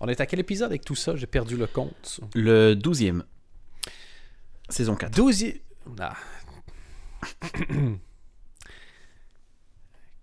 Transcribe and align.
On 0.00 0.08
est 0.08 0.20
à 0.20 0.26
quel 0.26 0.40
épisode 0.40 0.70
avec 0.70 0.84
tout 0.84 0.94
ça? 0.94 1.14
J'ai 1.16 1.26
perdu 1.26 1.56
le 1.56 1.66
compte. 1.66 2.20
Le 2.34 2.74
12e. 2.74 3.22
Saison 4.68 4.96
4. 4.96 5.14
12 5.14 5.44
ah. 6.00 6.16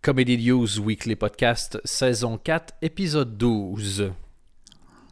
Comedy 0.01 0.37
News 0.37 0.79
Weekly 0.79 1.15
Podcast, 1.15 1.79
saison 1.83 2.37
4, 2.37 2.75
épisode 2.81 3.37
12. 3.37 4.11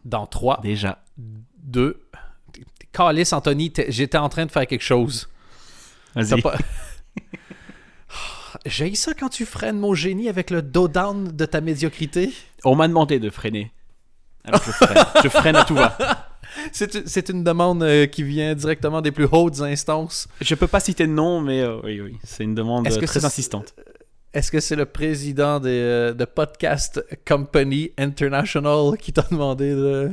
Dans 0.06 0.26
3, 0.26 0.62
Déjà. 0.62 1.04
2. 1.18 2.02
Calice, 2.92 3.34
Anthony, 3.34 3.74
j'étais 3.90 4.18
en 4.18 4.30
train 4.30 4.46
de 4.46 4.52
faire 4.52 4.66
quelque 4.66 4.82
chose. 4.84 5.28
Vas-y. 6.16 6.42
pas- 6.42 6.58
J'ai 8.66 8.96
ça 8.96 9.14
quand 9.14 9.30
tu 9.30 9.46
freines 9.46 9.78
mon 9.78 9.94
génie 9.94 10.30
avec 10.30 10.50
le 10.50 10.62
dos 10.62 10.88
down 10.88 11.28
de 11.36 11.46
ta 11.46 11.62
médiocrité. 11.62 12.34
On 12.64 12.76
m'a 12.76 12.88
demandé 12.88 13.20
de 13.20 13.30
freiner. 13.30 13.72
Alors 14.48 14.62
je 14.64 14.72
freine. 14.72 15.06
je 15.24 15.30
freine 15.30 15.56
à 15.56 15.64
tout 15.66 15.76
va. 15.76 15.98
C'est 16.72 17.30
une 17.30 17.44
demande 17.44 17.84
euh, 17.84 18.06
qui 18.06 18.24
vient 18.24 18.56
directement 18.56 19.02
des 19.02 19.12
plus 19.12 19.28
hautes 19.32 19.60
instances. 19.62 20.28
Je 20.42 20.56
peux 20.56 20.68
pas 20.68 20.80
citer 20.80 21.06
de 21.06 21.12
nom, 21.12 21.42
mais 21.42 21.62
euh, 21.62 21.80
oui, 21.84 22.00
oui. 22.00 22.18
C'est 22.24 22.44
une 22.44 22.56
demande 22.56 22.88
Est-ce 22.88 22.98
euh, 22.98 23.02
que 23.02 23.06
très 23.06 23.20
c'est- 23.20 23.26
insistante. 23.26 23.74
Est-ce 24.34 24.52
que 24.52 24.60
c'est 24.60 24.76
le 24.76 24.86
président 24.86 25.62
euh, 25.64 26.14
de 26.14 26.26
Podcast 26.26 27.04
Company 27.28 27.92
International 27.98 28.98
qui 28.98 29.14
t'a 29.14 29.22
demandé 29.32 29.72
de... 29.72 30.12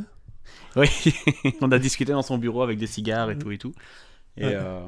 Oui. 0.77 0.89
On 1.61 1.71
a 1.73 1.79
discuté 1.79 2.13
dans 2.13 2.23
son 2.23 2.39
bureau 2.39 2.63
avec 2.63 2.79
des 2.79 2.87
cigares 2.87 3.31
et 3.31 3.39
tout 3.39 3.51
et 3.51 3.59
tout. 3.59 3.75
Et 4.37 4.45
euh, 4.45 4.81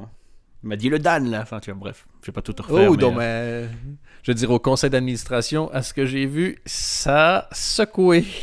il 0.63 0.69
m'a 0.69 0.75
dit 0.77 0.89
le 0.89 0.99
Dan 0.99 1.29
là. 1.29 1.41
Enfin, 1.41 1.59
tu 1.59 1.69
vois, 1.71 1.79
bref. 1.79 2.05
Je 2.21 2.27
vais 2.27 2.33
pas 2.33 2.41
tout 2.41 2.53
te 2.53 2.61
refaire. 2.61 2.89
Oh, 2.89 2.91
mais, 2.91 2.97
donc, 2.97 3.17
euh, 3.19 3.67
mais, 3.67 3.89
je 4.23 4.31
veux 4.31 4.35
dire, 4.35 4.49
au 4.51 4.59
conseil 4.59 4.89
d'administration, 4.89 5.69
à 5.71 5.83
ce 5.83 5.93
que 5.93 6.05
j'ai 6.05 6.25
vu, 6.25 6.57
ça 6.65 7.37
a 7.37 7.47
secoué. 7.53 8.25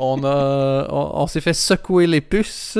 on 0.00 0.22
a, 0.24 0.86
on, 0.90 1.22
on 1.22 1.26
s'est 1.26 1.40
fait 1.40 1.52
secouer 1.54 2.06
les 2.06 2.20
puces. 2.20 2.78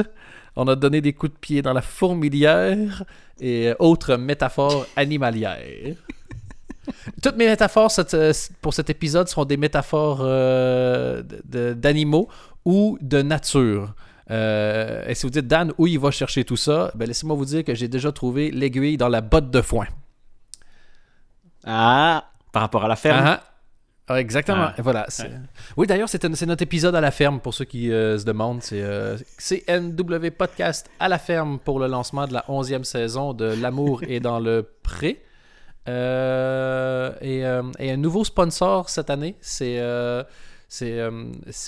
On 0.56 0.68
a 0.68 0.76
donné 0.76 1.00
des 1.00 1.12
coups 1.12 1.32
de 1.32 1.38
pied 1.38 1.62
dans 1.62 1.72
la 1.72 1.82
fourmilière 1.82 3.02
et 3.40 3.72
autres 3.78 4.16
métaphores 4.16 4.86
animalières. 4.96 5.96
Toutes 7.22 7.36
mes 7.36 7.46
métaphores 7.46 7.90
cette- 7.90 8.52
pour 8.60 8.72
cet 8.74 8.88
épisode 8.90 9.28
seront 9.28 9.46
des 9.46 9.56
métaphores 9.56 10.20
euh, 10.22 11.22
d'animaux 11.44 12.28
ou 12.64 12.98
de 13.00 13.22
nature. 13.22 13.94
Euh, 14.30 15.04
et 15.08 15.14
si 15.14 15.26
vous 15.26 15.30
dites, 15.30 15.46
Dan, 15.46 15.72
où 15.76 15.86
il 15.86 15.98
va 15.98 16.10
chercher 16.10 16.44
tout 16.44 16.56
ça, 16.56 16.92
ben 16.94 17.06
laissez-moi 17.06 17.36
vous 17.36 17.44
dire 17.44 17.64
que 17.64 17.74
j'ai 17.74 17.88
déjà 17.88 18.12
trouvé 18.12 18.50
l'aiguille 18.50 18.96
dans 18.96 19.08
la 19.08 19.20
botte 19.20 19.50
de 19.50 19.60
foin. 19.60 19.86
Ah, 21.64 22.30
par 22.52 22.62
rapport 22.62 22.84
à 22.84 22.88
la 22.88 22.96
ferme. 22.96 23.24
Ah, 23.26 23.42
ah, 24.08 24.20
exactement. 24.20 24.68
Ah. 24.68 24.74
Voilà. 24.82 25.06
Oui, 25.76 25.86
d'ailleurs, 25.86 26.08
c'est 26.08 26.22
notre 26.24 26.62
épisode 26.62 26.94
à 26.94 27.00
la 27.00 27.10
ferme 27.10 27.40
pour 27.40 27.54
ceux 27.54 27.64
qui 27.64 27.90
euh, 27.90 28.18
se 28.18 28.24
demandent. 28.24 28.62
C'est 28.62 28.82
euh, 28.82 29.16
CNW 29.38 30.30
Podcast 30.36 30.90
à 31.00 31.08
la 31.08 31.18
ferme 31.18 31.58
pour 31.58 31.78
le 31.78 31.86
lancement 31.86 32.26
de 32.26 32.34
la 32.34 32.44
11e 32.48 32.84
saison 32.84 33.32
de 33.32 33.44
L'amour 33.46 34.02
est 34.04 34.20
dans 34.20 34.40
le 34.40 34.68
pré. 34.82 35.22
Euh, 35.88 37.12
et, 37.20 37.40
et 37.78 37.90
un 37.92 37.96
nouveau 37.96 38.24
sponsor 38.24 38.88
cette 38.90 39.10
année, 39.10 39.36
c'est 39.40 39.78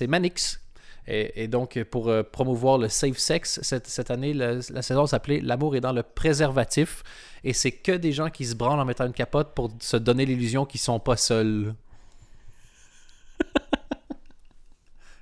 Manix. 0.08 0.60
Et, 1.08 1.44
et 1.44 1.48
donc, 1.48 1.80
pour 1.84 2.12
promouvoir 2.32 2.78
le 2.78 2.88
safe 2.88 3.18
sex, 3.18 3.60
cette, 3.62 3.86
cette 3.86 4.10
année, 4.10 4.34
le- 4.34 4.60
la 4.72 4.82
saison 4.82 5.06
s'appelait 5.06 5.40
L'amour 5.40 5.76
est 5.76 5.80
dans 5.80 5.92
le 5.92 6.02
préservatif. 6.02 7.02
Et 7.44 7.52
c'est 7.52 7.70
que 7.70 7.92
des 7.92 8.10
gens 8.10 8.28
qui 8.28 8.44
se 8.44 8.56
branlent 8.56 8.80
en 8.80 8.84
mettant 8.84 9.06
une 9.06 9.12
capote 9.12 9.54
pour 9.54 9.70
se 9.78 9.96
donner 9.96 10.26
l'illusion 10.26 10.64
qu'ils 10.64 10.80
sont 10.80 10.98
pas 10.98 11.16
seuls. 11.16 11.74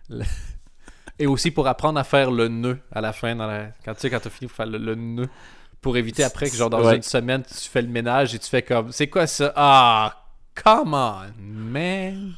Le- 0.09 0.25
Et 1.19 1.27
aussi 1.27 1.51
pour 1.51 1.67
apprendre 1.69 1.99
à 1.99 2.05
faire 2.05 2.31
le 2.31 2.49
nœud 2.49 2.79
à 2.93 3.01
la 3.01 3.13
fin, 3.13 3.37
dans 3.37 3.47
la... 3.47 3.69
quand 3.85 3.95
tu 3.95 4.01
sais, 4.01 4.11
quand 4.11 4.21
tu 4.21 4.29
as 4.29 4.31
fini 4.31 4.49
de 4.49 4.53
faire 4.53 4.67
le, 4.67 4.79
le 4.79 4.95
nœud. 4.95 5.29
Pour 5.81 5.97
éviter 5.99 6.25
après 6.25 6.49
que, 6.49 6.57
genre, 6.57 6.71
dans 6.71 6.83
Ouais. 6.83 6.97
une 6.97 7.03
semaine, 7.03 7.43
tu 7.43 7.69
fais 7.69 7.83
le 7.83 7.89
ménage 7.89 8.35
et 8.35 8.39
tu 8.39 8.49
fais 8.49 8.63
comme 8.63 8.91
C'est 8.91 9.09
quoi 9.09 9.27
ça? 9.27 9.53
Ah, 9.55 10.25
come 10.55 10.95
on, 10.95 11.27
man 11.39 12.33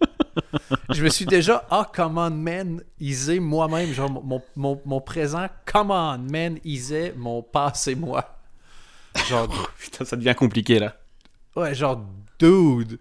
Je 0.90 1.02
me 1.02 1.08
suis 1.08 1.24
déjà 1.24 1.64
Ah, 1.70 1.88
come 1.92 2.18
on, 2.18 2.30
man, 2.30 2.82
isé 3.00 3.40
moi-même. 3.40 3.92
Genre, 3.92 4.10
mon, 4.10 4.42
mon, 4.56 4.80
mon 4.84 5.00
présent, 5.00 5.46
come 5.64 5.90
on, 5.90 6.18
man, 6.18 6.58
isé 6.64 7.12
mon 7.16 7.42
passé, 7.42 7.94
moi. 7.94 8.38
Genre, 9.28 9.48
Putain, 9.78 10.04
ça 10.04 10.16
devient 10.16 10.34
compliqué 10.36 10.78
là. 10.78 10.94
Ouais, 11.56 11.74
genre, 11.74 12.04
dude, 12.38 12.98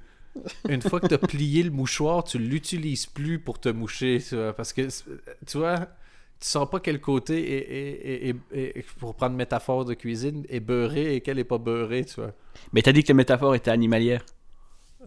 une 0.69 0.81
fois 0.81 0.99
que 0.99 1.07
t'as 1.07 1.17
plié 1.17 1.63
le 1.63 1.71
mouchoir, 1.71 2.23
tu 2.23 2.37
l'utilises 2.39 3.05
plus 3.05 3.39
pour 3.39 3.59
te 3.59 3.69
moucher, 3.69 4.21
tu 4.27 4.35
vois, 4.35 4.53
parce 4.53 4.73
que, 4.73 4.87
tu 5.45 5.57
vois, 5.57 5.79
tu 6.39 6.47
sauras 6.47 6.65
pas 6.67 6.79
quel 6.79 6.99
côté 7.01 7.35
est, 7.53 7.71
est- 7.71 8.29
est- 8.29 8.35
est- 8.53 8.77
est- 8.79 8.85
pour 8.99 9.15
prendre 9.15 9.35
métaphore 9.35 9.85
de 9.85 9.93
cuisine, 9.93 10.45
est 10.49 10.59
beurré 10.59 11.15
et 11.15 11.21
quel 11.21 11.37
est 11.39 11.43
pas 11.43 11.57
beurré, 11.57 12.05
tu 12.05 12.15
vois. 12.15 12.31
Mais 12.73 12.81
t'as 12.81 12.91
dit 12.91 13.03
que 13.03 13.09
les 13.09 13.13
métaphores 13.13 13.55
étaient 13.55 13.71
animalières. 13.71 14.25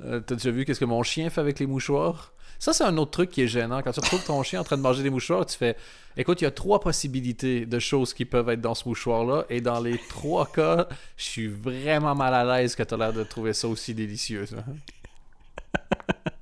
Euh, 0.04 0.20
T'as 0.20 0.34
déjà 0.34 0.50
vu 0.50 0.64
qu'est-ce 0.64 0.80
que 0.80 0.84
mon 0.84 1.02
chien 1.04 1.30
fait 1.30 1.40
avec 1.40 1.58
les 1.60 1.66
mouchoirs? 1.66 2.32
Ça, 2.58 2.72
c'est 2.72 2.84
un 2.84 2.96
autre 2.98 3.10
truc 3.10 3.30
qui 3.30 3.42
est 3.42 3.46
gênant. 3.48 3.80
Quand 3.82 3.92
tu 3.92 4.00
retrouves 4.00 4.24
ton 4.24 4.42
chien 4.42 4.60
en 4.60 4.64
train 4.64 4.76
de 4.76 4.82
manger 4.82 5.02
des 5.02 5.10
mouchoirs, 5.10 5.44
tu 5.46 5.56
fais 5.56 5.76
Écoute, 6.16 6.40
il 6.40 6.44
y 6.44 6.46
a 6.46 6.50
trois 6.52 6.80
possibilités 6.80 7.66
de 7.66 7.78
choses 7.78 8.14
qui 8.14 8.24
peuvent 8.24 8.48
être 8.48 8.60
dans 8.60 8.74
ce 8.74 8.88
mouchoir-là, 8.88 9.44
et 9.50 9.60
dans 9.60 9.80
les 9.80 9.98
trois 10.08 10.46
cas, 10.46 10.88
je 11.16 11.24
suis 11.24 11.48
vraiment 11.48 12.14
mal 12.14 12.32
à 12.34 12.44
l'aise 12.60 12.74
que 12.76 12.82
tu 12.84 12.94
as 12.94 12.96
l'air 12.96 13.12
de 13.12 13.22
trouver 13.24 13.52
ça 13.52 13.66
aussi 13.68 13.94
délicieux. 13.94 14.46
ça. 14.46 14.64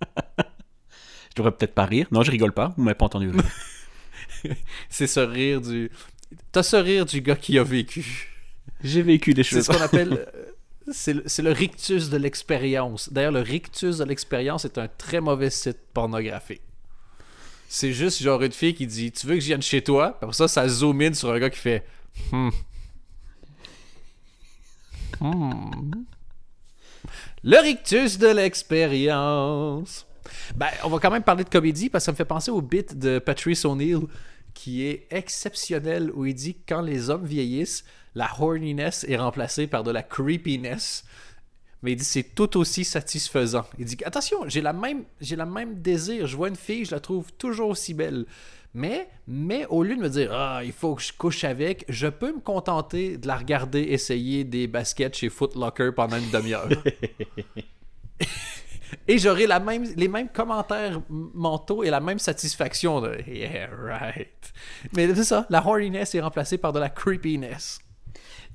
Je 1.30 1.36
devrais 1.36 1.52
peut-être 1.52 1.74
pas 1.74 1.86
rire. 1.86 2.06
Non, 2.10 2.22
je 2.22 2.30
rigole 2.30 2.52
pas. 2.52 2.74
Vous 2.76 2.82
m'avez 2.82 2.94
pas 2.94 3.06
entendu 3.06 3.30
rire. 3.30 3.42
C'est 4.90 5.06
ce 5.06 5.20
rire 5.20 5.60
du. 5.62 5.90
T'as 6.50 6.62
ce 6.62 6.76
rire 6.76 7.06
du 7.06 7.22
gars 7.22 7.36
qui 7.36 7.58
a 7.58 7.62
vécu. 7.64 8.28
J'ai 8.84 9.00
vécu 9.02 9.32
des 9.32 9.42
C'est 9.42 9.56
choses. 9.56 9.66
ce 9.66 9.72
qu'on 9.72 9.82
appelle. 9.82 10.12
euh, 10.36 10.42
C'est 10.92 11.14
le, 11.14 11.22
c'est 11.26 11.42
le 11.42 11.52
rictus 11.52 12.10
de 12.10 12.16
l'expérience. 12.18 13.10
D'ailleurs, 13.12 13.32
le 13.32 13.40
rictus 13.40 13.98
de 13.98 14.04
l'expérience 14.04 14.64
est 14.66 14.76
un 14.76 14.88
très 14.88 15.20
mauvais 15.20 15.48
site 15.48 15.78
pornographique. 15.94 16.60
C'est 17.69 17.92
juste 17.94 18.22
genre 18.22 18.42
une 18.42 18.52
fille 18.52 18.74
qui 18.74 18.86
dit 18.86 19.10
Tu 19.12 19.26
veux 19.26 19.34
que 19.36 19.40
je 19.40 19.46
vienne 19.46 19.62
chez 19.62 19.82
toi? 19.82 20.19
Après 20.20 20.34
ça, 20.34 20.48
ça 20.48 20.69
zoom 20.69 21.00
in 21.00 21.14
sur 21.14 21.30
un 21.32 21.38
gars 21.38 21.48
qui 21.50 21.58
fait 21.58 21.86
Hmm. 22.30 22.50
Hmm. 25.20 26.04
Le 27.44 27.60
rictus 27.60 28.19
de 28.19 28.28
l'expérience. 28.28 30.06
Ben, 30.54 30.69
on 30.84 30.88
va 30.88 31.00
quand 31.00 31.10
même 31.10 31.25
parler 31.25 31.42
de 31.42 31.48
comédie 31.48 31.91
parce 31.91 32.04
que 32.04 32.06
ça 32.06 32.12
me 32.12 32.16
fait 32.16 32.25
penser 32.25 32.53
au 32.53 32.62
bit 32.62 32.97
de 32.97 33.19
Patrice 33.19 33.64
O'Neill 33.64 34.03
qui 34.54 34.86
est 34.86 35.08
exceptionnel 35.10 36.12
où 36.14 36.25
il 36.25 36.34
dit 36.34 36.54
que 36.54 36.60
quand 36.69 36.82
les 36.82 37.10
hommes 37.10 37.25
vieillissent, 37.25 37.84
la 38.14 38.31
horniness 38.38 39.04
est 39.08 39.16
remplacée 39.16 39.66
par 39.66 39.82
de 39.82 39.91
la 39.91 40.04
creepiness. 40.04 41.04
Mais 41.82 41.93
il 41.93 41.97
dit 41.97 42.04
c'est 42.04 42.34
tout 42.34 42.56
aussi 42.56 42.84
satisfaisant. 42.84 43.65
Il 43.78 43.84
dit 43.84 43.97
attention, 44.04 44.48
j'ai 44.48 44.60
la 44.60 44.72
même 44.72 45.04
j'ai 45.20 45.37
la 45.37 45.47
même 45.47 45.81
désir, 45.81 46.26
je 46.26 46.37
vois 46.37 46.48
une 46.48 46.56
fille, 46.56 46.84
je 46.84 46.93
la 46.93 47.00
trouve 47.00 47.32
toujours 47.32 47.70
aussi 47.70 47.94
belle. 47.94 48.26
Mais 48.75 49.09
mais 49.26 49.66
au 49.66 49.82
lieu 49.82 49.97
de 49.97 50.00
me 50.00 50.09
dire 50.09 50.32
ah, 50.32 50.62
il 50.65 50.72
faut 50.72 50.94
que 50.94 51.03
je 51.03 51.12
couche 51.12 51.44
avec, 51.44 51.84
je 51.88 52.06
peux 52.06 52.32
me 52.32 52.41
contenter 52.41 53.19
de 53.19 53.26
la 53.26 53.37
regarder 53.37 53.81
essayer 53.81 54.44
des 54.44 54.66
baskets 54.66 55.16
chez 55.16 55.28
Foot 55.28 55.56
Locker 55.56 55.91
pendant 55.94 56.16
une 56.16 56.31
demi-heure. 56.31 56.69
Et 59.09 59.19
j'aurai 59.19 59.47
la 59.47 59.59
même, 59.59 59.84
les 59.97 60.09
mêmes 60.09 60.28
commentaires 60.28 61.00
mentaux 61.09 61.82
et 61.82 61.91
la 61.91 62.00
même 62.00 62.19
satisfaction 62.19 63.00
de 63.00 63.19
Yeah, 63.26 63.69
right. 63.75 64.53
Mais 64.94 65.12
c'est 65.14 65.25
ça, 65.25 65.47
la 65.50 65.64
horniness 65.66 66.14
est 66.14 66.20
remplacée 66.20 66.59
par 66.59 66.72
de 66.72 66.78
la 66.78 66.91
creepiness. 66.91 67.81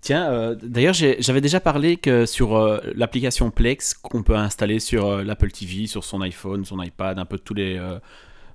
Tiens, 0.01 0.29
euh, 0.31 0.55
d'ailleurs, 0.61 0.93
j'avais 0.93 1.41
déjà 1.41 1.59
parlé 1.59 1.97
que 1.97 2.25
sur 2.25 2.55
euh, 2.55 2.79
l'application 2.95 3.49
Plex 3.51 3.93
qu'on 3.93 4.23
peut 4.23 4.35
installer 4.35 4.79
sur 4.79 5.07
euh, 5.07 5.23
l'Apple 5.23 5.51
TV, 5.51 5.87
sur 5.87 6.03
son 6.03 6.21
iPhone, 6.21 6.65
son 6.65 6.81
iPad, 6.81 7.17
un 7.19 7.25
peu 7.25 7.37
tous 7.39 7.53
les. 7.53 7.79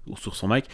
ou 0.07 0.17
sur 0.17 0.35
son 0.37 0.49
Mac. 0.49 0.67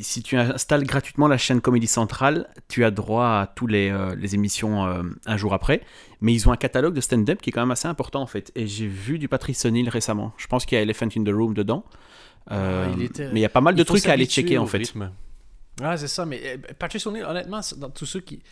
si 0.00 0.22
tu 0.22 0.36
installes 0.36 0.84
gratuitement 0.84 1.28
la 1.28 1.38
chaîne 1.38 1.60
Comédie 1.60 1.86
Centrale, 1.86 2.48
tu 2.68 2.84
as 2.84 2.90
droit 2.90 3.26
à 3.26 3.52
tous 3.54 3.66
les, 3.66 3.94
les 4.16 4.34
émissions 4.34 4.84
un 5.26 5.36
jour 5.36 5.52
après. 5.54 5.82
Mais 6.20 6.32
ils 6.32 6.48
ont 6.48 6.52
un 6.52 6.56
catalogue 6.56 6.94
de 6.94 7.00
stand-up 7.00 7.40
qui 7.42 7.50
est 7.50 7.52
quand 7.52 7.60
même 7.62 7.70
assez 7.70 7.88
important 7.88 8.22
en 8.22 8.26
fait. 8.26 8.50
Et 8.54 8.66
j'ai 8.66 8.86
vu 8.86 9.18
du 9.18 9.28
Patrice 9.28 9.64
O'Neill 9.66 9.88
récemment. 9.88 10.32
Je 10.38 10.46
pense 10.46 10.64
qu'il 10.64 10.76
y 10.76 10.78
a 10.78 10.82
Elephant 10.82 11.08
in 11.16 11.22
the 11.24 11.28
Room 11.34 11.54
dedans. 11.54 11.84
Ah, 12.48 12.86
il 12.96 13.02
était- 13.02 13.30
Mais 13.32 13.40
il 13.40 13.42
y 13.42 13.46
a 13.46 13.50
pas 13.50 13.60
mal 13.60 13.74
de 13.74 13.82
trucs 13.82 14.06
à 14.06 14.12
aller 14.12 14.26
checker 14.26 14.58
en 14.58 14.66
fait. 14.66 14.78
rythme. 14.78 15.10
Ouais, 15.80 15.96
c'est 15.96 16.08
ça. 16.08 16.24
Mais 16.24 16.40
euh, 16.44 16.56
Patrice 16.78 17.06
O'Neill, 17.06 17.24
honnêtement, 17.24 17.60
dans 17.78 17.90
tous 17.90 18.06
ceux 18.06 18.20
qui, 18.20 18.42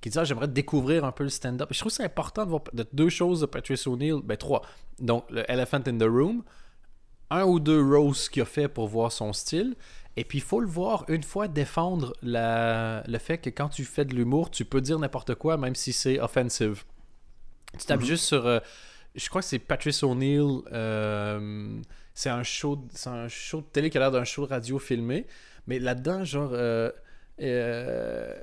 qui 0.00 0.10
disent 0.10 0.18
ah, 0.18 0.24
j'aimerais 0.24 0.48
découvrir 0.48 1.04
un 1.04 1.12
peu 1.12 1.24
le 1.24 1.30
stand-up. 1.30 1.68
Je 1.72 1.78
trouve 1.78 1.92
c'est 1.92 2.04
important 2.04 2.44
de 2.44 2.50
voir 2.50 2.62
de 2.72 2.86
deux 2.92 3.08
choses 3.08 3.40
de 3.40 3.46
Patrice 3.46 3.86
O'Neill. 3.86 4.20
Ben, 4.22 4.36
trois. 4.36 4.62
Donc, 4.98 5.24
le 5.30 5.50
Elephant 5.50 5.82
in 5.86 5.98
the 5.98 6.02
Room, 6.08 6.42
un 7.30 7.44
ou 7.44 7.60
deux 7.60 7.82
roasts 7.82 8.28
qu'il 8.30 8.42
a 8.42 8.46
fait 8.46 8.68
pour 8.68 8.88
voir 8.88 9.12
son 9.12 9.32
style. 9.32 9.74
Et 10.16 10.24
puis, 10.24 10.38
il 10.38 10.44
faut 10.44 10.60
le 10.60 10.66
voir 10.66 11.04
une 11.08 11.22
fois 11.22 11.46
défendre 11.48 12.14
la, 12.22 13.02
le 13.06 13.18
fait 13.18 13.38
que 13.38 13.50
quand 13.50 13.68
tu 13.68 13.84
fais 13.84 14.04
de 14.04 14.14
l'humour, 14.14 14.50
tu 14.50 14.64
peux 14.64 14.80
dire 14.80 14.98
n'importe 14.98 15.34
quoi, 15.34 15.58
même 15.58 15.74
si 15.74 15.92
c'est 15.92 16.18
offensive. 16.20 16.84
Tu 17.78 17.84
tapes 17.84 18.02
juste 18.02 18.24
sur. 18.24 18.46
euh, 18.46 18.60
je 19.14 19.28
crois 19.28 19.42
que 19.42 19.48
c'est 19.48 19.58
Patrice 19.58 20.02
O'Neill. 20.02 20.62
euh, 20.72 21.80
c'est 22.14 22.30
un 22.30 22.42
show, 22.42 22.82
un 23.04 23.28
show 23.28 23.60
de 23.60 23.66
télé 23.66 23.90
qui 23.90 23.98
a 23.98 24.00
l'air 24.00 24.10
d'un 24.10 24.24
show 24.24 24.46
de 24.46 24.50
radio 24.50 24.78
filmé, 24.78 25.26
mais 25.66 25.78
là-dedans, 25.78 26.24
genre, 26.24 26.50
euh, 26.54 26.90
euh, 27.42 28.34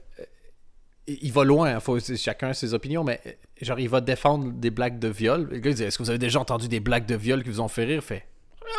il 1.07 1.31
va 1.31 1.43
loin, 1.43 1.79
faut, 1.79 1.99
chacun 1.99 2.49
a 2.49 2.53
ses 2.53 2.73
opinions, 2.73 3.03
mais 3.03 3.21
genre, 3.61 3.79
il 3.79 3.89
va 3.89 4.01
défendre 4.01 4.51
des 4.51 4.69
blagues 4.69 4.99
de 4.99 5.09
viol. 5.09 5.47
Le 5.51 5.59
gars, 5.59 5.71
il 5.71 5.75
dit 5.75 5.83
Est-ce 5.83 5.97
que 5.97 6.03
vous 6.03 6.09
avez 6.09 6.19
déjà 6.19 6.39
entendu 6.39 6.67
des 6.67 6.79
blagues 6.79 7.05
de 7.05 7.15
viol 7.15 7.43
qui 7.43 7.49
vous 7.49 7.61
ont 7.61 7.67
fait 7.67 7.83
rire? 7.83 7.95
Il 7.95 8.01
fait 8.01 8.25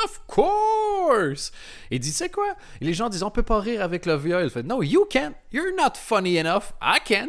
Of 0.05 0.23
course 0.27 1.53
Il 1.91 2.01
dit 2.01 2.11
C'est 2.11 2.31
quoi? 2.31 2.57
Et 2.81 2.85
les 2.85 2.95
gens 2.95 3.09
disent 3.09 3.23
On 3.23 3.31
peut 3.31 3.43
pas 3.43 3.61
rire 3.61 3.83
avec 3.83 4.07
le 4.07 4.17
viol. 4.17 4.45
Il 4.45 4.51
fait 4.51 4.63
No, 4.63 4.83
you 4.83 5.05
can't. 5.09 5.35
You're 5.53 5.75
not 5.77 5.93
funny 5.97 6.39
enough. 6.39 6.73
I 6.83 6.99
can. 7.05 7.29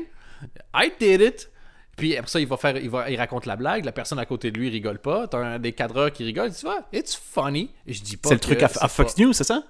I 0.74 0.92
did 1.00 1.22
it. 1.22 1.50
Puis 1.98 2.18
après 2.18 2.30
ça, 2.30 2.40
il 2.40 2.48
va 2.48 2.58
faire, 2.58 2.78
il, 2.78 2.90
va, 2.90 3.10
il 3.10 3.18
raconte 3.18 3.46
la 3.46 3.56
blague. 3.56 3.86
La 3.86 3.92
personne 3.92 4.20
à 4.20 4.26
côté 4.26 4.52
de 4.52 4.58
lui 4.58 4.70
rigole 4.70 5.00
pas. 5.00 5.28
T'as 5.28 5.38
un 5.38 5.60
des 5.60 5.74
cadreurs 5.74 6.12
qui 6.12 6.24
rigole. 6.24 6.54
Tu 6.54 6.66
vois, 6.66 6.88
it's 6.94 7.16
funny. 7.16 7.72
Et 7.86 7.94
je 7.94 8.04
dis 8.04 8.18
pas. 8.18 8.30
C'est 8.30 8.36
le 8.36 8.42
truc 8.42 8.64
à, 8.64 8.68
Fox 8.70 9.14
pas- 9.14 9.22
News, 9.22 9.34
c'est 9.34 9.44
ça? 9.46 9.64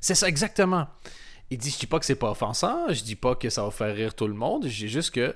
C'est 0.00 0.14
ça, 0.14 0.28
exactement. 0.28 0.86
Il 1.50 1.58
dit, 1.58 1.70
je 1.70 1.78
dis 1.78 1.86
pas 1.86 1.98
que 1.98 2.04
c'est 2.04 2.14
pas 2.14 2.30
offensant, 2.30 2.92
je 2.92 3.02
dis 3.02 3.16
pas 3.16 3.34
que 3.34 3.48
ça 3.48 3.64
va 3.64 3.70
faire 3.70 3.94
rire 3.94 4.14
tout 4.14 4.28
le 4.28 4.34
monde, 4.34 4.66
je 4.66 4.84
dis 4.84 4.88
juste 4.88 5.12
que 5.12 5.34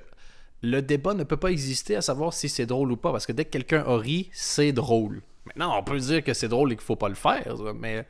le 0.63 0.81
débat 0.81 1.15
ne 1.15 1.25
peut 1.25 1.37
pas 1.37 1.51
exister 1.51 1.97
à 1.97 2.03
savoir 2.03 2.33
si 2.33 2.49
c'est 2.49 2.67
drôle 2.67 2.93
ou 2.93 2.97
pas, 2.97 3.13
parce 3.13 3.27
que 3.27 3.33
dès 3.33 3.45
que 3.45 3.51
quelqu'un 3.51 3.85
a 3.87 3.97
ri, 3.97 4.31
c'est 4.33 4.73
drôle. 4.73 5.23
Maintenant, 5.47 5.77
on 5.79 5.83
peut 5.83 5.99
dire 5.99 6.23
que 6.23 6.35
c'est 6.35 6.49
drôle 6.49 6.73
et 6.73 6.77
qu'il 6.77 6.85
faut 6.85 6.97
pas 6.97 7.09
le 7.09 7.15
faire, 7.15 7.57
mais, 7.75 8.07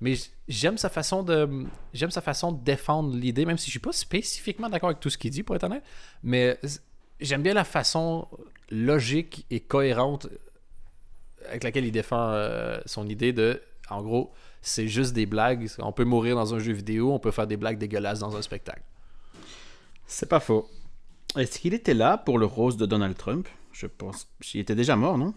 mais 0.00 0.14
j'aime 0.46 0.78
sa 0.78 0.88
façon 0.88 1.22
de 1.22 1.66
j'aime 1.92 2.10
sa 2.10 2.20
façon 2.20 2.52
de 2.52 2.62
défendre 2.62 3.16
l'idée, 3.16 3.44
même 3.44 3.58
si 3.58 3.66
je 3.66 3.70
suis 3.70 3.80
pas 3.80 3.92
spécifiquement 3.92 4.68
d'accord 4.68 4.90
avec 4.90 5.00
tout 5.00 5.10
ce 5.10 5.18
qu'il 5.18 5.30
dit, 5.30 5.42
pour 5.42 5.56
être 5.56 5.64
honnête, 5.64 5.82
mais 6.22 6.58
j'aime 7.20 7.42
bien 7.42 7.54
la 7.54 7.64
façon 7.64 8.28
logique 8.70 9.46
et 9.50 9.60
cohérente 9.60 10.28
avec 11.48 11.64
laquelle 11.64 11.84
il 11.84 11.92
défend 11.92 12.30
euh, 12.30 12.78
son 12.86 13.08
idée 13.08 13.32
de, 13.32 13.60
en 13.90 14.02
gros, 14.02 14.32
c'est 14.62 14.88
juste 14.88 15.12
des 15.14 15.26
blagues. 15.26 15.68
On 15.78 15.92
peut 15.92 16.04
mourir 16.04 16.36
dans 16.36 16.54
un 16.54 16.58
jeu 16.58 16.72
vidéo, 16.72 17.12
on 17.12 17.18
peut 17.18 17.30
faire 17.30 17.46
des 17.46 17.56
blagues 17.56 17.78
dégueulasses 17.78 18.18
dans 18.20 18.36
un 18.36 18.42
spectacle. 18.42 18.82
C'est 20.06 20.28
pas 20.28 20.40
faux. 20.40 20.68
Est-ce 21.36 21.58
qu'il 21.58 21.74
était 21.74 21.94
là 21.94 22.16
pour 22.18 22.38
le 22.38 22.46
rose 22.46 22.76
de 22.76 22.86
Donald 22.86 23.16
Trump? 23.16 23.46
Je 23.72 23.86
pense. 23.86 24.26
Il 24.54 24.60
était 24.60 24.74
déjà 24.74 24.96
mort, 24.96 25.18
non? 25.18 25.34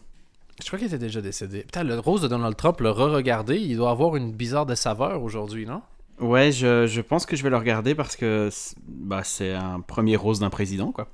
Je 0.61 0.67
crois 0.67 0.79
qu'il 0.79 0.87
était 0.87 0.97
déjà 0.97 1.21
décédé. 1.21 1.61
Putain, 1.61 1.83
le 1.83 1.99
rose 1.99 2.21
de 2.21 2.27
Donald 2.27 2.55
Trump, 2.55 2.79
le 2.81 2.91
re-regarder, 2.91 3.57
il 3.57 3.77
doit 3.77 3.91
avoir 3.91 4.15
une 4.15 4.31
bizarre 4.31 4.65
de 4.65 4.75
saveur 4.75 5.21
aujourd'hui, 5.23 5.65
non? 5.65 5.81
Ouais, 6.19 6.51
je, 6.51 6.85
je 6.87 7.01
pense 7.01 7.25
que 7.25 7.35
je 7.35 7.41
vais 7.43 7.49
le 7.49 7.57
regarder 7.57 7.95
parce 7.95 8.15
que 8.15 8.49
c'est- 8.51 8.75
bah, 8.87 9.23
c'est 9.23 9.53
un 9.53 9.81
premier 9.81 10.15
rose 10.15 10.39
d'un 10.39 10.49
président, 10.51 10.91
quoi. 10.91 11.07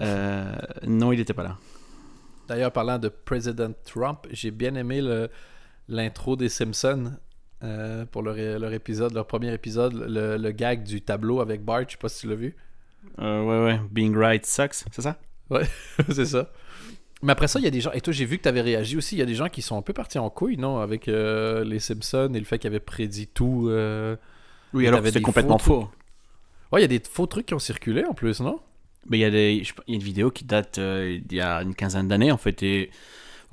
Euh, 0.00 0.54
non, 0.86 1.12
il 1.12 1.20
était 1.20 1.32
pas 1.34 1.42
là. 1.42 1.56
D'ailleurs, 2.48 2.72
parlant 2.72 2.98
de 2.98 3.08
President 3.08 3.72
Trump, 3.84 4.26
j'ai 4.30 4.50
bien 4.50 4.74
aimé 4.74 5.00
le- 5.00 5.30
l'intro 5.88 6.36
des 6.36 6.48
Simpsons 6.48 7.12
euh, 7.62 8.04
pour 8.06 8.22
leur, 8.22 8.36
leur 8.36 8.72
épisode, 8.72 9.12
leur 9.14 9.26
premier 9.26 9.52
épisode, 9.52 9.94
le, 9.94 10.36
le 10.36 10.50
gag 10.52 10.82
du 10.82 11.00
tableau 11.02 11.40
avec 11.40 11.62
Bart. 11.64 11.82
Je 11.86 11.92
sais 11.92 11.98
pas 11.98 12.08
si 12.08 12.20
tu 12.22 12.28
l'as 12.28 12.34
vu. 12.34 12.54
Euh, 13.18 13.42
ouais, 13.42 13.64
ouais. 13.72 13.80
Being 13.90 14.16
right 14.16 14.44
sucks, 14.46 14.74
c'est 14.74 15.02
ça? 15.02 15.18
C'est 16.10 16.24
ça. 16.24 16.50
Mais 17.22 17.32
après 17.32 17.48
ça, 17.48 17.58
il 17.58 17.64
y 17.64 17.68
a 17.68 17.70
des 17.70 17.80
gens. 17.80 17.92
Et 17.92 18.00
toi, 18.00 18.12
j'ai 18.12 18.24
vu 18.24 18.38
que 18.38 18.42
tu 18.42 18.48
avais 18.48 18.60
réagi 18.62 18.96
aussi. 18.96 19.14
Il 19.14 19.18
y 19.18 19.22
a 19.22 19.26
des 19.26 19.34
gens 19.34 19.48
qui 19.48 19.62
sont 19.62 19.76
un 19.78 19.82
peu 19.82 19.92
partis 19.92 20.18
en 20.18 20.28
couille, 20.30 20.56
non 20.56 20.78
Avec 20.78 21.08
euh, 21.08 21.64
les 21.64 21.78
Simpsons 21.78 22.30
et 22.34 22.38
le 22.38 22.44
fait 22.44 22.58
qu'ils 22.58 22.68
avaient 22.68 22.80
prédit 22.80 23.26
tout. 23.28 23.66
euh. 23.68 24.16
Oui, 24.72 24.86
alors 24.86 24.98
t'avais 24.98 25.10
c'était 25.10 25.22
complètement 25.22 25.58
faux 25.58 25.82
faux. 25.82 25.90
Ouais, 26.72 26.80
il 26.80 26.82
y 26.82 26.84
a 26.84 26.88
des 26.88 27.00
faux 27.08 27.26
trucs 27.26 27.46
qui 27.46 27.54
ont 27.54 27.58
circulé 27.58 28.04
en 28.04 28.14
plus, 28.14 28.40
non? 28.40 28.58
Mais 29.08 29.18
il 29.18 29.20
y, 29.20 29.24
a 29.24 29.30
des, 29.30 29.62
je- 29.64 29.74
il 29.86 29.90
y 29.92 29.96
a 29.96 29.96
une 30.00 30.02
vidéo 30.02 30.30
qui 30.30 30.44
date 30.44 30.80
d'il 30.80 31.36
y 31.36 31.40
a 31.40 31.58
une 31.62 31.74
quinzaine 31.74 32.08
d'années, 32.08 32.32
en 32.32 32.38
fait, 32.38 32.62
et 32.62 32.90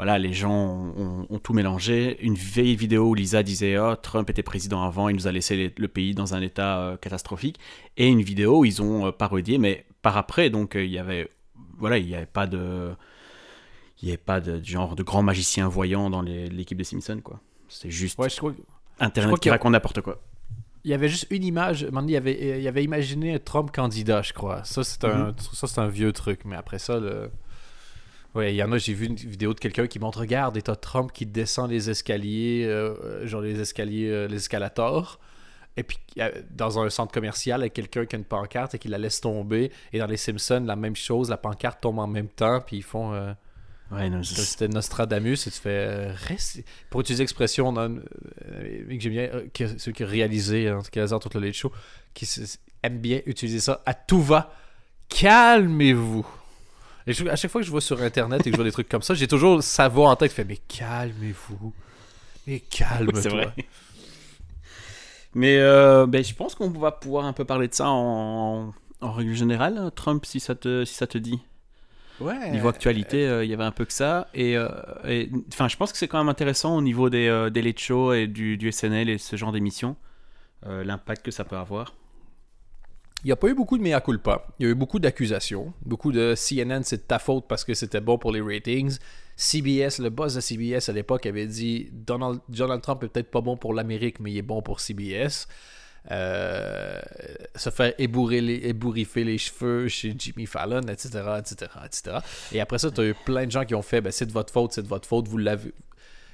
voilà, 0.01 0.18
les 0.18 0.33
gens 0.33 0.51
ont, 0.98 1.27
ont 1.30 1.38
tout 1.38 1.53
mélangé. 1.53 2.18
Une 2.25 2.33
vieille 2.33 2.75
vidéo 2.75 3.09
où 3.09 3.13
Lisa 3.13 3.44
disait 3.44 3.77
oh, 3.77 3.95
Trump 3.95 4.27
était 4.31 4.42
président 4.42 4.81
avant, 4.81 5.09
il 5.09 5.15
nous 5.15 5.27
a 5.27 5.31
laissé 5.31 5.56
les- 5.56 5.74
le 5.77 5.88
pays 5.88 6.15
dans 6.15 6.33
un 6.33 6.42
état 6.42 6.80
euh, 6.80 6.98
catastrophique. 6.98 7.59
Et 7.98 8.07
une 8.07 8.24
vidéo 8.24 8.62
où 8.62 8.65
ils 8.65 8.81
ont 8.81 9.06
euh, 9.06 9.12
parodié, 9.12 9.59
mais 9.59 9.86
par 10.01 10.18
après, 10.18 10.50
donc 10.50 10.75
euh, 10.75 10.83
il 10.83 10.89
y 10.89 10.98
avait, 10.98 11.30
voilà, 11.77 12.00
il 12.00 12.07
n'y 12.07 12.15
avait 12.15 12.25
pas 12.25 12.48
de. 12.48 12.94
Il 14.01 14.06
n'y 14.06 14.12
avait 14.12 14.18
pas 14.18 14.42
de 14.42 14.59
genre 14.63 14.95
de 14.95 15.03
grand 15.03 15.21
magicien 15.21 15.68
voyant 15.68 16.09
dans 16.09 16.24
l'équipe 16.24 16.80
des 16.80 16.83
Simpsons, 16.83 17.21
quoi. 17.24 17.39
C'est 17.69 17.92
juste 17.92 18.18
Ouais, 18.18 18.27
je 18.30 18.38
crois. 18.38 18.53
Internet 19.00 19.27
crois 19.27 19.38
qui 19.38 19.50
y 19.50 19.51
raconte 19.51 19.74
n'importe 19.74 20.01
quoi. 20.01 20.19
Il 20.83 20.89
y 20.89 20.95
avait 20.95 21.09
juste 21.09 21.27
une 21.30 21.44
image. 21.44 21.88
Il 22.07 22.15
avait, 22.15 22.59
il 22.59 22.68
avait 22.68 22.83
imaginé 22.83 23.38
Trump 23.39 23.69
candidat, 23.71 24.24
je 24.24 24.33
crois. 24.33 24.63
Ça, 24.63 24.83
c'est 24.83 25.03
un, 25.06 25.36
ça, 25.53 25.68
c'est 25.68 25.80
un 25.80 25.88
vieux 25.88 26.12
truc. 26.12 26.39
Mais 26.45 26.56
après 26.56 26.80
ça, 26.80 27.00
le... 27.00 27.30
Ouais, 28.33 28.53
il 28.53 28.55
y 28.55 28.63
en 28.63 28.71
a, 28.71 28.77
j'ai 28.77 28.93
vu 28.93 29.07
une 29.07 29.15
vidéo 29.15 29.53
de 29.53 29.59
quelqu'un 29.59 29.87
qui 29.87 29.99
montre 29.99 30.19
Regarde, 30.19 30.55
et 30.55 30.61
t'as 30.61 30.75
Trump 30.75 31.11
qui 31.11 31.25
descend 31.25 31.69
les 31.69 31.89
escaliers, 31.89 32.63
euh, 32.65 33.27
genre 33.27 33.41
les 33.41 33.59
escaliers, 33.59 34.09
euh, 34.09 34.27
les 34.27 34.37
escalators. 34.37 35.19
Et 35.77 35.83
puis, 35.83 35.97
euh, 36.19 36.29
dans 36.51 36.79
un 36.79 36.89
centre 36.89 37.13
commercial, 37.13 37.61
avec 37.61 37.73
quelqu'un 37.73 38.05
qui 38.05 38.15
a 38.15 38.19
une 38.19 38.25
pancarte 38.25 38.75
et 38.75 38.79
qui 38.79 38.87
la 38.87 38.97
laisse 38.97 39.19
tomber. 39.21 39.71
Et 39.93 39.99
dans 39.99 40.05
les 40.05 40.17
Simpsons, 40.17 40.63
la 40.65 40.75
même 40.75 40.95
chose, 40.95 41.29
la 41.29 41.37
pancarte 41.37 41.81
tombe 41.81 41.99
en 41.99 42.07
même 42.07 42.27
temps. 42.29 42.61
Puis 42.65 42.77
ils 42.77 42.83
font. 42.83 43.13
euh, 43.13 43.33
Ouais, 43.91 44.09
non, 44.09 44.23
Ça, 44.23 44.35
c'est- 44.35 44.41
C'était 44.43 44.67
Nostradamus 44.69 45.33
et 45.47 45.51
tu 45.51 45.59
fais 45.59 45.69
euh, 45.69 46.13
reste- 46.27 46.63
pour 46.89 47.01
utiliser 47.01 47.23
l'expression 47.23 47.75
euh, 47.77 47.89
que 48.87 48.99
j'aime 49.01 49.11
bien 49.11 49.23
euh, 49.33 49.47
que 49.53 49.77
celui 49.77 49.91
qui 49.93 50.03
a 50.03 50.07
réalisé 50.07 50.73
qui 50.89 50.99
a 50.99 51.01
réalisé 51.05 51.19
tout 51.19 51.29
le 51.37 51.45
late 51.45 51.53
show 51.55 51.73
qui 52.13 52.25
aime 52.83 52.99
bien 52.99 53.19
utiliser 53.25 53.59
ça 53.59 53.81
à 53.85 53.93
tout 53.93 54.21
va 54.21 54.53
calmez-vous 55.09 56.25
et 57.07 57.13
je- 57.13 57.27
à 57.27 57.36
chaque 57.36 57.51
fois 57.51 57.62
que 57.62 57.65
je 57.68 57.71
vois 57.71 57.81
sur 57.81 58.01
internet 58.01 58.42
et 58.42 58.45
que 58.45 58.51
je 58.51 58.56
vois 58.56 58.65
des 58.65 58.71
trucs 58.71 58.89
comme 58.89 59.01
ça 59.01 59.13
j'ai 59.13 59.27
toujours 59.27 59.62
sa 59.63 59.88
voix 59.88 60.09
en 60.09 60.15
tête 60.15 60.30
qui 60.31 60.36
fait 60.36 60.45
mais 60.45 60.57
calmez-vous 60.68 61.74
mais 62.48 62.59
calme-toi 62.59 63.21
c'est 63.21 63.30
vrai. 63.30 63.53
Mais 65.33 65.57
euh, 65.59 66.06
ben, 66.07 66.24
je 66.24 66.33
pense 66.33 66.56
qu'on 66.56 66.69
va 66.69 66.92
pouvoir 66.92 67.25
un 67.25 67.33
peu 67.33 67.45
parler 67.45 67.68
de 67.68 67.74
ça 67.74 67.89
en, 67.89 68.74
en 69.01 69.12
règle 69.12 69.33
générale, 69.33 69.92
Trump, 69.95 70.25
si 70.25 70.39
ça 70.39 70.56
te, 70.56 70.83
si 70.86 70.94
ça 70.94 71.07
te 71.07 71.18
dit. 71.18 71.39
ouais 72.19 72.51
Niveau 72.51 72.68
actualité, 72.68 73.25
euh, 73.27 73.45
il 73.45 73.50
y 73.50 73.53
avait 73.53 73.63
un 73.63 73.71
peu 73.71 73.86
que 73.86 73.94
ça. 73.94 74.27
Et 74.33 74.57
euh, 74.57 74.68
et, 75.07 75.30
enfin, 75.53 75.68
je 75.69 75.77
pense 75.77 75.92
que 75.94 75.98
c'est 75.98 76.07
quand 76.07 76.18
même 76.18 76.30
intéressant 76.30 76.75
au 76.75 76.81
niveau 76.81 77.09
des, 77.09 77.27
euh, 77.27 77.50
des 77.50 77.62
late 77.62 77.80
shows 77.80 78.13
et 78.13 78.27
du, 78.27 78.57
du 78.57 78.71
SNL 78.71 79.09
et 79.09 79.18
ce 79.18 79.36
genre 79.38 79.51
d'émissions, 79.51 79.95
l'impact 80.68 81.25
que 81.25 81.31
ça 81.31 81.44
peut 81.44 81.57
avoir. 81.57 81.94
Il 83.23 83.27
n'y 83.27 83.31
a 83.31 83.35
pas 83.35 83.47
eu 83.50 83.53
beaucoup 83.53 83.77
de 83.77 83.83
mea 83.83 84.01
culpa. 84.01 84.47
Il 84.57 84.65
y 84.65 84.69
a 84.69 84.71
eu 84.71 84.75
beaucoup 84.75 85.00
d'accusations. 85.00 85.73
Beaucoup 85.85 86.12
de 86.12 86.33
CNN, 86.35 86.81
c'est 86.83 86.97
de 86.97 87.01
ta 87.03 87.19
faute 87.19 87.45
parce 87.47 87.63
que 87.63 87.73
c'était 87.75 88.01
bon 88.01 88.18
pour 88.18 88.31
les 88.31 88.41
ratings. 88.41 88.97
CBS, 89.35 90.00
le 90.00 90.09
boss 90.09 90.33
de 90.33 90.41
CBS 90.41 90.89
à 90.89 90.94
l'époque 90.94 91.25
avait 91.25 91.45
dit 91.45 91.89
Donald, 91.91 92.41
Trump 92.81 93.03
est 93.03 93.07
peut-être 93.07 93.29
pas 93.29 93.41
bon 93.41 93.57
pour 93.57 93.73
l'Amérique, 93.73 94.19
mais 94.19 94.31
il 94.31 94.38
est 94.38 94.44
bon 94.44 94.62
pour 94.62 94.79
CBS. 94.79 95.47
Euh, 96.09 97.00
se 97.55 97.69
faire 97.69 97.93
les, 98.00 98.62
ébouriffer 98.63 99.24
les 99.24 99.38
cheveux 99.38 99.88
chez 99.88 100.15
Jimmy 100.17 100.48
Fallon, 100.48 100.81
etc., 100.81 101.10
etc., 101.38 101.72
etc. 101.86 102.17
Et 102.51 102.60
après 102.60 102.79
ça, 102.79 102.89
tu 102.89 103.01
as 103.01 103.05
eu 103.05 103.13
plein 103.13 103.45
de 103.45 103.51
gens 103.51 103.65
qui 103.65 103.75
ont 103.75 103.84
fait 103.84 104.01
ben, 104.01 104.12
c'est 104.12 104.25
de 104.25 104.31
votre 104.31 104.51
faute, 104.51 104.74
c'est 104.74 104.81
de 104.81 104.88
votre 104.88 105.07
faute, 105.07 105.27
vous 105.27 105.38
l'avez. 105.38 105.74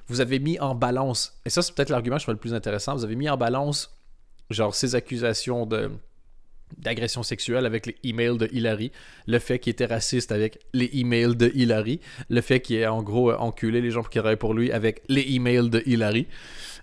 Vous 0.08 0.22
avez 0.22 0.40
mis 0.40 0.58
en 0.60 0.74
balance, 0.74 1.38
et 1.46 1.50
ça, 1.50 1.62
c'est 1.62 1.76
peut-être 1.76 1.90
l'argument, 1.90 2.18
je 2.18 2.24
trouve, 2.24 2.36
le 2.36 2.40
plus 2.40 2.54
intéressant. 2.54 2.96
Vous 2.96 3.04
avez 3.04 3.18
mis 3.18 3.30
en 3.30 3.36
balance, 3.36 3.94
genre, 4.50 4.74
ces 4.74 4.96
accusations 4.96 5.66
de 5.66 5.92
d'agression 6.78 7.24
sexuelle 7.24 7.66
avec 7.66 7.86
les 7.86 7.96
emails 8.04 8.38
de 8.38 8.50
Hillary, 8.52 8.92
le 9.26 9.40
fait 9.40 9.60
qu'il 9.60 9.72
était 9.72 9.86
raciste 9.86 10.32
avec 10.32 10.60
les 10.74 10.90
emails 10.94 11.36
de 11.36 11.52
Hillary, 11.54 12.00
le 12.30 12.42
fait 12.42 12.60
qu'il 12.60 12.78
ait 12.78 12.88
en 12.88 13.02
gros 13.02 13.32
enculé 13.32 13.82
les 13.82 13.92
gens 13.92 14.04
qui 14.04 14.18
travaillent 14.18 14.36
pour 14.36 14.54
lui 14.54 14.72
avec 14.72 15.02
les 15.08 15.34
emails 15.34 15.70
de 15.70 15.82
Hillary. 15.86 16.28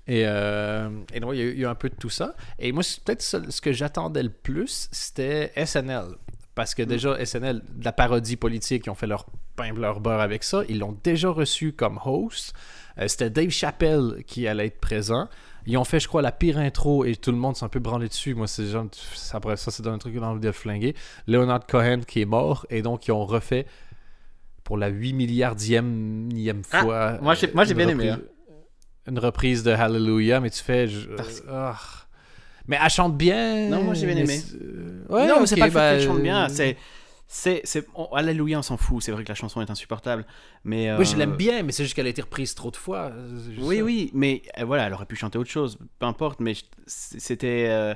Et, 0.07 0.25
euh, 0.27 0.89
et 1.13 1.21
donc, 1.21 1.33
il 1.35 1.39
y, 1.39 1.43
a 1.43 1.45
eu, 1.45 1.53
il 1.53 1.61
y 1.61 1.65
a 1.65 1.69
eu 1.69 1.71
un 1.71 1.75
peu 1.75 1.89
de 1.89 1.95
tout 1.95 2.11
ça. 2.11 2.35
Et 2.59 2.73
moi, 2.73 2.83
c'est 2.83 3.03
peut-être 3.03 3.23
ce 3.23 3.61
que 3.61 3.73
j'attendais 3.73 4.23
le 4.23 4.31
plus, 4.31 4.89
c'était 4.93 5.53
SNL. 5.65 6.17
Parce 6.55 6.75
que 6.75 6.83
déjà, 6.83 7.25
SNL, 7.25 7.63
de 7.75 7.85
la 7.85 7.93
parodie 7.93 8.37
politique, 8.37 8.85
ils 8.87 8.91
ont 8.91 8.95
fait 8.95 9.07
leur 9.07 9.27
pain 9.57 9.73
leur 9.73 10.01
beurre 10.01 10.21
avec 10.21 10.45
ça. 10.45 10.63
Ils 10.69 10.79
l'ont 10.79 10.97
déjà 11.03 11.31
reçu 11.31 11.73
comme 11.73 11.99
host. 12.05 12.55
Euh, 12.99 13.09
c'était 13.09 13.31
Dave 13.31 13.51
Chappelle 13.51 14.23
qui 14.27 14.47
allait 14.47 14.67
être 14.67 14.81
présent. 14.81 15.29
Ils 15.67 15.79
ont 15.79 15.85
fait, 15.85 15.99
je 16.01 16.09
crois, 16.09 16.21
la 16.23 16.33
pire 16.33 16.59
intro 16.59 17.05
et 17.05 17.17
tout 17.17 17.31
le 17.33 17.39
monde 17.39 17.57
s'est 17.57 17.65
un 17.65 17.69
peu 17.69 17.81
branlé 17.81 18.09
dessus. 18.09 18.35
Moi, 18.35 18.47
c'est 18.47 18.67
genre, 18.67 18.87
ça, 19.15 19.39
après 19.39 19.57
ça, 19.57 19.71
c'est 19.71 19.83
dans 19.83 19.93
un 19.93 19.99
truc 19.99 20.13
que 20.15 20.19
j'ai 20.21 20.25
envie 20.25 20.41
de 20.41 20.53
flinguer. 20.53 20.95
Leonard 21.27 21.67
Cohen 21.67 22.01
qui 22.07 22.21
est 22.21 22.27
mort 22.27 22.67
et 22.71 22.83
donc 22.83 23.07
ils 23.07 23.13
ont 23.13 23.25
refait 23.25 23.67
pour 24.63 24.77
la 24.77 24.89
8 24.89 25.13
milliardième 25.13 26.63
Ah, 26.73 26.81
fois. 26.81 27.19
moi, 27.23 27.35
j'ai- 27.35 27.51
moi, 27.53 27.65
j'ai 27.65 27.73
une 27.73 27.77
bien 27.79 27.89
aimé, 27.89 28.11
reprise- 28.13 28.29
Une 29.07 29.19
reprise 29.19 29.63
de 29.63 29.71
Hallelujah, 29.71 30.41
mais 30.41 30.49
tu 30.51 30.63
fais. 30.63 30.89
je- 30.89 31.09
Parce- 31.11 31.43
ah. 31.51 31.77
Mais 32.67 32.79
elle 32.83 32.89
chante 32.91 33.17
bien. 33.19 33.69
Non, 33.69 33.83
moi, 33.83 33.93
j'ai 33.93 34.07
bien 34.07 34.17
aimé. 34.17 34.41
euh, 34.55 35.05
ouais, 35.11 35.27
non, 35.27 35.41
mais 35.41 35.47
c'est 35.47 35.57
pas 35.57 35.67
le 35.67 35.71
fait 35.71 35.79
bah, 35.79 35.91
qu'elle 35.93 36.07
chante 36.07 36.23
bien, 36.23 36.45
euh, 36.45 36.49
c'est. 36.49 36.77
C'est, 37.37 37.63
c'est, 37.65 37.85
Alléluia, 38.13 38.61
on 38.61 38.63
s'en 38.63 38.77
fout. 38.77 39.03
C'est 39.03 39.11
vrai 39.11 39.25
que 39.25 39.29
la 39.29 39.35
chanson 39.35 39.61
est 39.61 39.69
insupportable, 39.69 40.25
mais. 40.63 40.87
Moi, 40.95 41.03
je 41.03 41.17
euh, 41.17 41.19
l'aime 41.19 41.37
bien, 41.37 41.65
mais 41.65 41.73
c'est 41.73 41.83
juste 41.83 41.97
qu'elle 41.97 42.07
a 42.07 42.11
été 42.11 42.23
reprise 42.23 42.55
trop 42.55 42.71
de 42.71 42.77
fois. 42.77 43.11
juste 43.51 43.59
Oui, 43.61 43.79
ça. 43.79 43.83
oui, 43.83 44.11
mais 44.15 44.43
euh, 44.61 44.65
voilà, 44.65 44.87
elle 44.87 44.93
aurait 44.93 45.05
pu 45.05 45.17
chanter 45.17 45.37
autre 45.37 45.51
chose, 45.51 45.77
peu 45.99 46.07
importe, 46.07 46.39
mais 46.39 46.55
je- 46.55 46.63
c'était. 46.87 47.67
euh, 47.71 47.93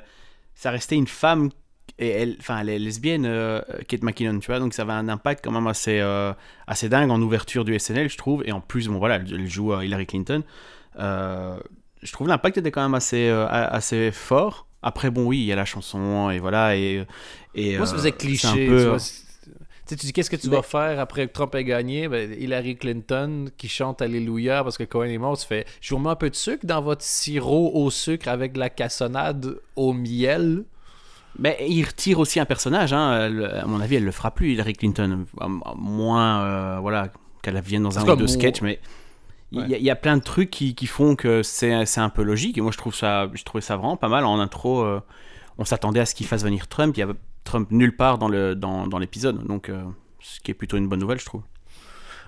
ça 0.55 0.71
restait 0.71 0.97
une 0.97 1.07
femme, 1.07 1.51
et 1.99 2.09
elle, 2.09 2.35
enfin, 2.41 2.59
elle 2.59 2.67
est 2.67 2.79
lesbienne, 2.79 3.25
euh, 3.25 3.61
Kate 3.87 4.03
McKinnon, 4.03 4.39
tu 4.39 4.47
vois, 4.47 4.59
donc 4.59 4.73
ça 4.73 4.81
avait 4.81 4.91
un 4.91 5.07
impact 5.07 5.41
quand 5.45 5.51
même 5.53 5.67
assez, 5.67 5.99
euh, 6.01 6.33
assez 6.67 6.89
dingue 6.89 7.09
en 7.09 7.21
ouverture 7.21 7.63
du 7.63 7.73
SNL, 7.79 8.09
je 8.09 8.17
trouve, 8.17 8.43
et 8.45 8.51
en 8.51 8.59
plus, 8.59 8.89
bon 8.89 8.97
voilà, 8.99 9.15
elle, 9.15 9.47
joue 9.47 9.71
Hillary 9.81 10.05
Clinton. 10.05 10.43
Euh, 10.99 11.57
je 12.03 12.11
trouve 12.11 12.27
l'impact 12.27 12.57
était 12.57 12.71
quand 12.71 12.81
même 12.83 12.93
assez, 12.93 13.29
euh, 13.29 13.47
assez 13.47 14.11
fort. 14.11 14.67
Après, 14.81 15.09
bon, 15.11 15.25
oui, 15.27 15.37
il 15.39 15.45
y 15.45 15.53
a 15.53 15.55
la 15.55 15.63
chanson, 15.65 16.29
et 16.29 16.39
voilà. 16.39 16.75
Et, 16.75 17.05
et, 17.55 17.77
Moi, 17.77 17.85
ça 17.85 17.93
euh, 17.93 17.97
faisait 17.97 18.09
c'est 18.11 18.17
cliché. 18.17 18.67
peu- 18.67 18.97
sais, 19.89 19.95
tu 19.95 20.05
dis 20.05 20.13
qu'est-ce 20.13 20.29
que 20.29 20.35
tu 20.35 20.49
Mais- 20.49 20.55
vas 20.57 20.61
faire 20.63 20.99
après 20.99 21.27
que 21.27 21.33
Trump 21.33 21.53
ait 21.55 21.63
gagné? 21.63 22.07
Ben, 22.07 22.33
Hillary 22.39 22.75
Clinton 22.77 23.45
qui 23.57 23.67
chante 23.67 24.01
Alléluia 24.01 24.63
parce 24.63 24.77
que 24.77 24.83
Cohen 24.83 25.05
est 25.09 25.17
mort. 25.17 25.37
Tu 25.37 25.45
fais 25.47 25.65
Je 25.81 25.89
vous 25.89 25.97
remets 25.97 26.09
un 26.09 26.15
peu 26.15 26.29
de 26.29 26.35
sucre 26.35 26.65
dans 26.65 26.81
votre 26.81 27.03
sirop 27.03 27.71
au 27.73 27.89
sucre 27.89 28.27
avec 28.29 28.53
de 28.53 28.59
la 28.59 28.69
cassonade 28.69 29.55
au 29.75 29.93
miel? 29.93 30.63
Mais 31.37 31.57
il 31.67 31.83
retire 31.85 32.19
aussi 32.19 32.39
un 32.39 32.45
personnage, 32.45 32.91
hein. 32.91 33.31
À 33.61 33.65
mon 33.65 33.79
avis, 33.79 33.95
elle 33.95 34.03
le 34.03 34.11
fera 34.11 34.31
plus, 34.31 34.53
Hillary 34.53 34.73
Clinton. 34.73 35.25
À- 35.39 35.45
à 35.45 35.73
moins, 35.75 36.41
euh, 36.43 36.77
voilà, 36.81 37.09
qu'elle 37.41 37.59
vienne 37.61 37.83
dans 37.83 37.97
un 37.99 38.07
ou 38.09 38.15
deux 38.15 38.27
sketchs, 38.27 38.61
mais 38.61 38.79
il 39.51 39.67
y, 39.67 39.73
a- 39.75 39.77
y 39.77 39.89
a 39.89 39.95
plein 39.95 40.17
de 40.17 40.23
trucs 40.23 40.49
qui, 40.49 40.75
qui 40.75 40.85
font 40.87 41.15
que 41.15 41.41
c'est 41.43 41.71
un 41.97 42.09
peu 42.09 42.23
logique. 42.23 42.57
Et 42.57 42.61
moi, 42.61 42.71
je 42.71 42.77
trouve 42.77 42.93
ça, 42.95 43.29
je 43.33 43.43
trouvais 43.43 43.61
ça 43.61 43.77
vraiment 43.77 43.95
pas 43.95 44.09
mal. 44.09 44.25
En 44.25 44.39
intro, 44.39 44.81
euh, 44.83 44.99
on 45.57 45.65
s'attendait 45.65 45.99
à 46.01 46.05
ce 46.05 46.13
qu'il 46.15 46.25
fasse 46.25 46.43
venir 46.43 46.67
Trump. 46.67 46.97
Il 46.97 46.99
y 46.99 47.03
avait 47.03 47.13
Trump 47.49 47.71
nulle 47.71 47.95
part 47.95 48.19
dans 48.19 48.27
le 48.27 48.55
dans, 48.55 48.85
dans 48.85 48.99
l'épisode, 48.99 49.43
donc 49.47 49.69
euh, 49.69 49.83
ce 50.19 50.39
qui 50.39 50.51
est 50.51 50.53
plutôt 50.53 50.77
une 50.77 50.87
bonne 50.87 50.99
nouvelle, 50.99 51.19
je 51.19 51.25
trouve. 51.25 51.41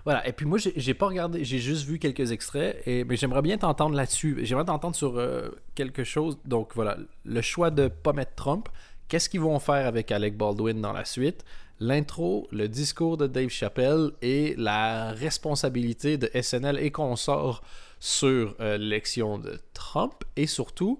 Voilà, 0.03 0.27
et 0.27 0.33
puis 0.33 0.47
moi, 0.47 0.57
j'ai 0.57 0.95
pas 0.95 1.05
regardé, 1.05 1.43
j'ai 1.43 1.59
juste 1.59 1.85
vu 1.85 1.99
quelques 1.99 2.31
extraits, 2.31 2.81
et, 2.87 3.03
mais 3.03 3.17
j'aimerais 3.17 3.43
bien 3.43 3.59
t'entendre 3.59 3.95
là-dessus. 3.95 4.39
J'aimerais 4.41 4.65
t'entendre 4.65 4.95
sur 4.95 5.19
euh, 5.19 5.51
quelque 5.75 6.03
chose. 6.03 6.39
Donc 6.43 6.71
voilà, 6.73 6.97
le 7.23 7.41
choix 7.41 7.69
de 7.69 7.87
pas 7.87 8.13
mettre 8.13 8.33
Trump, 8.33 8.67
qu'est-ce 9.09 9.29
qu'ils 9.29 9.41
vont 9.41 9.59
faire 9.59 9.85
avec 9.85 10.11
Alec 10.11 10.35
Baldwin 10.35 10.81
dans 10.81 10.91
la 10.91 11.05
suite, 11.05 11.45
l'intro, 11.79 12.47
le 12.51 12.67
discours 12.67 13.15
de 13.17 13.27
Dave 13.27 13.49
Chappelle 13.49 14.09
et 14.23 14.55
la 14.57 15.11
responsabilité 15.11 16.17
de 16.17 16.31
SNL 16.41 16.79
et 16.79 16.89
consorts 16.89 17.61
sur 17.99 18.55
euh, 18.59 18.79
l'élection 18.79 19.37
de 19.37 19.59
Trump, 19.75 20.15
et 20.35 20.47
surtout, 20.47 20.99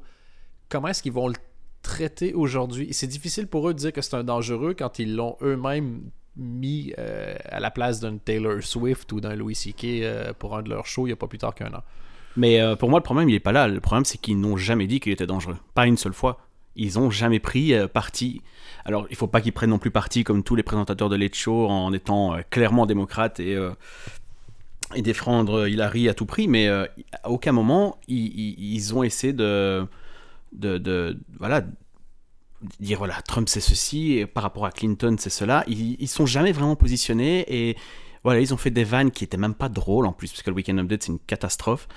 comment 0.70 0.90
est-ce 0.90 1.02
qu'ils 1.02 1.12
vont 1.12 1.28
le 1.28 1.36
traiter 1.82 2.34
aujourd'hui. 2.34 2.90
C'est 2.92 3.08
difficile 3.08 3.48
pour 3.48 3.70
eux 3.70 3.74
de 3.74 3.80
dire 3.80 3.94
que 3.94 4.02
c'est 4.02 4.16
un 4.16 4.24
dangereux 4.24 4.76
quand 4.78 5.00
ils 5.00 5.16
l'ont 5.16 5.38
eux-mêmes 5.42 6.02
mis 6.38 6.94
euh, 6.98 7.36
à 7.46 7.60
la 7.60 7.72
place 7.72 8.00
d'un 8.00 8.18
Taylor 8.18 8.62
Swift 8.62 9.12
ou 9.12 9.20
d'un 9.20 9.36
Louis 9.36 9.56
C.K. 9.56 9.84
euh, 9.84 10.34
pour 10.38 10.56
un 10.56 10.62
de 10.62 10.70
leurs 10.70 10.86
shows 10.86 11.06
il 11.06 11.10
n'y 11.10 11.14
a 11.14 11.18
pas 11.18 11.28
plus 11.28 11.38
tard 11.38 11.54
qu'un 11.54 11.74
an. 11.74 11.84
Mais 12.38 12.62
euh, 12.62 12.76
pour 12.76 12.90
moi, 12.90 13.00
le 13.00 13.04
problème, 13.04 13.28
il 13.28 13.36
est 13.36 13.42
pas 13.42 13.52
là. 13.52 13.68
Le 13.68 13.82
problème, 13.82 14.06
c'est 14.06 14.18
qu'ils 14.18 14.40
n'ont 14.40 14.56
jamais 14.56 14.88
dit 14.88 15.02
qu'il 15.02 15.12
était 15.12 15.28
dangereux. 15.28 15.58
Pas 15.74 15.86
une 15.86 15.98
seule 15.98 16.14
fois. 16.14 16.40
Ils 16.78 16.98
ont 16.98 17.10
jamais 17.10 17.42
pris 17.42 17.74
parti. 17.94 18.42
Alors, 18.86 19.06
il 19.10 19.18
faut 19.18 19.28
pas 19.28 19.42
qu'ils 19.42 19.52
prennent 19.52 19.72
non 19.72 19.78
plus 19.78 19.92
parti 19.92 20.24
comme 20.24 20.42
tous 20.42 20.56
les 20.56 20.64
présentateurs 20.64 21.10
de 21.10 21.18
Late 21.18 21.36
Show 21.36 21.68
en 21.68 21.92
étant 21.92 22.38
clairement 22.50 22.86
démocrates 22.86 23.42
et, 23.42 23.60
et 24.96 25.02
défendre 25.02 25.68
Hillary 25.68 26.08
à 26.08 26.14
tout 26.14 26.26
prix. 26.26 26.48
Mais 26.48 26.70
à 26.70 26.88
aucun 27.26 27.52
moment, 27.52 27.98
ils 28.08 28.96
ont 28.96 29.04
essayé 29.04 29.34
de, 29.34 29.86
de, 30.52 30.78
de- 30.78 31.20
voilà, 31.40 31.64
dire 32.80 32.98
voilà, 33.00 33.22
Trump 33.22 33.50
c'est 33.50 33.62
ceci 33.62 34.26
par 34.34 34.44
rapport 34.44 34.66
à 34.66 34.72
Clinton 34.72 35.16
c'est 35.20 35.30
cela. 35.30 35.64
Ils, 35.68 35.96
ils 36.00 36.08
sont 36.08 36.26
jamais 36.26 36.52
vraiment 36.52 36.76
positionnés 36.76 37.46
et 37.48 37.78
voilà, 38.24 38.40
ils 38.40 38.54
ont 38.54 38.58
fait 38.58 38.70
des 38.70 38.84
vannes 38.84 39.10
qui 39.12 39.24
étaient 39.24 39.38
même 39.38 39.56
pas 39.56 39.70
drôles 39.70 40.06
en 40.06 40.14
plus, 40.14 40.30
parce 40.32 40.44
que 40.44 40.50
le 40.52 40.56
Weekend 40.56 40.80
Update 40.80 41.04
c'est 41.04 41.12
une 41.12 41.20
catastrophe. 41.20 41.88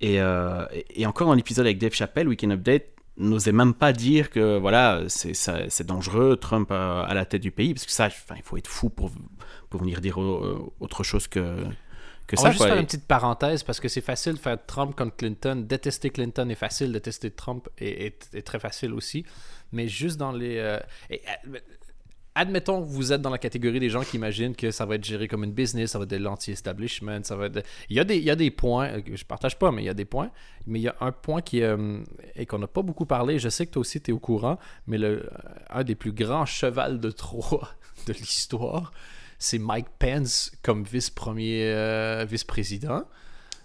Et, 0.00 0.20
euh, 0.20 0.64
et- 0.94 1.06
encore 1.06 1.28
dans 1.28 1.34
l'épisode 1.34 1.66
avec 1.66 1.78
Dave 1.78 1.92
Chappelle, 1.92 2.28
Weekend 2.28 2.52
Update 2.52 2.86
n'osait 3.16 3.52
même 3.52 3.74
pas 3.74 3.92
dire 3.92 4.30
que 4.30 4.58
voilà, 4.58 5.02
c'est 5.08 5.86
dangereux, 5.86 6.36
Trump 6.36 6.68
euh, 6.70 7.02
à 7.04 7.14
la 7.14 7.24
tête 7.24 7.42
du 7.42 7.50
pays, 7.50 7.74
parce 7.74 7.84
que 7.86 7.90
ça, 7.92 8.08
il 8.36 8.42
faut 8.42 8.56
être 8.56 8.68
fou 8.68 8.90
pour, 8.90 9.10
pour 9.70 9.80
venir 9.80 10.00
dire 10.00 10.20
euh, 10.20 10.70
autre 10.80 11.02
chose 11.02 11.26
que, 11.26 11.64
que 12.28 12.36
On 12.38 12.42
ça. 12.42 12.48
va 12.48 12.52
juste 12.52 12.64
faire 12.64 12.76
une 12.76 12.86
petite 12.86 13.06
parenthèse 13.06 13.64
parce 13.64 13.80
que 13.80 13.88
c'est 13.88 14.00
facile 14.02 14.34
de 14.34 14.38
faire 14.38 14.58
Trump 14.66 14.94
contre 14.94 15.16
Clinton. 15.16 15.64
Détester 15.66 16.10
Clinton 16.10 16.48
est 16.50 16.54
facile, 16.54 16.92
détester 16.92 17.32
Trump 17.32 17.68
est, 17.78 18.06
est- 18.06 18.34
est 18.34 18.42
très 18.42 18.60
facile 18.60 18.92
aussi. 18.94 19.24
Mais 19.72 19.88
juste 19.88 20.16
dans 20.18 20.30
les. 20.32 20.58
euh, 20.58 20.78
et, 21.10 21.20
euh, 21.52 21.58
admettons 22.34 22.80
que 22.82 22.86
vous 22.86 23.12
êtes 23.12 23.20
dans 23.20 23.30
la 23.30 23.38
catégorie 23.38 23.80
des 23.80 23.90
gens 23.90 24.02
qui 24.04 24.16
imaginent 24.16 24.54
que 24.54 24.70
ça 24.70 24.86
va 24.86 24.94
être 24.94 25.04
géré 25.04 25.26
comme 25.26 25.42
une 25.42 25.52
business, 25.52 25.90
ça 25.90 25.98
va 25.98 26.04
être 26.04 26.10
de 26.10 26.16
l'anti-establishment, 26.18 27.24
ça 27.24 27.34
va 27.34 27.46
être. 27.46 27.64
Il, 27.90 27.96
y 27.96 28.00
a 28.00 28.04
des, 28.04 28.16
il 28.16 28.22
y 28.24 28.30
a 28.30 28.36
des 28.36 28.50
points, 28.52 28.88
euh, 28.90 29.00
que 29.00 29.16
je 29.16 29.24
partage 29.24 29.58
pas, 29.58 29.72
mais 29.72 29.82
il 29.82 29.86
y 29.86 29.90
a 29.90 29.94
des 29.94 30.04
points. 30.04 30.30
Mais 30.66 30.78
il 30.78 30.82
y 30.82 30.88
a 30.88 30.94
un 31.00 31.10
point 31.12 31.40
qui 31.42 31.62
euh, 31.62 31.98
et 32.36 32.46
qu'on 32.46 32.58
n'a 32.58 32.68
pas 32.68 32.82
beaucoup 32.82 33.06
parlé. 33.06 33.38
Je 33.38 33.48
sais 33.48 33.66
que 33.66 33.72
toi 33.72 33.80
aussi 33.80 34.00
tu 34.00 34.10
es 34.10 34.14
au 34.14 34.18
courant, 34.20 34.58
mais 34.86 34.98
le, 34.98 35.24
euh, 35.24 35.30
un 35.70 35.82
des 35.82 35.94
plus 35.96 36.12
grands 36.12 36.46
chevals 36.46 37.00
de 37.00 37.10
Troie 37.24 37.70
de 38.06 38.12
l'histoire, 38.12 38.92
c'est 39.38 39.58
Mike 39.58 39.86
Pence 39.98 40.52
comme 40.62 40.84
vice-premier 40.84 41.64
euh, 41.72 42.26
vice-président. 42.28 43.04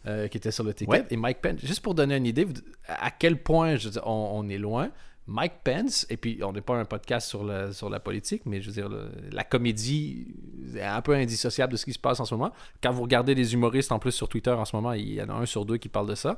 euh, 0.06 0.28
qui 0.28 0.38
était 0.38 0.52
sur 0.52 0.66
le 0.66 0.74
ticket. 0.74 0.92
Ouais. 0.92 1.06
Et 1.12 1.16
Mike 1.18 1.42
Pence, 1.42 1.60
juste 1.64 1.80
pour 1.82 1.96
donner 1.96 2.18
une 2.18 2.26
idée 2.26 2.46
à 2.88 3.10
quel 3.10 3.42
point 3.42 3.78
je 3.78 3.86
veux 3.86 3.92
dire, 3.92 4.06
on, 4.06 4.32
on 4.34 4.50
est 4.50 4.58
loin, 4.58 4.92
Mike 5.28 5.54
Pence, 5.64 6.06
et 6.10 6.18
puis 6.18 6.42
on 6.44 6.52
n'est 6.52 6.60
pas 6.60 6.76
un 6.76 6.84
podcast 6.84 7.30
sur 7.30 7.46
la, 7.46 7.72
sur 7.72 7.90
la 7.90 8.02
politique, 8.02 8.42
mais 8.46 8.60
je 8.60 8.68
veux 8.68 8.74
dire, 8.74 8.90
le- 8.90 9.10
la 9.32 9.46
comédie 9.46 10.28
est 10.76 10.82
un 10.82 11.02
peu 11.02 11.14
indissociable 11.16 11.72
de 11.72 11.78
ce 11.78 11.86
qui 11.86 11.94
se 11.94 12.00
passe 12.00 12.20
en 12.20 12.26
ce 12.26 12.36
moment. 12.36 12.52
Quand 12.82 12.92
vous 12.92 13.04
regardez 13.04 13.34
les 13.34 13.54
humoristes 13.54 13.94
en 13.94 14.00
plus 14.00 14.12
sur 14.12 14.28
Twitter 14.28 14.52
en 14.52 14.66
ce 14.66 14.76
moment, 14.76 14.92
il 14.92 15.14
y 15.14 15.22
en 15.22 15.30
a 15.30 15.34
un 15.36 15.46
sur 15.46 15.64
deux 15.66 15.78
qui 15.78 15.88
parle 15.88 16.10
de 16.10 16.16
ça. 16.16 16.38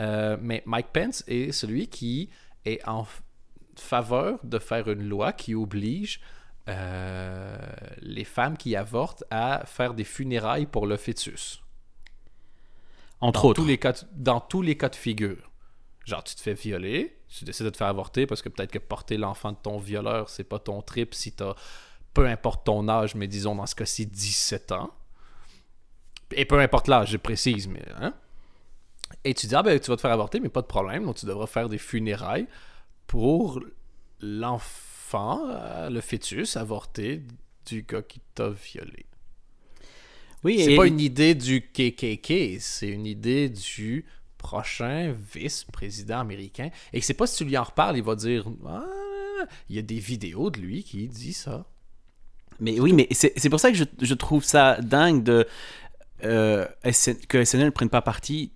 Euh, 0.00 0.36
mais 0.42 0.64
Mike 0.66 0.88
Pence 0.92 1.22
est 1.28 1.52
celui 1.52 1.86
qui 1.86 2.28
est 2.64 2.80
en 2.88 3.06
faveur 3.76 4.38
de 4.42 4.58
faire 4.58 4.88
une 4.88 5.08
loi 5.08 5.32
qui 5.32 5.54
oblige 5.54 6.20
euh, 6.68 7.56
les 8.00 8.24
femmes 8.24 8.56
qui 8.56 8.74
avortent 8.76 9.24
à 9.30 9.64
faire 9.66 9.94
des 9.94 10.04
funérailles 10.04 10.66
pour 10.66 10.86
le 10.86 10.96
fœtus 10.96 11.62
entre 13.20 13.42
dans 13.42 13.48
autres. 13.48 13.62
tous 13.62 13.68
les 13.68 13.78
cas 13.78 13.92
dans 14.12 14.40
tous 14.40 14.62
les 14.62 14.76
cas 14.76 14.88
de 14.88 14.96
figure. 14.96 15.50
Genre, 16.04 16.22
tu 16.22 16.34
te 16.34 16.40
fais 16.40 16.52
violer, 16.52 17.18
tu 17.28 17.44
décides 17.44 17.64
de 17.64 17.70
te 17.70 17.78
faire 17.78 17.86
avorter 17.86 18.26
parce 18.26 18.42
que 18.42 18.50
peut-être 18.50 18.70
que 18.70 18.78
porter 18.78 19.16
l'enfant 19.16 19.52
de 19.52 19.56
ton 19.56 19.78
violeur, 19.78 20.28
c'est 20.28 20.44
pas 20.44 20.58
ton 20.58 20.82
trip 20.82 21.14
si 21.14 21.32
t'as, 21.32 21.54
peu 22.12 22.26
importe 22.26 22.66
ton 22.66 22.88
âge, 22.88 23.14
mais 23.14 23.26
disons 23.26 23.54
dans 23.54 23.66
ce 23.66 23.74
cas-ci 23.74 24.06
17 24.06 24.72
ans. 24.72 24.90
Et 26.32 26.44
peu 26.44 26.58
importe 26.60 26.88
l'âge, 26.88 27.10
je 27.10 27.16
précise, 27.16 27.68
mais. 27.68 27.84
Hein? 27.96 28.12
Et 29.24 29.32
tu 29.32 29.46
dis, 29.46 29.54
ah 29.54 29.62
ben, 29.62 29.78
tu 29.80 29.90
vas 29.90 29.96
te 29.96 30.02
faire 30.02 30.12
avorter, 30.12 30.40
mais 30.40 30.50
pas 30.50 30.62
de 30.62 30.66
problème, 30.66 31.06
donc 31.06 31.16
tu 31.16 31.26
devras 31.26 31.46
faire 31.46 31.68
des 31.68 31.78
funérailles 31.78 32.46
pour 33.06 33.60
l'enfant, 34.20 34.93
euh, 35.16 35.90
le 35.90 36.00
fœtus 36.00 36.56
avorté 36.56 37.22
du 37.66 37.82
gars 37.82 38.02
qui 38.02 38.20
t'a 38.34 38.50
violé. 38.50 39.06
Oui, 40.42 40.60
C'est 40.62 40.72
et- 40.72 40.76
pas 40.76 40.86
une 40.86 41.00
idée 41.00 41.34
du 41.34 41.62
KKK, 41.62 42.60
c'est 42.60 42.88
une 42.88 43.06
idée 43.06 43.48
du 43.48 44.04
prochain 44.38 45.14
vice-président 45.34 46.18
américain. 46.20 46.68
Et 46.92 47.00
c'est 47.00 47.14
pas 47.14 47.26
si 47.26 47.38
tu 47.38 47.44
lui 47.46 47.56
en 47.56 47.62
reparles, 47.62 47.96
il 47.96 48.02
va 48.02 48.14
dire 48.14 48.44
Ah, 48.66 48.84
il 49.70 49.76
y 49.76 49.78
a 49.78 49.82
des 49.82 49.98
vidéos 49.98 50.50
de 50.50 50.60
lui 50.60 50.84
qui 50.84 51.08
dit 51.08 51.32
ça. 51.32 51.64
Mais 52.60 52.78
oui, 52.78 52.92
mais 52.92 53.08
c'est 53.10 53.32
c'est 53.36 53.48
pour 53.50 53.58
ça 53.58 53.70
que 53.72 53.76
je, 53.76 53.84
je 54.00 54.14
trouve 54.14 54.44
ça 54.44 54.78
dingue 54.82 55.22
de, 55.24 55.46
euh, 56.24 56.66
SN 56.92 57.16
que 57.26 57.42
SNL 57.44 57.64
ne 57.66 57.70
prenne 57.70 57.88
pas 57.88 58.02
parti. 58.02 58.52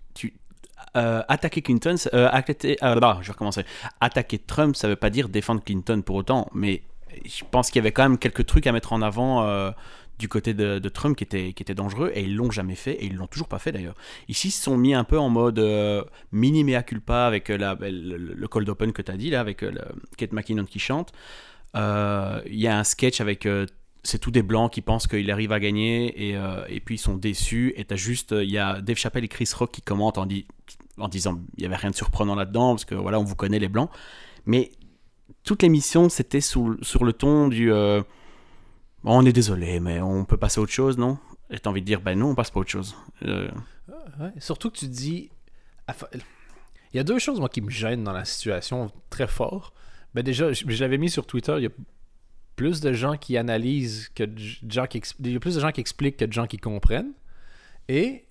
Euh, 0.99 1.23
attaquer 1.28 1.62
Clinton, 1.62 1.95
euh, 2.12 2.28
attaquer, 2.33 2.76
ah, 2.81 2.95
là, 2.97 3.21
je 3.23 3.31
vais. 3.31 3.64
Attaquer 4.00 4.38
Trump, 4.38 4.75
ça 4.75 4.88
veut 4.88 4.97
pas 4.97 5.11
dire 5.11 5.28
défendre 5.28 5.62
Clinton 5.62 6.02
pour 6.02 6.17
autant, 6.17 6.49
mais 6.52 6.83
je 7.25 7.45
pense 7.49 7.71
qu'il 7.71 7.76
y 7.76 7.83
avait 7.83 7.93
quand 7.93 8.02
même 8.02 8.19
quelques 8.19 8.47
trucs 8.47 8.67
à 8.67 8.73
mettre 8.73 8.93
en 8.93 9.00
avant 9.00 9.45
euh, 9.45 9.71
du 10.19 10.28
côté 10.28 10.55
de, 10.55 10.88
Trump 10.88 11.17
qui 11.17 11.23
étaient, 11.23 11.52
qui 11.52 11.62
étaient 11.62 11.75
dangereux, 11.75 12.11
et 12.14 12.23
ils 12.23 12.35
l'ont 12.35 12.50
jamais 12.50 12.75
fait, 12.75 12.95
et 12.95 13.07
ils 13.07 13.14
l'ont 13.14 13.28
toujours 13.28 13.49
pas 13.49 13.61
fait 13.61 13.71
d'ailleurs. 13.71 13.95
Ici, 14.28 14.49
ils 14.49 14.52
se 14.52 14.62
sont 14.64 14.76
mis 14.76 14.93
un 14.93 15.05
peu 15.05 15.19
en 15.19 15.28
mode 15.28 15.61
euh, 15.61 16.02
mini 16.33 16.64
mea 16.64 16.83
culpa 16.83 17.26
avec 17.26 17.49
le, 17.49 18.17
le 18.17 18.49
cold 18.49 18.69
open 18.69 18.93
que 18.93 19.02
tu 19.02 19.12
as 19.12 19.17
dit, 19.17 19.31
là, 19.31 19.40
avec 19.40 19.64
Kate 20.17 20.33
McKinnon 20.33 20.64
qui 20.64 20.81
chante. 20.81 21.12
Il 21.75 21.81
y 22.61 22.67
a 22.67 22.76
un 22.76 22.85
sketch 22.85 23.21
avec 23.21 23.47
c'est 24.05 24.19
tous 24.19 24.31
des 24.31 24.43
blancs 24.43 24.73
qui 24.73 24.81
pensent 24.81 25.07
qu'il 25.07 25.31
arrive 25.31 25.52
à 25.52 25.61
gagner 25.61 26.31
et, 26.31 26.38
et 26.69 26.81
puis 26.81 26.97
ils 26.97 26.99
sont 26.99 27.17
déçus 27.17 27.75
et 27.76 27.85
t'as 27.85 27.97
juste 27.97 28.33
il 28.33 28.50
y 28.50 28.59
a 28.59 28.81
Dave 28.81 28.97
Chappelle 28.97 29.25
et 29.25 29.28
Chris 29.28 29.50
Rock 29.55 29.71
qui 29.71 29.83
commentent 29.83 30.19
en, 30.19 30.26
dit- 30.26 30.47
en 30.99 31.09
disant 31.09 31.40
il 31.57 31.62
y 31.62 31.67
avait 31.67 31.76
rien 31.76 31.90
de 31.90 31.97
surprenant 31.97 32.35
là-dedans 32.35 32.75
parce 32.75 32.85
que 32.85 32.95
voilà 32.95 33.19
on 33.21 33.25
vous 33.25 33.37
connaît 33.37 33.59
les 33.59 33.69
blancs 33.69 33.90
mais 34.47 34.71
toute 35.45 35.62
l'émission 35.62 36.09
c'était 36.09 36.40
sous- 36.40 36.83
sur 36.83 37.05
le 37.05 37.12
ton 37.12 37.49
du 37.49 37.73
euh, 37.73 38.02
on 39.05 39.25
est 39.25 39.33
désolé 39.33 39.81
mais 39.81 40.00
on 40.00 40.25
peut 40.25 40.37
passer 40.37 40.61
à 40.61 40.62
autre 40.62 40.73
chose 40.73 40.99
non? 40.99 41.19
Et 41.50 41.59
t'as 41.59 41.71
envie 41.71 41.81
de 41.81 41.87
dire 41.87 42.00
ben 42.00 42.19
non 42.19 42.31
on 42.31 42.35
passe 42.35 42.50
pas 42.50 42.59
à 42.59 42.62
autre 42.62 42.71
chose 42.71 42.95
Euh, 43.23 43.49
Surtout 44.38 44.71
que 44.71 44.76
tu 44.78 44.88
dis. 44.88 45.31
Il 46.93 46.97
y 46.97 47.00
a 47.00 47.05
deux 47.05 47.19
choses, 47.19 47.38
moi, 47.38 47.49
qui 47.49 47.61
me 47.61 47.71
gênent 47.71 48.05
dans 48.05 48.12
la 48.12 48.25
situation 48.25 48.90
très 49.11 49.26
fort. 49.26 49.73
Ben 50.14 50.23
déjà, 50.23 50.52
je, 50.52 50.64
l'avais 50.81 50.99
mis 50.99 51.11
sur 51.11 51.26
Twitter, 51.26 51.55
il 51.59 51.64
y 51.64 51.67
a 51.67 51.71
plus 52.57 52.81
de 52.81 52.93
gens 52.93 53.17
qui 53.17 53.37
analysent 53.37 54.09
que 54.14 54.25
gens 54.37 54.87
qui... 54.87 55.02
Il 55.21 55.33
y 55.33 55.37
a 55.37 55.40
plus 55.40 55.55
de 55.55 55.61
gens 55.61 55.71
qui 55.71 55.81
expliquent 55.81 56.17
que 56.17 56.25
de 56.25 56.33
gens 56.33 56.47
qui 56.47 56.57
comprennent. 56.59 57.12
Et 57.88 58.25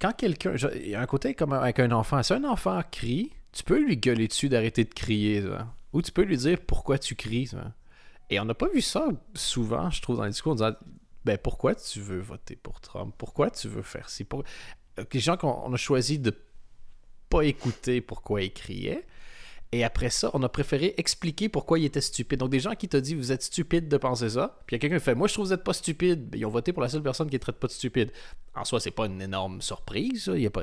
quand 0.00 0.12
quelqu'un... 0.12 0.54
Il 0.74 0.88
y 0.88 0.94
a 0.94 1.00
un 1.00 1.06
côté 1.06 1.34
comme 1.34 1.52
avec 1.52 1.78
un 1.78 1.90
enfant. 1.92 2.22
Si 2.22 2.32
un 2.32 2.44
enfant 2.44 2.80
crie, 2.90 3.32
tu 3.52 3.62
peux 3.64 3.78
lui 3.78 3.96
gueuler 3.96 4.28
dessus 4.28 4.48
d'arrêter 4.48 4.84
de 4.84 4.92
crier. 4.92 5.42
Ou 5.92 6.02
tu 6.02 6.12
peux 6.12 6.22
lui 6.22 6.36
dire 6.36 6.58
pourquoi 6.66 6.98
tu 6.98 7.14
cries. 7.14 7.50
Et 8.30 8.40
on 8.40 8.44
n'a 8.44 8.54
pas 8.54 8.68
vu 8.68 8.80
ça 8.80 9.08
souvent, 9.34 9.90
je 9.90 10.02
trouve, 10.02 10.16
dans 10.16 10.24
les 10.24 10.30
discours, 10.30 10.52
en 10.52 10.56
disant 10.56 10.72
ben 11.24 11.38
pourquoi 11.38 11.74
tu 11.74 12.00
veux 12.00 12.20
voter 12.20 12.56
pour 12.56 12.80
Trump? 12.80 13.14
Pourquoi 13.18 13.50
tu 13.50 13.68
veux 13.68 13.82
faire 13.82 14.08
ci? 14.08 14.24
Pour- 14.24 14.44
des 15.10 15.18
gens 15.20 15.36
qu'on 15.36 15.72
a 15.72 15.76
choisi 15.76 16.18
de 16.18 16.32
pas 17.28 17.42
écouter 17.42 18.00
pourquoi 18.00 18.42
ils 18.42 18.52
criaient. 18.52 19.04
Et 19.72 19.82
après 19.84 20.10
ça, 20.10 20.30
on 20.32 20.42
a 20.44 20.48
préféré 20.48 20.94
expliquer 20.96 21.48
pourquoi 21.48 21.78
ils 21.78 21.84
étaient 21.86 22.00
stupides. 22.00 22.38
Donc, 22.38 22.50
des 22.50 22.60
gens 22.60 22.74
qui 22.76 22.88
t'ont 22.88 23.00
dit 23.00 23.14
vous 23.14 23.32
êtes 23.32 23.42
stupide 23.42 23.88
de 23.88 23.96
penser 23.96 24.30
ça. 24.30 24.60
Puis 24.66 24.74
il 24.74 24.76
y 24.76 24.78
a 24.78 24.80
quelqu'un 24.80 24.98
qui 24.98 25.04
fait 25.04 25.14
moi 25.16 25.26
je 25.26 25.32
trouve 25.34 25.44
que 25.44 25.48
vous 25.48 25.54
êtes 25.54 25.64
pas 25.64 25.72
stupide. 25.72 26.32
Ils 26.36 26.46
ont 26.46 26.50
voté 26.50 26.72
pour 26.72 26.82
la 26.82 26.88
seule 26.88 27.02
personne 27.02 27.28
qui 27.28 27.34
ne 27.34 27.40
traite 27.40 27.56
pas 27.56 27.66
de 27.66 27.72
stupide. 27.72 28.10
En 28.54 28.64
soi, 28.64 28.78
c'est 28.80 28.92
pas 28.92 29.06
une 29.06 29.20
énorme 29.20 29.60
surprise. 29.60 30.24
ça. 30.26 30.36
Il 30.36 30.42
y 30.42 30.46
a 30.46 30.50
pas... 30.50 30.62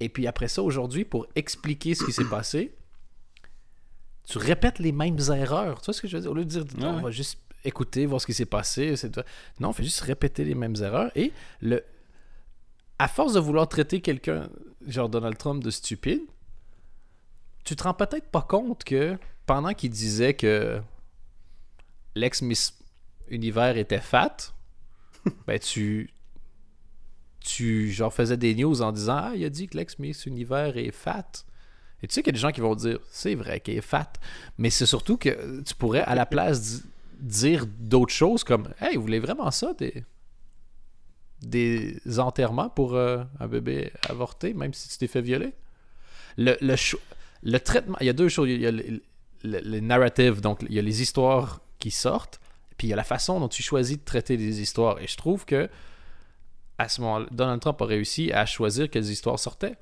Et 0.00 0.08
puis 0.08 0.26
après 0.26 0.48
ça, 0.48 0.62
aujourd'hui, 0.62 1.04
pour 1.04 1.26
expliquer 1.36 1.94
ce 1.94 2.04
qui 2.04 2.12
s'est 2.12 2.24
passé, 2.28 2.74
tu 4.26 4.38
répètes 4.38 4.78
les 4.80 4.92
mêmes 4.92 5.18
erreurs. 5.32 5.80
Tu 5.80 5.86
vois 5.86 5.94
ce 5.94 6.00
que 6.02 6.08
je 6.08 6.16
veux 6.16 6.22
dire? 6.22 6.30
Au 6.30 6.34
lieu 6.34 6.44
de 6.44 6.50
dire 6.50 6.64
Ouais, 6.78 6.84
on 6.86 6.96
ouais. 6.96 7.02
va 7.02 7.10
juste 7.10 7.38
écouter, 7.64 8.06
voir 8.06 8.20
ce 8.20 8.26
qui 8.26 8.34
s'est 8.34 8.44
passé. 8.44 8.96
c'est- 8.96 9.16
Non, 9.60 9.68
on 9.68 9.72
fait 9.72 9.84
juste 9.84 10.00
répéter 10.00 10.44
les 10.44 10.54
mêmes 10.54 10.76
erreurs. 10.80 11.10
Et 11.14 11.32
le... 11.60 11.82
à 12.98 13.06
force 13.08 13.34
de 13.34 13.40
vouloir 13.40 13.68
traiter 13.68 14.00
quelqu'un, 14.00 14.48
genre 14.86 15.08
Donald 15.08 15.38
Trump, 15.38 15.62
de 15.62 15.70
stupide, 15.70 16.22
tu 17.64 17.76
te 17.76 17.82
rends 17.82 17.94
peut-être 17.94 18.30
pas 18.30 18.42
compte 18.42 18.84
que 18.84 19.18
pendant 19.46 19.72
qu'il 19.74 19.90
disait 19.90 20.34
que 20.34 20.80
l'ex-Miss 22.14 22.78
Univers 23.28 23.76
était 23.76 24.00
fat, 24.00 24.36
ben 25.46 25.58
tu. 25.58 26.10
Tu 27.40 27.92
genre 27.92 28.12
faisais 28.12 28.38
des 28.38 28.54
news 28.54 28.80
en 28.80 28.90
disant 28.90 29.16
Ah, 29.16 29.32
il 29.34 29.44
a 29.44 29.50
dit 29.50 29.66
que 29.68 29.76
l'ex-Miss 29.76 30.24
Univers 30.26 30.76
est 30.78 30.90
fat. 30.92 31.30
Et 32.02 32.08
tu 32.08 32.14
sais 32.14 32.22
qu'il 32.22 32.28
y 32.28 32.34
a 32.34 32.38
des 32.38 32.40
gens 32.40 32.52
qui 32.52 32.60
vont 32.62 32.74
dire 32.74 32.98
C'est 33.10 33.34
vrai 33.34 33.60
qu'elle 33.60 33.76
est 33.76 33.80
fat. 33.82 34.12
Mais 34.56 34.70
c'est 34.70 34.86
surtout 34.86 35.18
que 35.18 35.60
tu 35.62 35.74
pourrais, 35.74 36.00
à 36.02 36.14
la 36.14 36.24
place, 36.24 36.60
di- 36.62 36.82
dire 37.20 37.66
d'autres 37.66 38.14
choses 38.14 38.44
comme 38.44 38.72
Hey, 38.80 38.96
vous 38.96 39.02
voulez 39.02 39.20
vraiment 39.20 39.50
ça 39.50 39.74
des, 39.74 40.04
des 41.42 42.00
enterrements 42.18 42.70
pour 42.70 42.94
euh, 42.94 43.22
un 43.40 43.46
bébé 43.46 43.92
avorté, 44.08 44.54
même 44.54 44.72
si 44.72 44.88
tu 44.88 44.96
t'es 44.98 45.06
fait 45.06 45.20
violer? 45.22 45.52
Le, 46.38 46.56
le, 46.62 46.76
le 47.44 47.58
traitement, 47.60 47.96
il 48.00 48.06
y 48.06 48.10
a 48.10 48.12
deux 48.14 48.28
choses. 48.28 48.48
Il 48.48 48.60
y 48.60 48.66
a 48.66 48.70
le, 48.72 48.82
le- 49.44 49.60
le 49.60 49.80
narrative, 49.80 50.40
donc 50.40 50.64
il 50.68 50.74
y 50.74 50.78
a 50.78 50.82
les 50.82 51.02
histoires 51.02 51.60
qui 51.78 51.90
sortent, 51.90 52.40
puis 52.78 52.86
il 52.88 52.90
y 52.90 52.92
a 52.92 52.96
la 52.96 53.04
façon 53.04 53.38
dont 53.40 53.48
tu 53.48 53.62
choisis 53.62 53.98
de 53.98 54.04
traiter 54.04 54.36
les 54.36 54.60
histoires. 54.60 54.98
Et 55.00 55.06
je 55.06 55.16
trouve 55.16 55.44
que 55.44 55.68
à 56.78 56.88
ce 56.88 57.00
moment-là, 57.02 57.26
Donald 57.30 57.60
Trump 57.60 57.80
a 57.82 57.84
réussi 57.84 58.32
à 58.32 58.46
choisir 58.46 58.90
quelles 58.90 59.08
histoires 59.08 59.38
sortaient. 59.38 59.76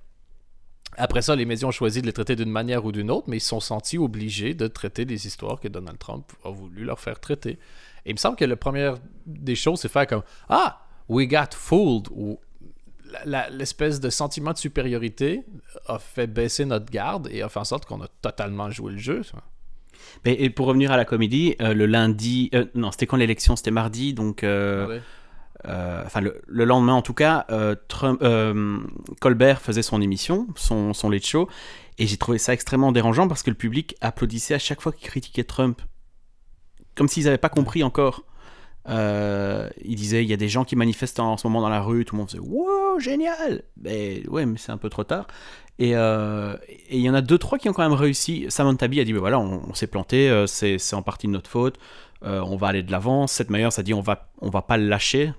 Après 0.98 1.22
ça, 1.22 1.34
les 1.34 1.46
médias 1.46 1.66
ont 1.68 1.70
choisi 1.72 2.02
de 2.02 2.06
les 2.06 2.12
traiter 2.12 2.36
d'une 2.36 2.50
manière 2.50 2.84
ou 2.84 2.92
d'une 2.92 3.10
autre, 3.10 3.30
mais 3.30 3.38
ils 3.38 3.40
se 3.40 3.48
sont 3.48 3.60
sentis 3.60 3.96
obligés 3.96 4.52
de 4.52 4.66
traiter 4.66 5.06
les 5.06 5.26
histoires 5.26 5.58
que 5.58 5.68
Donald 5.68 5.98
Trump 5.98 6.30
a 6.44 6.50
voulu 6.50 6.84
leur 6.84 7.00
faire 7.00 7.18
traiter. 7.18 7.52
Et 8.04 8.10
il 8.10 8.12
me 8.12 8.18
semble 8.18 8.36
que 8.36 8.44
la 8.44 8.56
première 8.56 8.96
des 9.24 9.54
choses, 9.54 9.80
c'est 9.80 9.88
faire 9.88 10.06
comme 10.06 10.22
Ah, 10.50 10.82
we 11.08 11.26
got 11.26 11.52
fooled, 11.56 12.08
l'espèce 13.50 14.00
de 14.00 14.10
sentiment 14.10 14.52
de 14.52 14.58
supériorité 14.58 15.42
a 15.86 15.98
fait 15.98 16.26
baisser 16.26 16.64
notre 16.64 16.90
garde 16.90 17.28
et 17.30 17.42
a 17.42 17.48
fait 17.48 17.60
en 17.60 17.64
sorte 17.64 17.86
qu'on 17.86 18.02
a 18.02 18.08
totalement 18.20 18.70
joué 18.70 18.92
le 18.92 18.98
jeu. 18.98 19.22
et 20.24 20.50
pour 20.50 20.66
revenir 20.66 20.92
à 20.92 20.96
la 20.96 21.04
comédie, 21.04 21.56
euh, 21.60 21.74
le 21.74 21.86
lundi, 21.86 22.50
euh, 22.54 22.66
non, 22.74 22.90
c'était 22.90 23.06
quand 23.06 23.16
l'élection? 23.16 23.56
C'était 23.56 23.70
mardi, 23.70 24.14
donc, 24.14 24.44
euh, 24.44 24.86
Ouais. 24.86 25.02
enfin 26.06 26.20
le, 26.20 26.42
le 26.46 26.64
lendemain 26.64 26.94
en 26.94 27.02
tout 27.02 27.14
cas, 27.14 27.46
Trump, 27.88 28.22
Colbert 29.20 29.60
faisait 29.60 29.82
son 29.82 30.00
émission, 30.00 30.48
son, 30.56 30.92
son 30.92 31.08
late 31.10 31.24
show, 31.26 31.48
et 31.98 32.06
j'ai 32.06 32.16
trouvé 32.16 32.38
ça 32.38 32.52
extrêmement 32.52 32.90
dérangeant 32.92 33.28
parce 33.28 33.42
que 33.42 33.50
le 33.50 33.56
public 33.56 33.94
applaudissait 34.00 34.54
à 34.54 34.58
chaque 34.58 34.80
fois 34.80 34.92
qu'il 34.92 35.08
critiquait 35.08 35.44
Trump, 35.44 35.80
comme 36.94 37.08
s'ils 37.08 37.24
n'avaient 37.24 37.38
pas 37.38 37.48
compris 37.48 37.82
encore. 37.82 38.24
Euh, 38.88 39.68
il 39.84 39.94
disait 39.94 40.24
il 40.24 40.28
y 40.28 40.32
a 40.32 40.36
des 40.36 40.48
gens 40.48 40.64
qui 40.64 40.74
manifestent 40.74 41.20
en 41.20 41.36
ce 41.36 41.46
moment 41.46 41.60
dans 41.60 41.68
la 41.68 41.80
rue, 41.80 42.04
tout 42.04 42.16
le 42.16 42.18
monde 42.18 42.30
faisait 42.30 42.42
wow 42.42 42.98
génial, 42.98 43.62
mais 43.80 44.26
ouais 44.28 44.44
mais 44.44 44.58
c'est 44.58 44.72
un 44.72 44.76
peu 44.76 44.88
trop 44.88 45.04
tard. 45.04 45.26
Et 45.78 45.92
euh, 45.94 46.56
et 46.68 46.98
il 46.98 47.02
y 47.02 47.08
en 47.08 47.14
a 47.14 47.22
deux 47.22 47.38
trois 47.38 47.58
qui 47.58 47.68
ont 47.68 47.72
quand 47.72 47.82
même 47.82 47.92
réussi. 47.92 48.46
Samantha 48.48 48.88
Bee 48.88 49.00
a 49.00 49.04
dit 49.04 49.12
ben 49.12 49.20
voilà 49.20 49.38
on, 49.38 49.72
s'est 49.74 49.86
planté, 49.86 50.28
euh, 50.28 50.46
c'est 50.46 50.94
en 50.94 51.02
partie 51.02 51.26
de 51.28 51.32
notre 51.32 51.50
faute, 51.50 51.78
on 52.22 52.56
va 52.56 52.68
aller 52.68 52.82
de 52.82 52.90
l'avant. 52.90 53.26
Seth 53.26 53.50
Meyers 53.50 53.78
a 53.78 53.82
dit 53.82 53.94
on 53.94 54.00
va 54.00 54.30
on 54.40 54.50
va 54.50 54.62
pas 54.62 54.76
le 54.76 54.88
lâcher. 54.88 55.32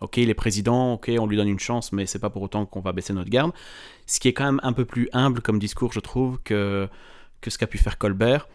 Ok 0.00 0.16
il 0.18 0.28
est 0.30 0.34
président, 0.34 0.94
ok 0.94 1.10
on 1.18 1.26
lui 1.26 1.36
donne 1.36 1.48
une 1.48 1.60
chance, 1.60 1.92
mais 1.92 2.06
c'est 2.06 2.18
pas 2.18 2.30
pour 2.30 2.42
autant 2.42 2.66
qu'on 2.66 2.80
va 2.80 2.92
baisser 2.92 3.12
notre 3.14 3.30
garde. 3.30 3.52
Ce 4.06 4.20
qui 4.20 4.28
est 4.28 4.32
quand 4.34 4.44
même 4.44 4.60
un 4.62 4.72
peu 4.72 4.84
plus 4.84 5.08
humble 5.12 5.40
comme 5.40 5.58
discours 5.58 5.92
je 5.92 6.00
trouve 6.00 6.40
que 6.42 6.88
que 7.40 7.50
ce 7.50 7.56
qu'a 7.56 7.66
pu 7.66 7.78
faire 7.78 7.96
Colbert. 7.96 8.48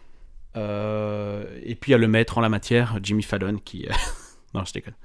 Et 0.56 1.76
puis 1.76 1.90
il 1.90 1.92
y 1.92 1.96
a 1.96 1.98
le 1.98 2.08
maître 2.08 2.38
en 2.38 2.42
la 2.42 2.50
matière, 2.50 3.00
Jimmy 3.02 3.24
Fallon, 3.24 3.58
qui. 3.58 3.88
non, 4.54 4.64
je 4.66 4.74
déconne. 4.74 4.96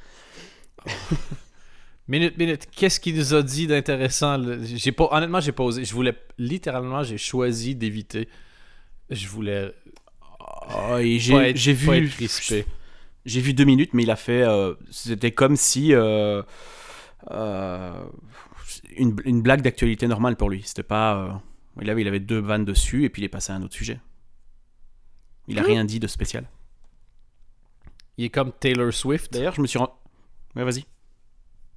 Minute, 2.09 2.37
minute, 2.37 2.67
qu'est-ce 2.75 2.99
qu'il 2.99 3.15
nous 3.17 3.33
a 3.33 3.43
dit 3.43 3.69
d'intéressant? 3.69 4.37
J'ai 4.65 4.91
pas, 4.93 5.09
honnêtement, 5.13 5.41
j'ai 5.41 5.53
pas 5.53 5.63
osé. 5.63 5.85
Je 5.85 5.95
voulais, 5.95 6.15
littéralement, 6.37 7.05
j'ai 7.05 7.17
choisi 7.17 7.77
d'éviter. 7.77 8.29
Je 9.09 9.29
voulais 9.29 9.73
Oh, 10.75 10.97
j'ai 11.55 11.73
vu. 11.73 11.87
J'ai 13.25 13.41
vu 13.41 13.55
deux 13.55 13.65
minutes, 13.65 13.95
mais 13.95 14.03
il 14.03 14.11
a 14.11 14.17
fait. 14.17 14.43
euh, 14.43 14.75
C'était 14.91 15.31
comme 15.31 15.55
si. 15.57 15.95
euh, 15.95 16.43
euh, 17.31 18.05
une, 18.97 19.17
une 19.25 19.43
blague 19.43 19.63
d'actualité 19.63 20.09
normale 20.09 20.37
pour 20.37 20.51
lui. 20.51 20.63
C'était 20.65 20.83
pas. 20.83 21.41
il, 21.81 21.89
avait, 21.89 22.03
il 22.03 22.09
avait 22.09 22.21
deux 22.21 22.41
vannes 22.41 22.65
dessus, 22.65 23.05
et 23.05 23.11
puis 23.11 23.23
il 23.23 23.25
est 23.25 23.29
passé 23.29 23.53
à 23.53 23.57
un 23.57 23.63
autre 23.63 23.75
sujet. 23.75 24.01
Il 25.47 25.59
a 25.59 25.63
Hmm. 25.63 25.67
rien 25.67 25.85
dit 25.85 26.01
de 26.01 26.09
spécial. 26.09 26.49
Il 28.19 28.25
est 28.27 28.31
comme 28.31 28.53
Taylor 28.53 28.93
Swift. 28.93 29.33
D'ailleurs, 29.33 29.55
je 29.55 29.63
me 29.63 29.67
suis 29.67 29.79
rendu. 29.79 29.93
Ouais, 30.57 30.65
vas-y. 30.65 30.85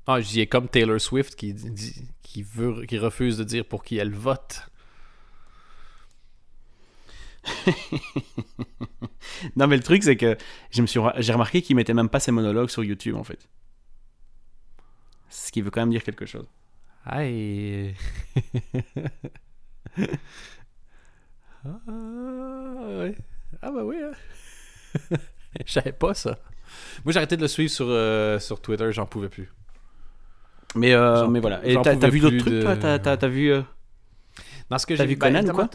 Ah, 0.08 0.22
je 0.22 0.28
dis, 0.28 0.36
il 0.38 0.42
est 0.42 0.48
comme 0.48 0.68
Taylor 0.70 1.00
Swift 1.02 1.36
qui, 1.36 1.54
dit- 1.54 2.08
qui, 2.24 2.44
veut, 2.44 2.86
qui 2.86 2.98
refuse 3.00 3.38
de 3.38 3.44
dire 3.44 3.66
pour 3.66 3.84
qui 3.84 3.98
elle 3.98 4.14
vote. 4.14 4.62
Non, 9.56 9.68
mais 9.68 9.78
le 9.78 9.84
truc, 9.84 10.04
c'est 10.04 10.18
que 10.18 10.38
je 10.72 10.82
me 10.82 10.88
suis, 10.88 11.00
j'ai 11.18 11.34
remarqué 11.34 11.62
qu'il 11.62 11.76
mettait 11.76 11.94
même 11.94 12.10
pas 12.10 12.20
ses 12.20 12.32
monologues 12.32 12.70
sur 12.70 12.84
YouTube, 12.84 13.16
en 13.16 13.24
fait. 13.24 13.48
Ce 15.30 15.52
qui 15.52 15.62
veut 15.62 15.72
quand 15.72 15.82
même 15.82 15.92
dire 15.92 16.04
quelque 16.04 16.26
chose. 16.26 16.48
Aïe. 17.06 17.94
ah, 21.66 22.98
ouais. 23.00 23.16
ah 23.62 23.72
bah 23.72 23.84
oui. 23.84 23.98
hein. 24.02 24.12
Je 25.66 25.72
savais 25.72 25.92
pas 25.92 26.14
ça. 26.14 26.38
Moi 27.04 27.12
j'ai 27.14 27.18
arrêté 27.18 27.38
de 27.38 27.42
le 27.42 27.48
suivre 27.48 27.72
sur, 27.72 27.86
euh, 27.90 28.40
sur 28.40 28.62
Twitter, 28.62 28.92
j'en 28.92 29.06
pouvais 29.06 29.30
plus. 29.30 29.50
Mais, 30.76 30.94
euh, 30.94 31.28
mais 31.28 31.40
voilà. 31.40 31.66
Et 31.66 31.76
t'as, 31.82 31.96
vu 32.10 32.20
d'autres 32.20 32.38
trucs, 32.38 32.54
de- 32.54 32.62
toi 32.64 32.76
t'as, 32.76 33.00
t'as- 33.00 33.18
t'as 33.18 33.28
vu. 33.28 33.52
euh, 33.52 33.62
Dans 34.70 34.78
ce 34.78 34.86
que 34.86 34.94
T'as 34.96 35.04
j'ai 35.04 35.08
vu 35.10 35.18
Conan, 35.18 35.46
quoi? 35.54 35.70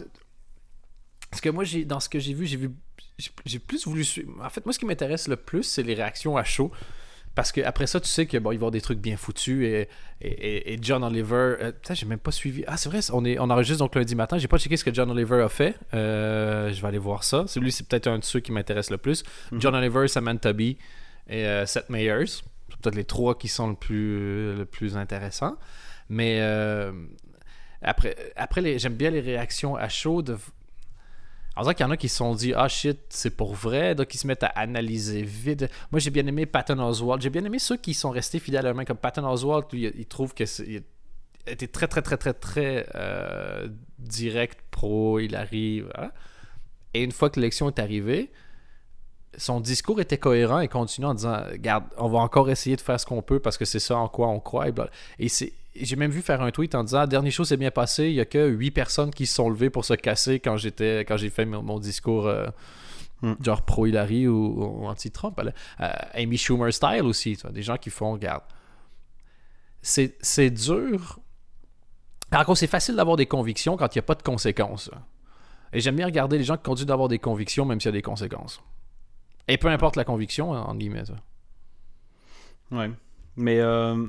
Parce 1.29 1.41
que 1.41 1.49
moi 1.49 1.63
j'ai 1.63 1.85
dans 1.85 1.99
ce 1.99 2.09
que 2.09 2.19
j'ai 2.19 2.33
vu, 2.33 2.45
j'ai 2.45 2.57
vu 2.57 2.71
j'ai- 3.17 3.31
j'ai 3.45 3.59
plus 3.59 3.87
voulu 3.87 4.03
suivre. 4.03 4.33
En 4.43 4.49
fait, 4.49 4.65
moi 4.65 4.73
ce 4.73 4.79
qui 4.79 4.85
m'intéresse 4.85 5.27
le 5.27 5.37
plus, 5.37 5.63
c'est 5.63 5.83
les 5.83 5.93
réactions 5.93 6.37
à 6.37 6.43
chaud. 6.43 6.71
Parce 7.33 7.51
que 7.53 7.61
après 7.61 7.87
ça, 7.87 7.99
tu 8.01 8.09
sais 8.09 8.25
que 8.25 8.37
bon, 8.37 8.51
il 8.51 8.53
va 8.53 8.53
y 8.53 8.57
avoir 8.57 8.71
des 8.71 8.81
trucs 8.81 8.99
bien 8.99 9.15
foutus 9.15 9.63
et, 9.65 9.87
et, 10.21 10.77
John 10.81 11.03
Oliver. 11.03 11.55
euh, 11.61 11.71
putain, 11.71 11.93
j'ai 11.93 12.05
même 12.05 12.19
pas 12.19 12.31
suivi. 12.31 12.63
Ah, 12.67 12.75
c'est 12.75 12.89
vrai, 12.89 12.99
on, 13.13 13.23
est, 13.23 13.39
on 13.39 13.49
enregistre 13.49 13.79
donc 13.79 13.95
lundi 13.95 14.15
matin. 14.15 14.37
J'ai 14.37 14.49
pas 14.49 14.57
checké 14.57 14.75
ce 14.75 14.83
que 14.83 14.93
John 14.93 15.09
Oliver 15.09 15.41
a 15.41 15.49
fait. 15.49 15.75
Euh, 15.93 16.73
je 16.73 16.81
vais 16.81 16.87
aller 16.87 16.97
voir 16.97 17.23
ça. 17.23 17.45
Celui, 17.47 17.71
c'est 17.71 17.87
peut-être 17.87 18.07
un 18.07 18.19
de 18.19 18.23
ceux 18.25 18.41
qui 18.41 18.51
m'intéresse 18.51 18.89
le 18.89 18.97
plus. 18.97 19.23
Mhm. 19.51 19.61
John 19.61 19.75
Oliver, 19.75 20.07
Samantha 20.09 20.51
Bee 20.51 20.77
et 21.29 21.45
euh, 21.45 21.65
Seth 21.65 21.89
Meyers. 21.89 22.27
C'est 22.27 22.79
peut-être 22.81 22.95
les 22.95 23.05
trois 23.05 23.37
qui 23.37 23.47
sont 23.47 23.69
le 23.69 23.75
plus, 23.75 24.55
le 24.55 24.65
plus 24.65 24.97
intéressants. 24.97 25.57
Mais 26.09 26.41
après, 27.81 28.15
après 28.35 28.77
j'aime 28.77 28.95
bien 28.95 29.09
les 29.09 29.21
réactions 29.21 29.75
à 29.75 29.87
chaud 29.87 30.21
de. 30.21 30.37
En 31.55 31.63
dirait 31.63 31.75
qu'il 31.75 31.85
y 31.85 31.89
en 31.89 31.91
a 31.91 31.97
qui 31.97 32.07
se 32.07 32.17
sont 32.17 32.33
dit 32.33 32.53
Ah 32.55 32.69
shit, 32.69 32.99
c'est 33.09 33.35
pour 33.35 33.53
vrai, 33.53 33.93
donc 33.93 34.13
ils 34.13 34.17
se 34.17 34.25
mettent 34.25 34.43
à 34.43 34.47
analyser 34.47 35.21
vite. 35.21 35.65
Moi 35.91 35.99
j'ai 35.99 36.09
bien 36.09 36.25
aimé 36.25 36.45
Patton 36.45 36.79
Oswald. 36.79 37.21
J'ai 37.21 37.29
bien 37.29 37.43
aimé 37.43 37.59
ceux 37.59 37.77
qui 37.77 37.93
sont 37.93 38.09
restés 38.09 38.39
fidèles 38.39 38.65
à 38.65 38.71
eux-mêmes, 38.71 38.85
comme 38.85 38.97
Patton 38.97 39.29
Oswald, 39.29 39.65
lui, 39.73 39.91
il 39.93 40.05
trouve 40.05 40.33
que 40.33 40.45
c'est. 40.45 40.83
était 41.45 41.67
très 41.67 41.87
très 41.87 42.01
très 42.01 42.17
très 42.17 42.33
très 42.33 42.87
euh, 42.95 43.67
direct 43.99 44.59
pro, 44.71 45.19
il 45.19 45.35
arrive. 45.35 45.89
voilà. 45.93 46.13
Et 46.93 47.03
une 47.03 47.11
fois 47.11 47.29
que 47.29 47.39
l'élection 47.39 47.67
est 47.67 47.79
arrivée, 47.79 48.31
son 49.37 49.59
discours 49.59 49.99
était 50.01 50.17
cohérent 50.17 50.59
et 50.59 50.67
continue 50.67 51.07
en 51.07 51.13
disant 51.13 51.43
Regarde, 51.51 51.85
on 51.97 52.09
va 52.09 52.19
encore 52.19 52.49
essayer 52.49 52.75
de 52.77 52.81
faire 52.81 52.99
ce 52.99 53.05
qu'on 53.05 53.21
peut 53.21 53.39
parce 53.39 53.57
que 53.57 53.65
c'est 53.65 53.79
ça 53.79 53.97
en 53.97 54.07
quoi 54.07 54.27
on 54.27 54.39
croit. 54.39 54.69
Et, 54.69 54.73
et 55.19 55.29
c'est. 55.29 55.53
J'ai 55.75 55.95
même 55.95 56.11
vu 56.11 56.21
faire 56.21 56.41
un 56.41 56.51
tweet 56.51 56.75
en 56.75 56.83
disant 56.83 57.07
Dernier 57.07 57.31
show 57.31 57.45
s'est 57.45 57.57
bien 57.57 57.71
passé, 57.71 58.07
il 58.07 58.13
y 58.13 58.19
a 58.19 58.25
que 58.25 58.49
8 58.49 58.71
personnes 58.71 59.11
qui 59.11 59.25
se 59.25 59.35
sont 59.35 59.49
levées 59.49 59.69
pour 59.69 59.85
se 59.85 59.93
casser 59.93 60.39
quand 60.39 60.57
j'étais 60.57 61.05
quand 61.07 61.15
j'ai 61.17 61.29
fait 61.29 61.45
mon, 61.45 61.61
mon 61.63 61.79
discours 61.79 62.27
euh, 62.27 62.47
Hmm. 63.23 63.35
genre 63.39 63.61
pro-Hillary 63.61 64.27
ou, 64.27 64.63
ou 64.81 64.87
anti-Trump. 64.87 65.37
Elle- 65.39 65.53
euh, 65.79 65.91
Amy 66.15 66.37
Schumer 66.39 66.73
style 66.73 67.03
aussi, 67.03 67.35
tu 67.37 67.43
vois, 67.43 67.51
des 67.51 67.61
gens 67.61 67.77
qui 67.77 67.91
font 67.91 68.13
Regarde. 68.13 68.41
C'est 69.83 70.17
c'est 70.21 70.49
dur. 70.49 71.19
Par 72.31 72.45
contre, 72.45 72.57
c'est 72.57 72.65
facile 72.65 72.95
d'avoir 72.95 73.17
des 73.17 73.27
convictions 73.27 73.77
quand 73.77 73.93
il 73.93 73.99
n'y 73.99 74.03
a 74.03 74.07
pas 74.07 74.15
de 74.15 74.23
conséquences. 74.23 74.89
Et 75.71 75.79
j'aime 75.81 75.97
bien 75.97 76.07
regarder 76.07 76.39
les 76.39 76.43
gens 76.43 76.57
qui 76.57 76.63
continuent 76.63 76.87
d'avoir 76.87 77.09
des 77.09 77.19
convictions 77.19 77.63
même 77.63 77.79
s'il 77.79 77.89
y 77.89 77.89
a 77.89 77.91
des 77.91 78.01
conséquences. 78.01 78.59
Et 79.47 79.57
peu 79.59 79.67
importe 79.67 79.97
la 79.97 80.03
conviction, 80.03 80.49
en 80.49 80.73
guillemets. 80.73 81.05
ça. 81.05 81.13
Ouais. 82.71 82.89
Mais 83.35 83.59
euh, 83.59 84.03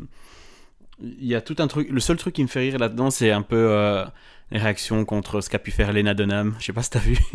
il 1.02 1.26
y 1.26 1.34
a 1.34 1.40
tout 1.40 1.56
un 1.58 1.66
truc. 1.66 1.88
Le 1.90 2.00
seul 2.00 2.16
truc 2.16 2.34
qui 2.34 2.42
me 2.42 2.48
fait 2.48 2.60
rire 2.60 2.78
là-dedans, 2.78 3.10
c'est 3.10 3.30
un 3.30 3.42
peu 3.42 3.56
euh, 3.70 4.04
les 4.50 4.58
réactions 4.58 5.04
contre 5.04 5.40
ce 5.40 5.50
qu'a 5.50 5.58
pu 5.58 5.70
faire 5.70 5.92
Lena 5.92 6.14
Dunham. 6.14 6.54
Je 6.58 6.64
sais 6.66 6.72
pas 6.72 6.82
si 6.82 6.90
t'as 6.90 6.98
vu. 7.00 7.16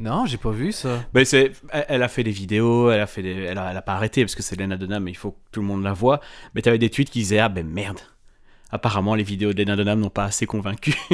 Non, 0.00 0.26
j'ai 0.26 0.36
pas 0.36 0.52
vu 0.52 0.70
ça. 0.70 1.04
Ben, 1.12 1.24
c'est, 1.24 1.50
elle, 1.72 2.04
a 2.04 2.08
fait 2.08 2.22
des 2.22 2.30
vidéos, 2.30 2.88
elle 2.92 3.00
a 3.00 3.08
fait 3.08 3.20
des, 3.20 3.32
elle 3.32 3.58
a, 3.58 3.72
elle 3.72 3.76
a 3.76 3.82
pas 3.82 3.94
arrêté 3.94 4.22
parce 4.22 4.36
que 4.36 4.44
c'est 4.44 4.54
Lena 4.54 4.76
Dunham, 4.76 5.02
mais 5.02 5.10
il 5.10 5.16
faut 5.16 5.32
que 5.32 5.38
tout 5.50 5.60
le 5.60 5.66
monde 5.66 5.82
la 5.82 5.92
voit. 5.92 6.20
Mais 6.54 6.62
t'avais 6.62 6.78
des 6.78 6.88
tweets 6.88 7.10
qui 7.10 7.18
disaient 7.18 7.40
ah 7.40 7.48
ben 7.48 7.66
merde. 7.66 7.98
Apparemment, 8.70 9.16
les 9.16 9.24
vidéos 9.24 9.52
de 9.52 9.60
Lena 9.60 9.74
Dunham 9.74 9.98
n'ont 9.98 10.08
pas 10.08 10.22
assez 10.26 10.46
convaincu. 10.46 10.94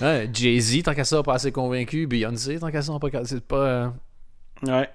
Ouais, 0.00 0.28
Jay-Z, 0.32 0.82
tant 0.82 0.94
qu'à 0.94 1.04
ça, 1.04 1.22
pas 1.22 1.34
assez 1.34 1.52
convaincu. 1.52 2.06
Beyoncé, 2.06 2.58
tant 2.58 2.70
qu'à 2.70 2.82
ça, 2.82 2.92
pas. 2.98 3.24
C'est 3.24 3.40
pas. 3.46 3.56
euh, 3.56 3.88
Ouais. 4.62 4.88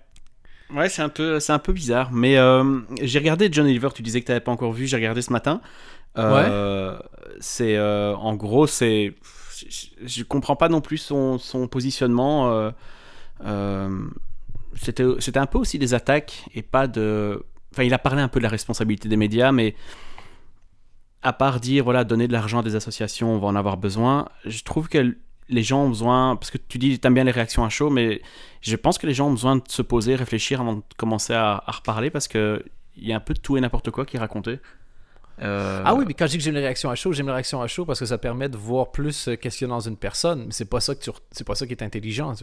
Ouais, 0.74 0.90
c'est 0.90 1.02
un 1.02 1.10
peu, 1.10 1.40
c'est 1.40 1.54
un 1.54 1.60
peu 1.60 1.74
bizarre. 1.74 2.12
Mais 2.12 2.38
euh, 2.38 2.80
j'ai 3.02 3.20
regardé 3.20 3.50
John 3.52 3.66
Oliver. 3.66 3.90
Tu 3.94 4.02
disais 4.02 4.22
que 4.22 4.28
t'avais 4.28 4.40
pas 4.40 4.52
encore 4.52 4.72
vu. 4.72 4.88
J'ai 4.88 4.96
regardé 4.96 5.22
ce 5.22 5.32
matin. 5.32 5.62
Euh, 6.18 6.98
C'est 7.40 7.76
euh, 7.78 8.16
en 8.16 8.36
gros, 8.36 8.68
c'est, 8.68 9.14
je, 10.06 10.24
comprends 10.24 10.56
pas 10.56 10.70
non 10.70 10.82
plus 10.82 10.98
son, 10.98 11.38
son 11.38 11.68
positionnement. 11.68 12.72
c'était, 14.76 15.06
c'était 15.20 15.40
un 15.40 15.46
peu 15.46 15.58
aussi 15.58 15.80
des 15.80 15.94
attaques 15.94 16.46
et 16.54 16.62
pas 16.62 16.88
de. 16.88 17.44
Enfin, 17.74 17.84
il 17.84 17.94
a 17.94 18.00
parlé 18.00 18.22
un 18.22 18.28
peu 18.28 18.40
de 18.40 18.44
la 18.44 18.50
responsabilité 18.50 19.08
des 19.08 19.16
médias, 19.16 19.52
mais 19.54 19.76
à 21.24 21.34
part 21.34 21.60
dire 21.60 21.84
voilà, 21.84 22.04
donner 22.04 22.28
de 22.28 22.34
l'argent 22.34 22.60
à 22.60 22.64
des 22.64 22.76
associations, 22.76 23.34
on 23.34 23.40
va 23.40 23.48
en 23.48 23.56
avoir 23.56 23.78
besoin. 23.78 24.28
Je 24.46 24.64
trouve 24.64 24.90
que 24.90 25.16
les 25.50 25.64
gens 25.64 25.84
ont 25.84 25.90
besoin, 25.90 26.36
parce 26.36 26.52
que 26.52 26.58
tu 26.58 26.78
dis 26.78 27.00
t'aimes 27.00 27.14
bien 27.14 27.24
les 27.24 27.32
réactions 27.32 27.64
à 27.64 27.70
chaud, 27.70 27.90
mais 27.90 28.22
je 28.62 28.76
pense 28.76 28.98
que 28.98 29.08
les 29.08 29.14
gens 29.14 29.28
ont 29.28 29.34
besoin 29.34 29.58
de 29.58 29.64
se 29.68 29.82
poser, 29.82 30.16
réfléchir 30.16 30.62
avant 30.62 30.76
de 30.76 30.84
commencer 30.98 31.34
à, 31.34 31.64
reparler 31.68 32.10
parce 32.10 32.28
que 32.28 32.64
il 32.98 33.08
y 33.08 33.14
a 33.14 33.16
un 33.16 33.22
peu 33.22 33.34
de 33.34 33.40
tout 33.40 33.58
et 33.58 33.62
n'importe 33.62 33.90
quoi 33.92 34.06
qui 34.06 34.18
est 34.18 34.20
raconté. 34.20 34.60
Euh, 35.42 35.82
Ah 35.86 35.96
oui, 35.96 36.06
mais 36.08 36.14
quand 36.14 36.26
je 36.28 36.32
dis 36.32 36.38
que 36.38 36.44
j'aime 36.44 36.54
les 36.56 36.62
réactions 36.62 36.90
à 36.90 36.96
chaud, 36.96 37.14
j'aime 37.14 37.26
les 37.26 37.32
réactions 37.32 37.62
à 37.62 37.68
chaud 37.68 37.86
parce 37.86 38.00
que 38.00 38.06
ça 38.06 38.18
permet 38.18 38.48
de 38.48 38.58
voir 38.58 38.92
plus 38.92 39.28
euh, 39.28 39.36
qu'est-ce 39.36 39.58
qu'il 39.58 39.68
y 39.68 39.72
a 39.72 39.74
dans 39.74 39.80
une 39.80 39.98
personne. 39.98 40.46
Mais 40.46 40.52
c'est 40.52 40.66
pas 40.66 40.80
ça 40.80 40.94
que 40.94 41.00
tu 41.00 41.10
c'est 41.32 41.48
pas 41.48 41.56
ça 41.56 41.66
qui 41.66 41.74
est 41.74 41.82
intelligent. 41.82 42.34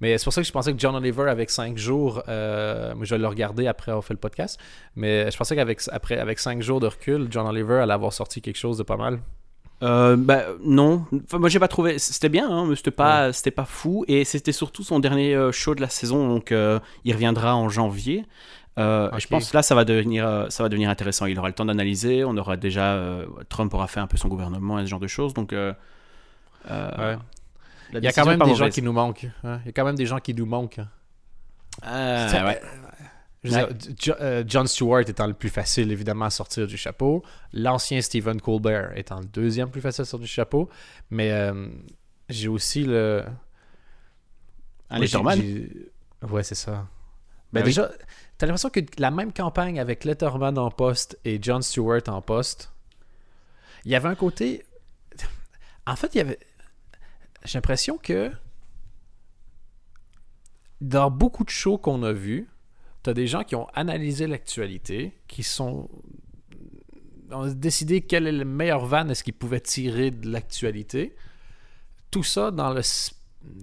Mais 0.00 0.18
c'est 0.18 0.24
pour 0.24 0.32
ça 0.32 0.40
que 0.40 0.46
je 0.46 0.52
pensais 0.52 0.72
que 0.72 0.78
John 0.78 0.96
Oliver 0.96 1.28
avec 1.28 1.50
5 1.50 1.76
jours, 1.76 2.22
euh, 2.28 2.94
je 3.00 3.14
vais 3.14 3.18
le 3.18 3.28
regarder 3.28 3.66
après 3.66 3.92
avoir 3.92 4.04
fait 4.04 4.14
le 4.14 4.20
podcast. 4.20 4.58
Mais 4.96 5.30
je 5.30 5.36
pensais 5.36 5.54
qu'avec 5.54 5.80
avec 6.10 6.38
5 6.38 6.62
jours 6.62 6.80
de 6.80 6.86
recul, 6.86 7.28
John 7.30 7.46
Oliver 7.46 7.76
allait 7.76 7.92
avoir 7.92 8.12
sorti 8.12 8.40
quelque 8.40 8.58
chose 8.58 8.78
de 8.78 8.82
pas 8.82 8.96
mal. 8.96 9.20
Euh, 9.82 10.16
bah, 10.16 10.44
non, 10.64 11.04
enfin, 11.24 11.38
moi 11.38 11.48
j'ai 11.48 11.58
pas 11.58 11.68
trouvé. 11.68 11.98
C'était 11.98 12.28
bien, 12.28 12.48
hein, 12.48 12.66
mais 12.68 12.76
c'était 12.76 12.90
pas, 12.92 13.32
c'était 13.32 13.50
pas 13.50 13.64
fou. 13.64 14.04
Et 14.06 14.24
c'était 14.24 14.52
surtout 14.52 14.84
son 14.84 15.00
dernier 15.00 15.34
euh, 15.34 15.50
show 15.52 15.74
de 15.74 15.80
la 15.80 15.88
saison, 15.88 16.28
donc 16.28 16.52
euh, 16.52 16.78
il 17.04 17.12
reviendra 17.12 17.56
en 17.56 17.68
janvier. 17.68 18.24
Euh. 18.78 19.10
Je 19.18 19.26
pense 19.26 19.50
que 19.50 19.56
là 19.56 19.62
ça 19.62 19.74
va 19.74 19.84
devenir, 19.84 20.46
ça 20.50 20.62
va 20.62 20.68
devenir 20.68 20.88
intéressant. 20.88 21.26
Il 21.26 21.38
aura 21.38 21.48
le 21.48 21.54
temps 21.54 21.64
d'analyser. 21.64 22.24
On 22.24 22.36
aura 22.36 22.56
déjà, 22.56 22.98
Trump 23.48 23.74
aura 23.74 23.86
fait 23.88 24.00
un 24.00 24.06
peu 24.06 24.16
son 24.16 24.28
gouvernement 24.28 24.78
et 24.78 24.84
ce 24.84 24.90
genre 24.90 25.00
de 25.00 25.08
choses. 25.08 25.34
Donc, 25.34 25.52
Ouais. 25.52 27.16
Il 27.94 28.02
y 28.02 28.06
a 28.06 28.12
quand 28.12 28.24
même 28.24 28.38
des 28.38 28.54
gens 28.54 28.68
qui 28.70 28.82
nous 28.82 28.92
manquent. 28.92 29.26
hein. 29.44 29.58
Il 29.64 29.66
y 29.66 29.68
a 29.68 29.72
quand 29.72 29.84
même 29.84 29.96
des 29.96 30.06
gens 30.06 30.18
qui 30.18 30.32
nous 30.32 30.46
manquent. 30.46 30.78
hein. 30.78 30.88
Ah, 31.82 32.28
ouais. 32.46 32.60
Je 33.44 33.72
dire, 33.72 34.16
euh, 34.20 34.44
John 34.46 34.66
Stewart 34.68 35.00
étant 35.00 35.26
le 35.26 35.34
plus 35.34 35.48
facile, 35.48 35.90
évidemment, 35.90 36.26
à 36.26 36.30
sortir 36.30 36.66
du 36.66 36.76
chapeau. 36.76 37.24
L'ancien 37.52 38.00
Stephen 38.00 38.40
Colbert 38.40 38.96
étant 38.96 39.18
le 39.18 39.26
deuxième 39.26 39.68
plus 39.70 39.80
facile 39.80 40.02
à 40.02 40.04
sortir 40.04 40.24
du 40.26 40.32
chapeau. 40.32 40.68
Mais 41.10 41.32
euh, 41.32 41.68
j'ai 42.28 42.46
aussi 42.48 42.84
le. 42.84 43.24
J'ai- 44.92 44.98
Letterman. 45.00 45.40
Ouais, 46.30 46.42
c'est 46.44 46.54
ça. 46.54 46.70
Ben 46.72 46.86
Ben 47.52 47.60
oui. 47.62 47.64
déjà, 47.66 47.90
t'as 48.38 48.46
l'impression 48.46 48.70
que 48.70 48.80
la 48.98 49.10
même 49.10 49.32
campagne 49.32 49.80
avec 49.80 50.04
Letterman 50.04 50.56
en 50.56 50.70
poste 50.70 51.18
et 51.24 51.38
John 51.42 51.62
Stewart 51.62 52.02
en 52.06 52.22
poste, 52.22 52.72
il 53.84 53.90
y 53.90 53.94
avait 53.96 54.08
un 54.08 54.14
côté. 54.14 54.64
En 55.86 55.96
fait, 55.96 56.14
il 56.14 56.18
y 56.18 56.20
avait. 56.20 56.38
J'ai 57.44 57.58
l'impression 57.58 57.98
que 57.98 58.30
dans 60.80 61.10
beaucoup 61.10 61.44
de 61.44 61.50
shows 61.50 61.78
qu'on 61.78 62.02
a 62.04 62.12
vus, 62.12 62.48
t'as 63.02 63.14
des 63.14 63.26
gens 63.26 63.42
qui 63.44 63.54
ont 63.56 63.66
analysé 63.74 64.26
l'actualité, 64.26 65.12
qui 65.26 65.42
sont 65.42 65.88
ont 67.32 67.46
décidé 67.46 68.02
quel 68.02 68.26
est 68.26 68.32
le 68.32 68.44
meilleur 68.44 68.84
van 68.84 69.08
est-ce 69.08 69.24
qu'ils 69.24 69.34
pouvaient 69.34 69.60
tirer 69.60 70.10
de 70.10 70.30
l'actualité. 70.30 71.14
Tout 72.10 72.22
ça 72.22 72.50
dans, 72.50 72.74
le, 72.74 72.82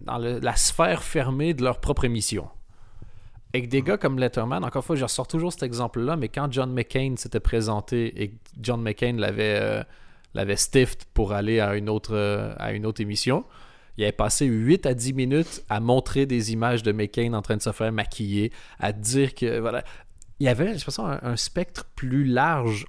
dans 0.05 0.17
la 0.17 0.55
sphère 0.55 1.03
fermée 1.03 1.53
de 1.53 1.63
leur 1.63 1.79
propre 1.79 2.05
émission. 2.05 2.49
Et 3.53 3.63
que 3.63 3.67
des 3.67 3.81
gars 3.81 3.97
comme 3.97 4.19
Letterman, 4.19 4.63
encore 4.63 4.81
une 4.81 4.85
fois, 4.85 4.95
je 4.95 5.03
ressors 5.03 5.27
toujours 5.27 5.51
cet 5.51 5.63
exemple-là, 5.63 6.15
mais 6.15 6.29
quand 6.29 6.51
John 6.51 6.71
McCain 6.71 7.15
s'était 7.17 7.39
présenté 7.39 8.23
et 8.23 8.35
John 8.59 8.81
McCain 8.81 9.17
l'avait 9.17 9.85
euh, 10.35 10.95
pour 11.13 11.33
aller 11.33 11.59
à 11.59 11.75
une 11.75 11.89
autre, 11.89 12.13
euh, 12.13 12.53
à 12.57 12.73
une 12.73 12.85
autre 12.85 13.01
émission, 13.01 13.45
il 13.99 14.03
avait 14.03 14.11
passé 14.11 14.45
8 14.45 14.85
à 14.85 14.93
10 14.93 15.13
minutes 15.13 15.63
à 15.69 15.79
montrer 15.79 16.25
des 16.25 16.51
images 16.53 16.83
de 16.83 16.91
McCain 16.91 17.33
en 17.33 17.41
train 17.41 17.57
de 17.57 17.61
se 17.61 17.71
faire 17.71 17.91
maquiller, 17.91 18.51
à 18.79 18.91
dire 18.93 19.35
que 19.35 19.59
voilà. 19.59 19.83
Il 20.39 20.45
y 20.45 20.47
avait, 20.47 20.67
j'ai 20.67 20.73
l'impression, 20.75 21.05
un, 21.05 21.19
un 21.21 21.35
spectre 21.35 21.85
plus 21.95 22.23
large. 22.23 22.85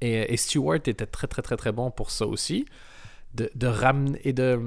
Et, 0.00 0.32
et 0.32 0.36
Stewart 0.36 0.80
était 0.86 1.06
très 1.06 1.28
très 1.28 1.40
très 1.42 1.56
très 1.56 1.72
bon 1.72 1.90
pour 1.90 2.10
ça 2.10 2.26
aussi. 2.26 2.66
De, 3.34 3.50
de 3.54 3.66
ramener 3.66 4.18
et 4.24 4.32
de 4.32 4.60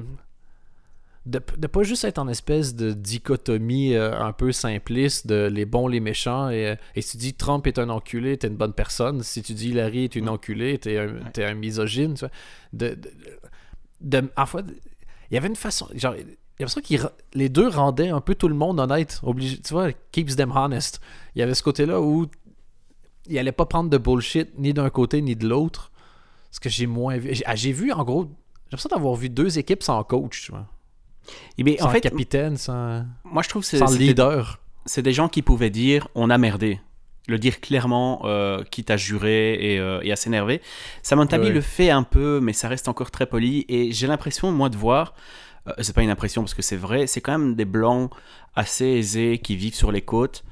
de, 1.25 1.41
de 1.57 1.67
pas 1.67 1.83
juste 1.83 2.05
être 2.05 2.17
en 2.17 2.27
espèce 2.27 2.75
de 2.75 2.91
dichotomie 2.93 3.93
euh, 3.93 4.17
un 4.19 4.31
peu 4.31 4.51
simpliste 4.51 5.27
de 5.27 5.47
les 5.51 5.65
bons, 5.65 5.87
les 5.87 5.99
méchants. 5.99 6.49
Et, 6.49 6.67
euh, 6.69 6.75
et 6.95 7.01
si 7.01 7.11
tu 7.11 7.17
dis 7.17 7.33
Trump 7.33 7.67
est 7.67 7.77
un 7.77 7.89
enculé, 7.89 8.37
t'es 8.37 8.47
une 8.47 8.55
bonne 8.55 8.73
personne. 8.73 9.21
Si 9.21 9.41
tu 9.43 9.53
dis 9.53 9.69
Hillary 9.69 10.05
est 10.05 10.15
une 10.15 10.29
enculée, 10.29 10.77
t'es 10.79 10.97
un, 10.97 11.19
un 11.37 11.53
misogyne. 11.55 12.13
Tu 12.13 12.21
vois. 12.21 12.31
De, 12.73 12.95
de, 12.95 14.21
de- 14.21 14.31
en 14.37 14.45
fait, 14.45 14.65
il 15.31 15.35
y 15.35 15.37
avait 15.37 15.47
une 15.47 15.55
façon. 15.55 15.87
Genre, 15.93 16.15
il 16.15 16.21
y 16.21 16.23
a 16.23 16.65
l'impression 16.65 16.81
que 16.81 17.13
les 17.33 17.49
deux 17.49 17.67
rendaient 17.67 18.09
un 18.09 18.21
peu 18.21 18.35
tout 18.35 18.47
le 18.47 18.55
monde 18.55 18.79
honnête. 18.79 19.19
Obligé, 19.23 19.57
tu 19.59 19.73
vois, 19.73 19.91
keeps 20.11 20.35
them 20.35 20.51
honest. 20.55 20.99
Il 21.35 21.39
y 21.39 21.41
avait 21.41 21.53
ce 21.53 21.63
côté-là 21.63 22.01
où 22.01 22.27
il 23.27 23.37
allait 23.37 23.51
pas 23.51 23.65
prendre 23.65 23.89
de 23.89 23.97
bullshit 23.97 24.57
ni 24.57 24.73
d'un 24.73 24.89
côté 24.89 25.21
ni 25.21 25.35
de 25.35 25.47
l'autre. 25.47 25.91
Ce 26.51 26.59
que 26.59 26.69
j'ai 26.69 26.87
moins 26.87 27.17
vu. 27.17 27.33
J'ai, 27.33 27.45
ah, 27.45 27.55
j'ai 27.55 27.71
vu, 27.71 27.91
en 27.91 28.03
gros, 28.03 28.23
j'ai 28.23 28.71
l'impression 28.71 28.89
d'avoir 28.89 29.15
vu 29.15 29.29
deux 29.29 29.59
équipes 29.59 29.83
sans 29.83 30.03
coach, 30.03 30.45
tu 30.45 30.51
vois. 30.51 30.67
Et 31.57 31.63
mais 31.63 31.77
Sans 31.77 31.85
en 31.85 31.89
fait, 31.89 32.01
capitaine, 32.01 32.57
sans, 32.57 33.05
moi 33.23 33.43
je 33.43 33.49
trouve 33.49 33.63
sans 33.63 33.95
leader. 33.95 34.59
c'est 34.85 35.03
des 35.03 35.13
gens 35.13 35.29
qui 35.29 35.43
pouvaient 35.43 35.69
dire 35.69 36.07
on 36.15 36.29
a 36.31 36.37
merdé. 36.39 36.79
Le 37.29 37.37
dire 37.37 37.61
clairement, 37.61 38.23
euh, 38.25 38.63
quitte 38.69 38.89
à 38.89 38.97
jurer 38.97 39.53
et, 39.53 39.79
euh, 39.79 40.01
et 40.01 40.11
à 40.11 40.15
s'énerver. 40.15 40.61
Samantha 41.03 41.37
Bee 41.37 41.47
Ouais. 41.47 41.53
le 41.53 41.61
fait 41.61 41.91
un 41.91 42.03
peu, 42.03 42.39
mais 42.41 42.53
ça 42.53 42.67
reste 42.67 42.87
encore 42.87 43.11
très 43.11 43.27
poli. 43.27 43.65
Et 43.69 43.91
j'ai 43.91 44.07
l'impression, 44.07 44.51
moi, 44.51 44.69
de 44.69 44.75
voir, 44.75 45.13
euh, 45.67 45.73
c'est 45.79 45.93
pas 45.93 46.01
une 46.01 46.09
impression 46.09 46.41
parce 46.41 46.55
que 46.55 46.63
c'est 46.63 46.75
vrai, 46.75 47.05
c'est 47.05 47.21
quand 47.21 47.37
même 47.37 47.53
des 47.55 47.65
blancs 47.65 48.09
assez 48.55 48.85
aisés 48.85 49.37
qui 49.37 49.55
vivent 49.55 49.75
sur 49.75 49.91
les 49.91 50.01
côtes, 50.01 50.43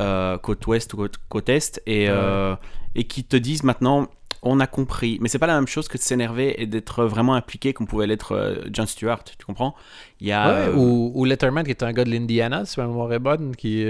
euh, 0.00 0.38
côte 0.38 0.66
ouest 0.66 0.94
ou 0.94 0.96
côte, 0.96 1.16
côte 1.28 1.48
est, 1.50 1.82
et, 1.86 2.06
euh, 2.08 2.56
et 2.94 3.04
qui 3.04 3.24
te 3.24 3.36
disent 3.36 3.62
maintenant 3.62 4.08
on 4.44 4.58
a 4.58 4.66
compris. 4.66 5.18
Mais 5.20 5.28
c'est 5.28 5.38
pas 5.38 5.46
la 5.46 5.54
même 5.54 5.68
chose 5.68 5.86
que 5.86 5.96
de 5.98 6.02
s'énerver 6.02 6.60
et 6.60 6.66
d'être 6.66 7.04
vraiment 7.04 7.34
impliqué 7.34 7.72
comme 7.72 7.86
pouvait 7.86 8.08
l'être 8.08 8.64
John 8.72 8.86
Stewart, 8.86 9.22
tu 9.22 9.44
comprends? 9.46 9.76
Il 10.20 10.26
y 10.26 10.32
a. 10.32 10.70
Ouais, 10.70 10.74
ou, 10.74 11.12
ou 11.14 11.24
Letterman, 11.24 11.64
qui 11.64 11.70
était 11.70 11.84
un 11.84 11.92
gars 11.92 12.04
de 12.04 12.10
l'Indiana, 12.10 12.64
si 12.64 12.80
ma 12.80 12.86
mémoire 12.86 13.12
est 13.12 13.20
bonne, 13.20 13.54
qui, 13.54 13.84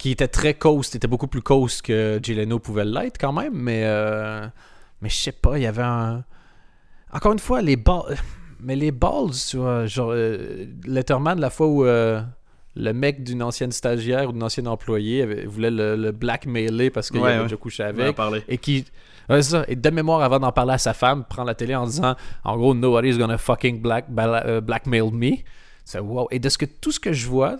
qui 0.00 0.10
était 0.12 0.28
très 0.28 0.54
coast, 0.54 0.96
était 0.96 1.06
beaucoup 1.08 1.26
plus 1.28 1.42
coast 1.42 1.82
que 1.82 2.18
Jay 2.22 2.34
Leno 2.34 2.58
pouvait 2.58 2.84
l'être 2.86 3.18
quand 3.18 3.32
même, 3.32 3.52
mais, 3.54 3.82
euh, 3.84 4.46
mais 5.02 5.08
je 5.10 5.14
sais 5.16 5.32
pas, 5.32 5.58
il 5.58 5.62
y 5.62 5.66
avait 5.66 5.82
un... 5.82 6.24
Encore 7.12 7.32
une 7.32 7.38
fois, 7.38 7.62
les 7.62 7.76
balls... 7.76 8.16
Mais 8.62 8.76
les 8.76 8.90
balls, 8.92 9.30
tu 9.48 9.56
vois, 9.56 9.86
genre, 9.86 10.10
euh, 10.12 10.66
Letterman, 10.86 11.40
la 11.40 11.48
fois 11.48 11.66
où 11.66 11.86
euh, 11.86 12.20
le 12.76 12.92
mec 12.92 13.24
d'une 13.24 13.42
ancienne 13.42 13.72
stagiaire 13.72 14.28
ou 14.28 14.32
d'une 14.32 14.42
ancienne 14.42 14.68
employée 14.68 15.22
avait- 15.22 15.46
voulait 15.46 15.70
le, 15.70 15.96
le 15.96 16.12
blackmailer 16.12 16.90
parce 16.90 17.10
qu'il 17.10 17.20
Ouais, 17.20 17.28
avait 17.30 17.38
ouais. 17.38 17.44
déjà 17.44 17.56
couché 17.56 17.82
avec, 17.84 18.14
parlé. 18.14 18.42
et 18.48 18.58
qui 18.58 18.84
ouais, 19.30 19.40
ça. 19.40 19.64
et 19.66 19.76
de 19.76 19.88
mémoire 19.90 20.20
avant 20.20 20.38
d'en 20.40 20.52
parler 20.52 20.74
à 20.74 20.78
sa 20.78 20.92
femme 20.92 21.24
prend 21.24 21.44
la 21.44 21.54
télé 21.54 21.74
en 21.74 21.86
disant 21.86 22.16
en 22.44 22.56
gros 22.58 22.74
nobody's 22.74 23.16
gonna 23.16 23.38
fucking 23.38 23.80
black, 23.80 24.04
euh, 24.18 24.60
blackmail 24.60 25.10
me 25.10 25.36
c'est 25.86 25.98
wow 26.00 26.28
et 26.30 26.38
de 26.38 26.48
ce 26.50 26.58
que 26.58 26.66
tout 26.66 26.92
ce 26.92 27.00
que 27.00 27.14
je 27.14 27.26
vois 27.28 27.56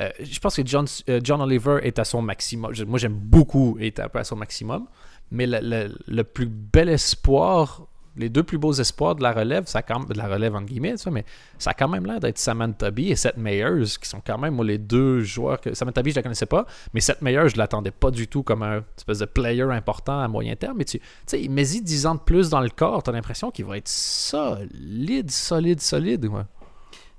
euh, 0.00 0.10
je 0.20 0.38
pense 0.40 0.56
que 0.56 0.62
John, 0.64 0.86
euh, 1.08 1.20
John 1.22 1.40
Oliver 1.40 1.78
est 1.82 1.98
à 1.98 2.04
son 2.04 2.22
maximum 2.22 2.72
moi 2.86 2.98
j'aime 2.98 3.14
beaucoup 3.14 3.76
est 3.80 3.98
un 4.00 4.08
peu 4.08 4.18
à 4.18 4.24
son 4.24 4.36
maximum 4.36 4.86
mais 5.30 5.46
le, 5.46 6.22
plus 6.22 6.46
bel 6.46 6.88
espoir 6.88 7.86
les 8.16 8.28
deux 8.28 8.42
plus 8.42 8.58
beaux 8.58 8.72
espoirs 8.72 9.14
de 9.14 9.22
la 9.22 9.32
relève, 9.32 9.66
ça 9.66 9.82
quand 9.82 10.08
de 10.08 10.16
la 10.16 10.26
relève 10.26 10.54
entre 10.54 10.66
guillemets, 10.66 10.94
tu 10.96 11.04
vois, 11.04 11.12
mais 11.12 11.24
ça 11.58 11.70
a 11.70 11.74
quand 11.74 11.88
même 11.88 12.06
l'air 12.06 12.20
d'être 12.20 12.38
Samantha 12.38 12.90
Bee 12.90 13.10
et 13.10 13.16
Seth 13.16 13.36
Meyers, 13.36 13.84
qui 14.00 14.08
sont 14.08 14.22
quand 14.26 14.38
même 14.38 14.62
les 14.62 14.78
deux 14.78 15.20
joueurs 15.20 15.60
que 15.60 15.74
Samantha 15.74 16.02
Bee 16.02 16.10
je 16.10 16.16
la 16.16 16.22
connaissais 16.22 16.46
pas, 16.46 16.66
mais 16.94 17.00
Seth 17.00 17.20
Meyers 17.22 17.50
je 17.50 17.58
l'attendais 17.58 17.90
pas 17.90 18.10
du 18.10 18.26
tout 18.26 18.42
comme 18.42 18.62
un 18.62 18.82
espèce 18.96 19.18
de 19.18 19.26
player 19.26 19.62
important 19.62 20.20
à 20.20 20.28
moyen 20.28 20.56
terme. 20.56 20.78
Mais 20.78 20.84
tu 20.84 21.00
sais, 21.26 21.46
mais 21.50 21.68
y 21.68 21.82
10 21.82 22.06
ans 22.06 22.14
de 22.14 22.20
plus 22.20 22.48
dans 22.48 22.60
le 22.60 22.70
corps, 22.70 23.02
t'as 23.02 23.12
l'impression 23.12 23.50
qu'il 23.50 23.66
va 23.66 23.76
être 23.76 23.88
solide, 23.88 25.30
solide, 25.30 25.80
solide. 25.80 26.24
Ouais. 26.26 26.42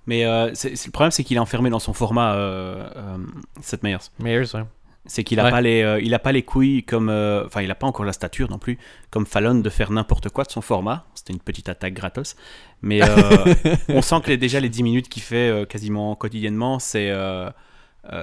Mais 0.07 0.25
euh, 0.25 0.51
c'est- 0.55 0.75
c'est- 0.75 0.87
le 0.87 0.91
problème, 0.91 1.11
c'est 1.11 1.23
qu'il 1.23 1.37
est 1.37 1.39
enfermé 1.39 1.69
dans 1.69 1.79
son 1.79 1.93
format, 1.93 2.33
euh, 2.35 2.89
euh, 2.95 3.17
Seth 3.61 3.83
Meyers. 3.83 3.97
Meyers, 4.19 4.55
ouais. 4.55 4.63
C'est 5.05 5.23
qu'il 5.23 5.39
a 5.39 5.45
Ouais. 5.45 5.51
pas 5.51 5.61
les, 5.61 5.83
euh, 5.83 6.01
il 6.01 6.13
a 6.13 6.19
pas 6.19 6.31
les 6.33 6.43
couilles 6.43 6.83
comme, 6.83 7.07
euh, 7.09 7.45
enfin, 7.45 7.61
il 7.61 7.71
a 7.71 7.75
pas 7.75 7.87
encore 7.87 8.03
la 8.05 8.11
stature 8.13 8.49
non 8.49 8.57
plus 8.59 8.77
comme 9.09 9.25
Fallon 9.25 9.55
de 9.55 9.69
faire 9.69 9.89
n'importe 9.91 10.27
quoi 10.29 10.43
de 10.43 10.51
son 10.51 10.59
format. 10.61 11.05
C'était 11.13 11.31
une 11.33 11.39
petite 11.39 11.69
attaque 11.69 11.93
gratos, 11.93 12.35
mais 12.81 12.99
on 13.89 14.01
sent 14.01 14.15
que 14.23 14.29
les- 14.29 14.37
déjà 14.37 14.59
les 14.59 14.67
10 14.69 14.83
minutes 14.83 15.07
qu'il 15.07 15.21
fait 15.23 15.65
quasiment 15.69 16.13
quotidiennement, 16.15 16.79
c'est, 16.79 17.09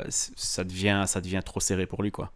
ça 0.09 0.64
devient, 0.64 1.05
ça 1.07 1.20
devient 1.23 1.40
trop 1.44 1.61
serré 1.61 1.87
pour 1.87 2.03
lui, 2.03 2.11
quoi. 2.11 2.33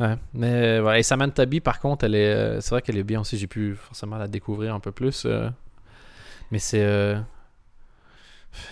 Ouais, 0.00 0.16
mais 0.32 0.80
voilà. 0.80 0.98
Et 0.98 1.02
Samantha 1.02 1.44
Bee, 1.46 1.60
par 1.60 1.80
contre, 1.80 2.04
elle 2.04 2.14
est, 2.14 2.60
c'est 2.60 2.70
vrai 2.70 2.82
qu'elle 2.82 2.96
est 2.98 3.04
bien 3.04 3.20
aussi. 3.20 3.36
J'ai 3.38 3.46
pu 3.46 3.74
forcément 3.76 4.16
la 4.16 4.28
découvrir 4.28 4.74
un 4.74 4.80
peu 4.80 4.92
plus. 4.92 5.26
mais 6.50 6.58
c'est, 6.58 7.16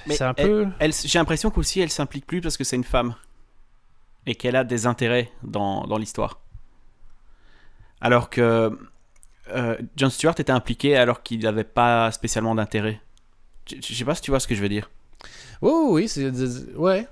Mais 0.07 0.17
c'est 0.17 0.25
un 0.25 0.35
elle- 0.37 0.49
peu. 0.49 0.67
Elle, 0.79 0.93
j'ai 0.93 1.19
l'impression 1.19 1.51
qu'aussi 1.51 1.81
elle 1.81 1.91
s'implique 1.91 2.27
plus 2.27 2.41
parce 2.41 2.57
que 2.57 2.65
c'est 2.65 2.77
une 2.77 2.85
femme 2.85 3.15
et 4.27 4.35
qu'elle 4.35 4.57
a 4.57 4.65
des 4.65 4.87
intérêts 4.87 5.31
dans, 5.43 5.87
dans 5.87 5.99
l'histoire. 5.99 6.41
Alors 8.01 8.31
que 8.31 8.79
euh, 9.51 9.77
Jon 9.97 10.11
Stewart 10.11 10.35
était 10.39 10.53
impliqué 10.53 10.97
alors 10.97 11.23
qu'il 11.23 11.41
n'avait 11.41 11.65
pas 11.65 12.11
spécialement 12.13 12.55
d'intérêt. 12.55 13.01
Je, 13.69 13.77
je 13.81 13.95
sais 13.95 14.05
pas 14.05 14.15
si 14.15 14.23
tu 14.23 14.31
vois 14.31 14.41
ce 14.41 14.47
que 14.47 14.55
je 14.55 14.63
veux 14.63 14.69
dire. 14.69 14.91
Oui, 15.61 15.71
oui, 15.73 15.91
oui, 15.93 16.09
c'est, 16.09 16.31
ouais, 16.77 17.07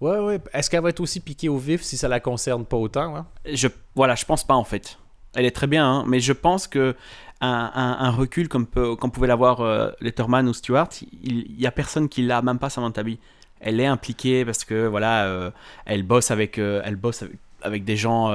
ouais, 0.00 0.18
ouais. 0.18 0.40
Est-ce 0.54 0.70
qu'elle 0.70 0.82
va 0.82 0.88
être 0.90 1.00
aussi 1.00 1.20
piquée 1.20 1.48
au 1.50 1.58
vif 1.58 1.82
si 1.82 1.98
ça 1.98 2.08
la 2.08 2.20
concerne 2.20 2.64
pas 2.64 2.76
autant 2.78 3.16
hein? 3.16 3.26
Je, 3.44 3.68
voilà, 3.94 4.14
je 4.14 4.24
pense 4.24 4.44
pas 4.44 4.54
en 4.54 4.64
fait. 4.64 4.98
Elle 5.34 5.46
est 5.46 5.50
très 5.52 5.66
bien, 5.66 5.86
hein, 5.86 6.04
mais 6.06 6.20
je 6.20 6.32
pense 6.32 6.66
que 6.66 6.94
un, 7.40 7.70
un- 7.74 7.96
un 8.00 8.10
recul 8.10 8.48
comme, 8.48 8.66
peut, 8.66 8.96
comme 8.96 9.10
pouvait 9.10 9.26
l'avoir 9.28 9.60
euh, 9.60 9.90
Letterman 10.00 10.46
ou 10.48 10.52
Stewart, 10.52 10.88
il, 11.22 11.46
il 11.50 11.60
y 11.60 11.66
a 11.66 11.70
personne 11.70 12.08
qui 12.08 12.22
l'a, 12.22 12.42
même 12.42 12.58
pas 12.58 12.68
Samantha 12.70 13.02
Bee. 13.02 13.18
Elle 13.60 13.80
est 13.80 13.86
impliquée 13.86 14.44
parce 14.44 14.64
que 14.64 14.86
voilà, 14.86 15.24
euh, 15.26 15.50
elle 15.86 16.02
bosse 16.02 16.30
avec, 16.30 16.58
euh, 16.58 16.82
elle 16.84 16.96
bosse 16.96 17.22
avec, 17.22 17.36
avec 17.62 17.84
des 17.84 17.96
gens 17.96 18.30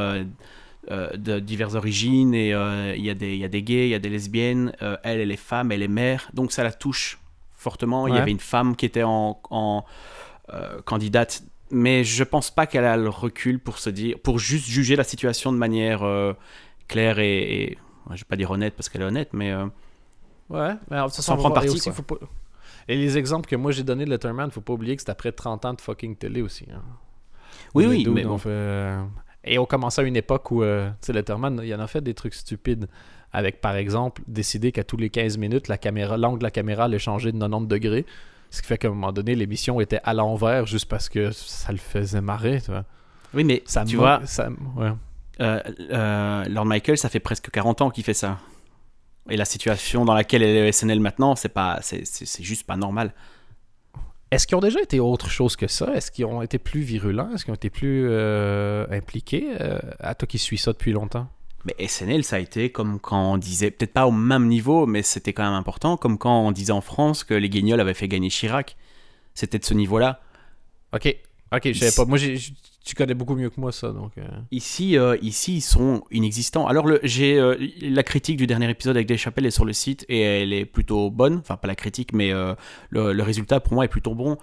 de 0.88 1.39
diverses 1.39 1.73
origines 1.73 2.34
et 2.36 2.49
il 2.49 3.03
y 3.03 3.10
a 3.10 3.13
des, 3.15 3.34
il 3.34 3.39
y 3.39 3.43
a 3.43 3.47
des 3.47 3.63
gays, 3.63 3.88
il 3.88 3.89
y 3.89 3.95
a 3.95 3.99
des 3.99 4.10
lesbiennes. 4.10 4.71
elle, 5.03 5.19
elle 5.19 5.31
est 5.31 5.36
femme, 5.36 5.71
elle 5.71 5.81
est 5.81 5.88
mère, 5.88 6.29
donc 6.34 6.51
ça 6.51 6.63
la 6.63 6.71
touche 6.71 7.19
fortement. 7.55 8.08
Il 8.08 8.13
y 8.13 8.17
avait 8.17 8.31
une 8.31 8.39
femme 8.39 8.75
qui 8.75 8.86
était 8.86 9.03
en, 9.03 9.39
en, 9.49 9.84
candidate, 10.86 11.43
mais 11.71 12.03
je 12.03 12.23
pense 12.23 12.51
pas 12.51 12.67
qu'elle 12.67 12.86
a 12.86 12.97
le 12.97 13.10
recul 13.10 13.60
pour 13.60 13.79
se 13.79 13.89
dire, 13.89 14.17
pour 14.23 14.38
juste 14.38 14.67
juger 14.67 14.95
la 14.95 15.03
situation 15.03 15.51
de 15.51 15.58
manière 15.58 16.03
euh, 16.03 16.34
claire 16.88 17.19
et, 17.19 17.63
et 17.63 17.78
je 18.12 18.15
vais 18.19 18.26
pas 18.28 18.36
dire 18.36 18.52
honnête 18.52 18.74
parce 18.76 18.89
qu'elle 18.89 19.02
est 19.02 19.06
honnête, 19.06 19.30
mais 19.34 19.52
euh, 19.52 19.65
Ouais, 20.50 20.76
mais 20.91 20.98
alors, 20.98 21.12
ça 21.12 21.21
Sans 21.24 21.34
on 21.34 21.36
va 21.38 21.39
prendre 21.41 21.56
voir. 21.56 21.63
Et 21.63 21.67
parti, 21.67 21.78
aussi, 21.80 21.89
quoi. 21.89 21.93
faut 21.93 22.04
pas- 22.04 22.26
Et 22.88 22.95
les 22.95 23.17
exemples 23.17 23.50
que 23.50 23.56
moi 23.56 23.71
j'ai 23.71 23.84
donnés 23.84 24.06
de 24.06 24.10
Letterman, 24.12 24.52
faut 24.52 24.62
pas 24.62 24.74
oublier 24.74 24.95
que 24.95 25.02
c'est 25.02 25.10
après 25.10 25.32
30 25.32 25.65
ans 25.65 25.74
de 25.74 25.82
fucking 25.82 26.15
télé 26.15 26.41
aussi. 26.43 26.67
hein. 26.71 26.82
oui, 27.74 27.86
oui, 27.88 28.08
mais 28.08 28.24
bon. 28.24 28.38
fait, 28.38 28.50
euh, 28.50 29.04
Et 29.43 29.58
on 29.58 29.65
commençait 29.65 30.02
à 30.02 30.04
une 30.06 30.15
époque 30.15 30.52
où, 30.52 30.62
euh, 30.63 30.89
tu 31.02 31.08
sais, 31.08 31.13
Letterman, 31.13 31.62
il 31.63 31.74
en 31.74 31.80
a 31.80 31.88
fait 31.88 32.02
des 32.02 32.13
trucs 32.13 32.34
stupides. 32.36 32.88
Avec, 33.34 33.60
par 33.60 33.76
exemple, 33.76 34.21
décider 34.28 34.71
qu'à 34.71 34.84
tous 34.86 34.95
les 34.98 35.10
15 35.10 35.38
minutes, 35.38 35.67
la 35.67 35.78
caméra, 35.78 36.15
l'angle 36.15 36.39
de 36.39 36.43
la 36.43 36.52
caméra 36.52 36.86
allait 36.86 37.00
changer 37.00 37.32
de 37.34 37.38
90 37.39 37.67
degrés. 37.67 38.06
Ce 38.50 38.62
qui 38.62 38.67
fait 38.67 38.78
qu'à 38.78 38.88
un 38.88 38.91
moment 38.91 39.12
donné, 39.12 39.36
l'émission 39.36 39.82
était 39.82 40.00
à 40.06 40.13
l'envers 40.13 40.65
juste 40.67 40.86
parce 40.88 41.10
que 41.10 41.32
ça 41.32 41.71
le 41.74 41.78
faisait 41.78 42.21
marrer. 42.21 42.62
Tu 42.62 42.71
vois. 42.71 42.86
oui, 43.34 43.43
mais 43.43 43.62
Ça 43.65 43.84
tu 43.84 43.98
vois, 43.98 44.21
ça, 44.26 44.48
ouais. 44.78 44.91
Euh, 45.39 45.62
euh, 45.91 46.45
Lord 46.45 46.65
Michael, 46.65 46.98
ça 46.98 47.10
fait 47.10 47.19
presque 47.19 47.50
40 47.50 47.82
ans 47.82 47.89
qu'il 47.89 48.04
fait 48.04 48.13
ça. 48.13 48.39
Et 49.30 49.38
la 49.38 49.45
situation 49.45 50.06
dans 50.06 50.13
laquelle 50.13 50.43
elle 50.43 50.67
est 50.67 50.71
SNL 50.71 51.00
maintenant, 51.00 51.36
c'est 51.36 51.50
pas, 51.50 51.80
c'est, 51.82 52.04
juste 52.43 52.65
pas 52.65 52.78
normal. 52.78 53.13
Est-ce 54.32 54.45
qu'ils 54.45 54.58
ont 54.58 54.62
déjà 54.62 54.82
été 54.82 55.00
autre 55.00 55.30
chose 55.30 55.56
que 55.56 55.67
ça? 55.67 55.93
Est-ce 55.95 56.12
qu'ils 56.12 56.26
ont 56.26 56.41
été 56.41 56.60
plus 56.60 56.82
virulents? 56.82 57.32
Est-ce 57.34 57.45
qu'ils 57.45 57.52
ont 57.52 57.56
été 57.56 57.69
plus 57.69 58.08
euh, 58.10 58.86
impliqués? 58.91 59.48
Euh, 59.60 59.80
À 60.00 60.13
toi 60.13 60.28
qui 60.28 60.38
suis 60.38 60.58
ça 60.58 60.74
depuis 60.74 60.91
longtemps. 60.91 61.28
Mais 61.63 61.88
SNL, 61.88 62.24
ça 62.24 62.36
a 62.36 62.39
été 62.39 62.71
comme 62.71 63.00
quand 63.00 63.34
on 63.34 63.38
disait, 63.38 63.71
peut-être 63.71 63.93
pas 63.93 64.06
au 64.06 64.12
même 64.12 64.48
niveau, 64.48 64.86
mais 64.86 65.02
c'était 65.02 65.34
quand 65.34 65.43
même 65.43 65.54
important, 65.54 65.98
comme 65.98 66.19
quand 66.19 66.41
on 66.41 66.52
disait 66.52 66.71
en 66.71 66.82
France 66.82 67.24
que 67.24 67.34
les 67.34 67.50
Guignols 67.50 67.80
avaient 67.80 67.95
fait 67.95 68.08
gagner 68.08 68.30
Chirac. 68.30 68.78
C'était 69.34 69.58
de 69.58 69.65
ce 69.65 69.74
niveau-là. 69.74 70.21
Ok, 70.93 71.15
ok, 71.53 71.62
je 71.71 71.79
savais 71.79 71.91
pas. 71.95 72.05
Moi, 72.05 72.17
tu 72.84 72.93
connais 72.95 73.13
beaucoup 73.15 73.36
mieux 73.36 73.49
que 73.49 73.60
moi 73.60 73.71
ça, 73.71 73.91
donc. 73.91 74.12
euh, 74.17 74.27
Ici, 74.51 74.97
euh, 74.97 75.17
ici, 75.21 75.55
ils 75.58 75.62
sont 75.62 76.03
inexistants. 76.12 76.67
Alors, 76.67 76.88
j'ai 77.03 77.38
euh, 77.39 77.55
la 77.81 78.03
critique 78.03 78.38
du 78.38 78.45
dernier 78.47 78.69
épisode 78.69 78.95
avec 78.95 79.08
Dave 79.08 79.17
Chappelle 79.17 79.45
est 79.45 79.51
sur 79.51 79.65
le 79.65 79.73
site 79.73 80.05
et 80.10 80.21
elle 80.21 80.53
est 80.53 80.65
plutôt 80.65 81.10
bonne. 81.10 81.38
Enfin, 81.38 81.58
pas 81.58 81.67
la 81.67 81.75
critique, 81.75 82.13
mais 82.13 82.31
le, 82.31 83.13
le 83.13 83.23
résultat 83.23 83.60
pour 83.60 83.73
moi 83.73 83.86
est 83.86 83.89
plutôt 83.89 84.13
bon. 84.15 84.38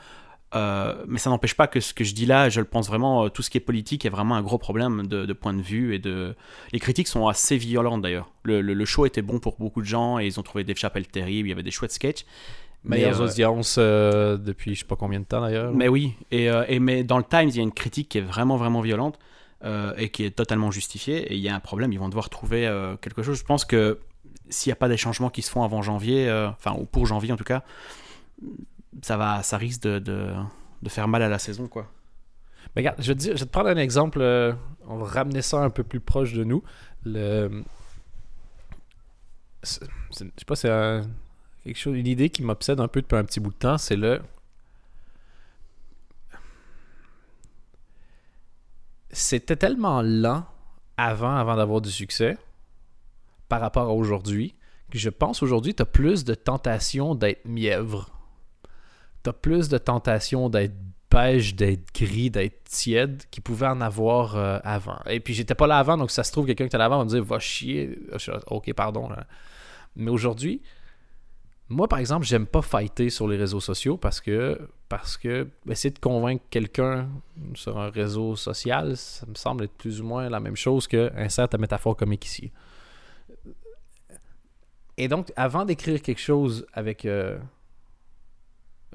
Mais 0.55 1.19
ça 1.19 1.31
n'empêche 1.31 1.55
pas 1.55 1.67
que 1.67 1.81
ce 1.81 1.95
que 1.95 2.05
je 2.05 2.15
dis 2.15 2.27
là, 2.27 2.49
je 2.49 2.61
le 2.61 2.67
pense 2.67 2.87
vraiment. 2.89 3.31
Tout 3.31 3.43
ce 3.43 3.49
qui 3.51 3.59
est 3.59 3.61
politique 3.61 4.05
est 4.05 4.11
vraiment 4.11 4.35
un 4.35 4.43
gros 4.43 4.59
problème 4.59 5.07
de, 5.07 5.25
de 5.25 5.33
point 5.33 5.55
de 5.55 5.63
vue 5.63 5.95
et 5.95 5.99
de. 5.99 6.35
Les 6.73 6.81
critiques 6.81 7.09
sont 7.09 7.27
assez 7.29 7.57
violentes 7.57 8.03
d'ailleurs. 8.03 8.31
Le, 8.43 8.61
le- 8.61 8.75
le 8.75 8.85
show 8.85 9.07
était 9.07 9.23
bon 9.23 9.39
pour 9.39 9.57
beaucoup 9.57 9.81
de 9.81 9.87
gens 9.87 10.19
et 10.19 10.27
ils 10.27 10.39
ont 10.41 10.43
trouvé 10.43 10.65
Dave 10.65 10.77
Chappelle 10.77 11.07
terrible. 11.07 11.49
Il 11.49 11.51
y 11.51 11.55
avait 11.55 11.63
des 11.63 11.71
chouettes 11.71 11.93
sketchs. 11.93 12.25
Mais, 12.85 12.97
Meilleures 12.97 13.21
euh, 13.21 13.27
audiences 13.29 13.77
euh, 13.79 14.37
depuis 14.37 14.75
je 14.75 14.81
sais 14.81 14.87
pas 14.87 14.97
combien 14.97 15.21
de 15.21 15.25
temps 15.25 15.41
d'ailleurs. 15.41 15.73
mais 15.73 15.87
oui, 15.89 16.15
et, 16.33 16.51
euh, 16.51 16.65
et 16.69 16.81
mais 16.81 17.05
dans 17.05 17.19
le 17.19 17.25
Times, 17.25 17.49
il 17.49 17.57
y 17.57 17.61
a 17.61 17.63
une 17.63 17.73
critique 17.73 18.09
qui 18.09 18.19
est 18.19 18.23
vraiment, 18.23 18.57
vraiment 18.57 18.81
violente 18.81 19.19
euh, 19.65 19.95
et 19.97 20.09
qui 20.11 20.25
est 20.25 20.33
totalement 20.33 20.71
justifiée. 20.73 21.33
Et 21.33 21.37
il 21.37 21.41
y 21.41 21.49
a 21.49 21.55
un 21.55 21.61
problème, 21.61 21.93
ils 21.93 21.99
vont 22.01 22.09
devoir 22.09 22.29
trouver 22.29 22.67
euh, 22.67 22.97
quelque 22.97 23.23
chose. 23.23 23.39
Je 23.39 23.45
pense 23.45 23.65
que 23.65 24.01
s'il 24.51 24.71
n'y 24.71 24.73
a 24.73 24.77
pas 24.77 24.89
des 24.89 24.97
changements 24.97 25.31
qui 25.31 25.43
se 25.43 25.51
font 25.51 25.63
avant 25.63 25.81
janvier, 25.83 26.29
euh, 26.29 26.49
enfin, 26.51 26.75
ou 26.77 26.85
pour 26.85 27.07
janvier 27.07 27.33
en 27.33 27.37
tout 27.37 27.45
cas, 27.45 27.63
ça, 29.01 29.17
va, 29.17 29.43
ça 29.45 29.57
risque 29.59 29.83
de, 29.83 30.01
de, 30.01 30.31
de 30.83 30.89
faire 30.89 31.07
mal 31.07 31.23
à 31.23 31.29
la 31.29 31.39
saison, 31.39 31.69
quoi. 31.69 31.87
Mais 32.75 32.81
regarde, 32.83 32.97
je 33.01 33.07
vais, 33.09 33.15
te 33.15 33.21
dire- 33.21 33.35
je 33.37 33.41
vais 33.41 33.47
te 33.47 33.51
prendre 33.53 33.69
un 33.69 33.77
exemple. 33.77 34.19
euh, 34.21 34.53
on 34.89 34.97
va 34.97 35.07
ramener 35.07 35.41
ça 35.43 35.59
un 35.63 35.71
peu 35.71 35.85
plus 35.85 36.01
proche 36.01 36.33
de 36.33 36.43
nous. 36.43 36.65
Le... 37.05 37.63
Je 39.63 39.69
sais 40.11 40.45
pas, 40.47 40.57
c'est 40.57 40.71
un- 40.71 41.03
quelque 41.65 41.77
chose, 41.77 41.97
une 41.97 42.07
idée 42.07 42.31
qui 42.31 42.43
m'obsède 42.43 42.81
un 42.81 42.89
peu 42.89 43.03
depuis 43.03 43.17
un 43.17 43.25
petit 43.25 43.41
bout 43.41 43.51
de 43.51 43.57
temps. 43.57 43.79
C'est 43.79 43.97
le. 43.97 44.21
C'était 49.11 49.57
tellement 49.57 50.01
lent 50.03 50.47
avant, 50.97 51.37
avant 51.37 51.57
d'avoir 51.57 51.81
du 51.81 51.91
succès 51.91 52.39
par 53.49 53.61
rapport 53.61 53.89
à 53.89 53.93
aujourd'hui 53.93 54.55
que 54.91 54.99
je 54.99 55.09
pense 55.09 55.43
aujourd'hui, 55.43 55.75
tu 55.75 55.83
as 55.83 55.87
plus 55.87 56.25
de 56.25 56.35
tentation 56.35 57.15
d'être 57.15 57.47
mièvre. 57.47 58.11
Tu 59.25 59.31
as 59.31 59.33
plus 59.33 59.69
de 59.69 59.79
tentation 59.79 60.51
d'être 60.51 60.75
beige, 61.11 61.55
d'être 61.55 61.95
gris, 61.95 62.31
d'être 62.31 62.65
tiède 62.65 63.23
qui 63.31 63.41
pouvait 63.41 63.67
en 63.67 63.81
avoir 63.81 64.37
euh, 64.37 64.59
avant. 64.65 64.99
Et 65.07 65.21
puis 65.21 65.35
j'étais 65.35 65.55
pas 65.55 65.67
là 65.67 65.79
avant, 65.79 65.97
donc 65.97 66.11
ça 66.11 66.25
se 66.25 66.33
trouve, 66.33 66.47
quelqu'un 66.47 66.65
qui 66.65 66.69
était 66.69 66.79
là 66.79 66.87
avant 66.87 66.99
va 66.99 67.05
me 67.05 67.09
dire 67.09 67.25
va 67.25 67.39
chier. 67.39 67.99
Ok, 68.47 68.73
pardon. 68.75 69.09
là. 69.09 69.27
Mais 69.97 70.11
aujourd'hui, 70.11 70.63
moi 71.69 71.89
par 71.89 71.99
exemple, 71.99 72.27
j'aime 72.27 72.47
pas 72.47 72.63
fighter 72.63 73.11
sur 73.11 73.27
les 73.29 73.37
réseaux 73.37 73.61
sociaux 73.61 73.97
parce 73.97 74.21
que 74.21 74.59
parce 74.89 75.17
que 75.17 75.49
essayer 75.69 75.93
de 75.93 75.99
convaincre 75.99 76.45
quelqu'un 76.51 77.09
sur 77.55 77.79
un 77.79 77.89
réseau 77.89 78.37
social, 78.37 78.97
ça 78.97 79.27
me 79.27 79.35
semble 79.35 79.65
être 79.65 79.73
plus 79.73 80.01
ou 80.01 80.05
moins 80.05 80.29
la 80.29 80.41
même 80.41 80.57
chose 80.57 80.87
que 80.87 81.11
insère 81.17 81.49
ta 81.49 81.59
métaphore 81.59 81.97
comique 81.97 82.27
ici. 82.27 82.53
Et 84.99 85.09
donc, 85.09 85.33
avant 85.37 85.65
d'écrire 85.65 86.03
quelque 86.03 86.21
chose 86.21 86.67
avec 86.75 87.07
euh, 87.07 87.39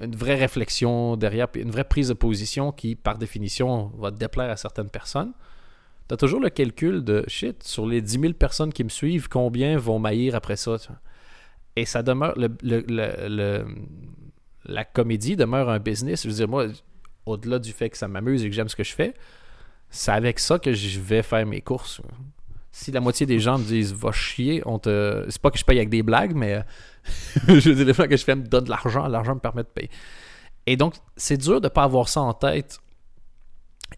une 0.00 0.14
vraie 0.14 0.36
réflexion 0.36 1.16
derrière, 1.16 1.48
une 1.54 1.70
vraie 1.70 1.84
prise 1.84 2.08
de 2.08 2.14
position 2.14 2.70
qui, 2.70 2.94
par 2.94 3.18
définition, 3.18 3.92
va 3.98 4.12
te 4.12 4.16
déplaire 4.16 4.50
à 4.50 4.56
certaines 4.56 4.90
personnes, 4.90 5.32
tu 6.08 6.14
as 6.14 6.16
toujours 6.16 6.40
le 6.40 6.50
calcul 6.50 7.02
de 7.04 7.24
shit, 7.26 7.62
sur 7.62 7.86
les 7.86 8.00
10 8.00 8.20
000 8.20 8.32
personnes 8.34 8.72
qui 8.72 8.84
me 8.84 8.88
suivent, 8.88 9.28
combien 9.28 9.76
vont 9.76 9.98
maillir 9.98 10.34
après 10.34 10.56
ça. 10.56 10.76
Et 11.78 11.84
ça 11.84 12.02
demeure. 12.02 12.34
Le, 12.36 12.48
le- 12.62 12.84
le- 12.88 13.66
la 14.64 14.84
comédie 14.84 15.36
demeure 15.36 15.68
un 15.70 15.78
business. 15.78 16.24
Je 16.24 16.28
veux 16.28 16.34
dire, 16.34 16.48
moi, 16.48 16.66
au-delà 17.24 17.58
du 17.60 17.72
fait 17.72 17.88
que 17.88 17.96
ça 17.96 18.08
m'amuse 18.08 18.44
et 18.44 18.48
que 18.50 18.54
j'aime 18.54 18.68
ce 18.68 18.74
que 18.76 18.82
je 18.84 18.92
fais, 18.94 19.14
c'est 19.90 20.10
avec 20.10 20.38
ça 20.40 20.58
que 20.58 20.72
je 20.72 20.98
vais 21.00 21.22
faire 21.22 21.46
mes 21.46 21.60
courses. 21.60 22.00
Si 22.72 22.90
la 22.90 23.00
moitié 23.00 23.26
des 23.26 23.38
gens 23.38 23.58
me 23.58 23.64
disent 23.64 23.92
va 23.94 24.10
chier, 24.12 24.60
on 24.66 24.78
te. 24.78 25.24
C'est 25.28 25.40
pas 25.40 25.50
que 25.50 25.58
je 25.58 25.64
paye 25.64 25.78
avec 25.78 25.88
des 25.88 26.02
blagues, 26.02 26.34
mais 26.34 26.54
euh, 26.54 26.62
je 27.60 27.68
veux 27.70 27.74
dire, 27.76 27.86
les 27.86 27.94
fois 27.94 28.08
que 28.08 28.16
je 28.16 28.24
fais 28.24 28.34
me 28.34 28.42
donne 28.42 28.64
de 28.64 28.70
l'argent, 28.70 29.06
l'argent 29.06 29.34
me 29.36 29.40
permet 29.40 29.62
de 29.62 29.68
payer. 29.68 29.90
Et 30.66 30.76
donc, 30.76 30.94
c'est 31.16 31.38
dur 31.38 31.60
de 31.60 31.68
pas 31.68 31.84
avoir 31.84 32.08
ça 32.08 32.20
en 32.20 32.34
tête. 32.34 32.80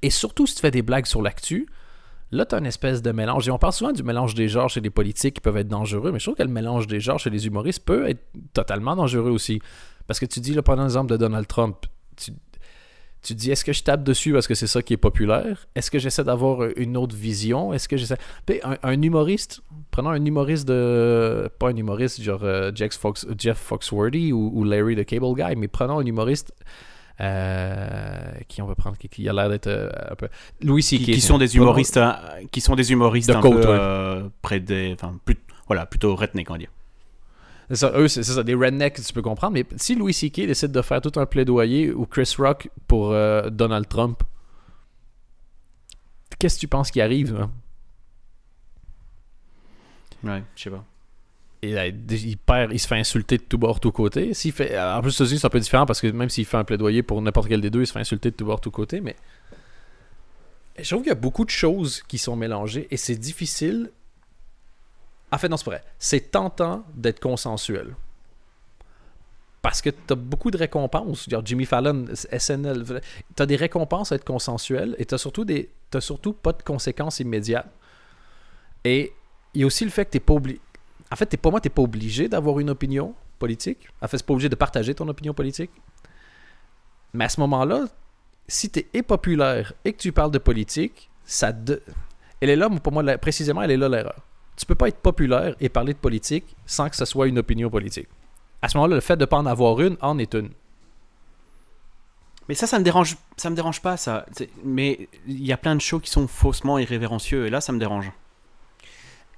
Et 0.03 0.11
surtout 0.11 0.47
si 0.47 0.55
tu 0.55 0.61
fais 0.61 0.71
des 0.71 0.83
blagues 0.83 1.07
sur 1.07 1.21
l'actu, 1.23 1.67
là, 2.33 2.47
tu 2.47 2.55
as 2.55 2.59
une 2.59 2.67
espèce 2.67 3.03
de 3.03 3.13
mélange. 3.13 3.49
Et 3.49 3.51
on 3.51 3.59
parle 3.59 3.73
souvent 3.73 3.93
du 3.93 4.03
mélange 4.03 4.35
des 4.35 4.49
genres 4.49 4.69
chez 4.69 4.81
les 4.81 4.91
politiques 4.91 5.35
qui 5.35 5.41
peuvent 5.41 5.57
être 5.57 5.69
dangereux, 5.69 6.13
mais 6.13 6.19
je 6.19 6.25
trouve 6.25 6.37
que 6.37 6.43
le 6.43 6.49
mélange 6.49 6.87
des 6.87 7.01
genres 7.01 7.19
chez 7.19 7.31
les 7.31 7.47
humoristes 7.47 7.85
peut 7.85 8.09
être 8.09 8.23
totalement 8.53 8.97
dangereux 8.97 9.31
aussi. 9.31 9.61
Parce 10.07 10.21
que 10.21 10.27
tu 10.27 10.41
dis, 10.41 10.55
là, 10.55 10.63
prenons 10.63 10.83
l'exemple 10.83 11.11
de 11.11 11.17
Donald 11.17 11.47
Trump. 11.47 11.87
Tu, 13.23 13.35
dis, 13.35 13.51
est-ce 13.51 13.65
que 13.65 13.73
je 13.73 13.83
tape 13.83 14.03
dessus 14.03 14.33
parce 14.33 14.49
que 14.49 14.55
c'est 14.55 14.67
ça 14.67 14.83
qui 14.83 14.95
est 14.95 14.99
populaire? 14.99 15.67
Est-ce 15.75 15.91
que 15.91 15.99
j'essaie 15.99 16.25
d'avoir 16.25 16.63
une 16.77 16.97
autre 16.97 17.15
vision? 17.15 17.73
Est-ce 17.73 17.87
que 17.87 17.97
j'essaie? 17.97 18.17
Un, 18.65 18.79
un 18.83 19.03
humoriste, 19.03 19.61
prenons 19.91 20.11
un 20.11 20.25
humoriste 20.25 20.67
de. 20.67 21.51
Pas 21.59 21.69
un 21.69 21.77
humoriste 21.77 22.23
genre 22.23 22.41
euh, 22.45 22.73
Jeff, 22.75 22.95
Fox, 22.95 23.27
Jeff 23.37 23.59
Foxworthy 23.59 24.33
ou 24.33 24.65
Larry 24.65 24.97
the 24.97 25.05
Cable 25.05 25.35
Guy, 25.35 25.55
mais 25.57 25.69
prenons 25.69 25.99
un 25.99 26.07
humoriste 26.07 26.55
Euh, 27.21 28.33
qui 28.49 28.63
on 28.63 28.67
va 28.67 28.75
prendre 28.75 28.97
qui, 28.97 29.09
qui 29.11 29.29
a 29.29 29.33
l'air 29.35 29.51
d'être 29.51 29.67
euh, 29.67 29.91
un 30.11 30.15
peu 30.15 30.29
Louis 30.63 30.83
C.K. 30.83 31.03
qui, 31.03 31.13
qui 31.13 31.21
sont 31.21 31.37
des 31.37 31.55
humoristes, 31.57 31.99
euh, 31.99 32.13
qui 32.51 32.61
sont 32.63 32.75
des 32.77 32.93
humoristes 32.93 33.29
De 33.29 33.35
un 33.35 33.41
côte, 33.43 33.53
peu 33.61 33.69
ouais. 33.69 33.77
euh, 33.79 34.29
près 34.41 34.59
des, 34.61 34.93
enfin, 34.95 35.15
plus- 35.25 35.37
voilà, 35.67 35.85
plutôt 35.85 36.17
redneck 36.17 36.49
on 36.49 36.55
va 36.55 36.59
dire. 36.59 36.71
C'est 37.69 37.77
ça, 37.77 37.93
eux, 37.95 38.09
c'est 38.09 38.23
c'est 38.23 38.33
ça, 38.33 38.43
des 38.43 38.55
rednecks, 38.55 39.01
tu 39.05 39.13
peux 39.13 39.23
comprendre. 39.23 39.53
Mais 39.53 39.67
si 39.77 39.95
Louis 39.97 40.15
C.K. 40.15 40.47
décide 40.47 40.73
de 40.73 40.83
faire 40.83 41.01
tout 41.03 41.13
un 41.21 41.27
plaidoyer 41.27 41.93
ou 41.93 42.07
Chris 42.07 42.35
Rock 42.39 42.71
pour 42.89 43.13
euh, 43.13 43.51
Donald 43.51 43.87
Trump, 43.89 44.23
qu'est-ce 46.39 46.55
que 46.57 46.61
tu 46.61 46.69
penses 46.69 46.91
qui 46.91 47.01
arrive? 47.03 47.35
là? 47.39 47.51
Ouais, 50.25 50.43
je 50.57 50.63
sais 50.63 50.71
pas. 50.71 50.85
Il 51.63 52.39
perd, 52.39 52.73
il 52.73 52.79
se 52.79 52.89
fait 52.89 52.99
insulter 52.99 53.37
de 53.37 53.43
tout 53.43 53.59
bord, 53.59 53.81
tout 53.81 53.93
côté. 53.93 54.33
S'il 54.33 54.53
fait, 54.53 54.75
euh, 54.75 54.97
en 54.97 55.03
plus, 55.03 55.13
c'est 55.13 55.45
un 55.45 55.49
peu 55.51 55.61
différent 55.61 55.85
parce 55.85 56.01
que 56.01 56.07
même 56.07 56.31
s'il 56.31 56.47
fait 56.47 56.57
un 56.57 56.65
plaidoyer 56.65 57.03
pour 57.03 57.21
n'importe 57.21 57.49
quel 57.49 57.61
des 57.61 57.71
deux, 57.71 57.83
il 57.83 57.87
se 57.87 57.93
fait 57.93 58.01
insulter 58.01 58.31
de 58.31 58.37
tout 58.37 58.47
bord, 58.47 58.61
tout 58.61 58.71
côté. 58.71 59.01
Mais 59.01 59.17
je 60.79 60.89
trouve 60.89 61.03
qu'il 61.03 61.11
y 61.11 61.13
a 61.13 61.17
beaucoup 61.17 61.45
de 61.45 61.51
choses 61.51 62.03
qui 62.09 62.17
sont 62.17 62.37
mélangées 62.37 62.89
et 62.91 62.97
c'est 62.97 63.17
difficile. 63.17 63.91
En 65.31 65.39
fait, 65.39 65.49
non, 65.49 65.59
c'est 65.59 65.67
vrai. 65.67 65.83
C'est 65.99 66.31
tentant 66.31 66.85
d'être 66.95 67.21
consensuel. 67.21 67.95
Parce 69.63 69.83
que 69.83 69.91
t'as 69.91 70.15
beaucoup 70.15 70.51
de 70.51 70.57
récompenses. 70.57 71.29
Genre 71.29 71.45
Jimmy 71.45 71.67
Fallon, 71.67 72.07
SNL, 72.15 73.03
t'as 73.37 73.47
des 73.47 73.57
récompenses 73.57 74.13
à 74.13 74.15
être 74.15 74.25
consensuel 74.25 74.97
et 74.99 75.05
t'as 75.05 75.19
surtout 75.19 75.45
surtout 76.01 76.33
pas 76.33 76.53
de 76.53 76.63
conséquences 76.63 77.21
immédiates. 77.21 77.71
Et 78.85 79.13
il 79.53 79.61
y 79.61 79.65
a 79.65 79.67
aussi 79.67 79.85
le 79.85 79.91
fait 79.91 80.07
que 80.07 80.11
t'es 80.11 80.21
pas 80.21 80.35
obligé. 80.35 80.61
En 81.13 81.17
fait, 81.17 81.27
t'es 81.27 81.37
pas 81.37 81.51
moi, 81.51 81.61
t'es 81.61 81.71
pas 81.71 81.83
obligé 81.83 82.29
d'avoir 82.29 82.59
une 82.61 82.71
opinion 82.71 83.15
politique. 83.39 83.89
En 84.01 84.09
fait, 84.09 84.19
c'est 84.19 84.27
pas 84.27 84.33
obligé 84.33 84.49
de 84.49 84.55
partager 84.55 84.95
ton 84.95 85.09
opinion 85.09 85.35
politique. 85.35 85.71
Mais 87.13 87.25
à 87.25 87.29
ce 87.29 87.41
moment-là, 87.41 87.87
si 88.47 88.71
t'es 88.71 88.87
impopulaire 88.95 89.73
et 89.85 89.93
que 89.93 89.99
tu 89.99 90.13
parles 90.13 90.31
de 90.31 90.39
politique, 90.39 91.11
ça 91.25 91.53
de... 91.53 91.83
elle 92.41 92.51
est 92.51 92.57
là, 92.57 92.69
pour 92.69 92.93
moi, 92.93 93.03
précisément, 93.19 93.63
elle 93.63 93.73
est 93.73 93.77
là 93.77 93.89
l'erreur. 93.89 94.21
Tu 94.57 94.67
peux 94.67 94.75
pas 94.75 94.89
être 94.89 94.99
populaire 94.99 95.57
et 95.61 95.69
parler 95.69 95.95
de 95.95 95.99
politique 95.99 96.57
sans 96.67 96.89
que 96.89 96.97
ce 96.97 97.05
soit 97.05 97.27
une 97.27 97.39
opinion 97.39 97.71
politique. 97.71 98.09
À 98.63 98.69
ce 98.69 98.77
moment-là, 98.77 98.97
le 98.97 99.01
fait 99.01 99.17
de 99.17 99.25
pas 99.25 99.39
en 99.39 99.47
avoir 99.47 99.81
une 99.81 99.97
en 100.01 100.19
est 100.19 100.35
une. 100.35 100.51
Mais 102.49 102.55
ça, 102.55 102.67
ça 102.67 102.79
me 102.79 102.85
dérange, 102.85 103.17
ça 103.37 103.49
me 103.49 103.55
dérange 103.55 103.81
pas, 103.81 103.97
ça. 103.97 104.27
Mais 104.65 105.09
il 105.27 105.47
y 105.47 105.53
a 105.53 105.57
plein 105.57 105.77
de 105.77 105.81
shows 105.81 106.01
qui 106.01 106.11
sont 106.11 106.27
faussement 106.27 106.79
irrévérencieux, 106.79 107.47
et 107.47 107.51
là, 107.51 107.61
ça 107.61 107.73
me 107.73 107.79
dérange. 107.79 108.11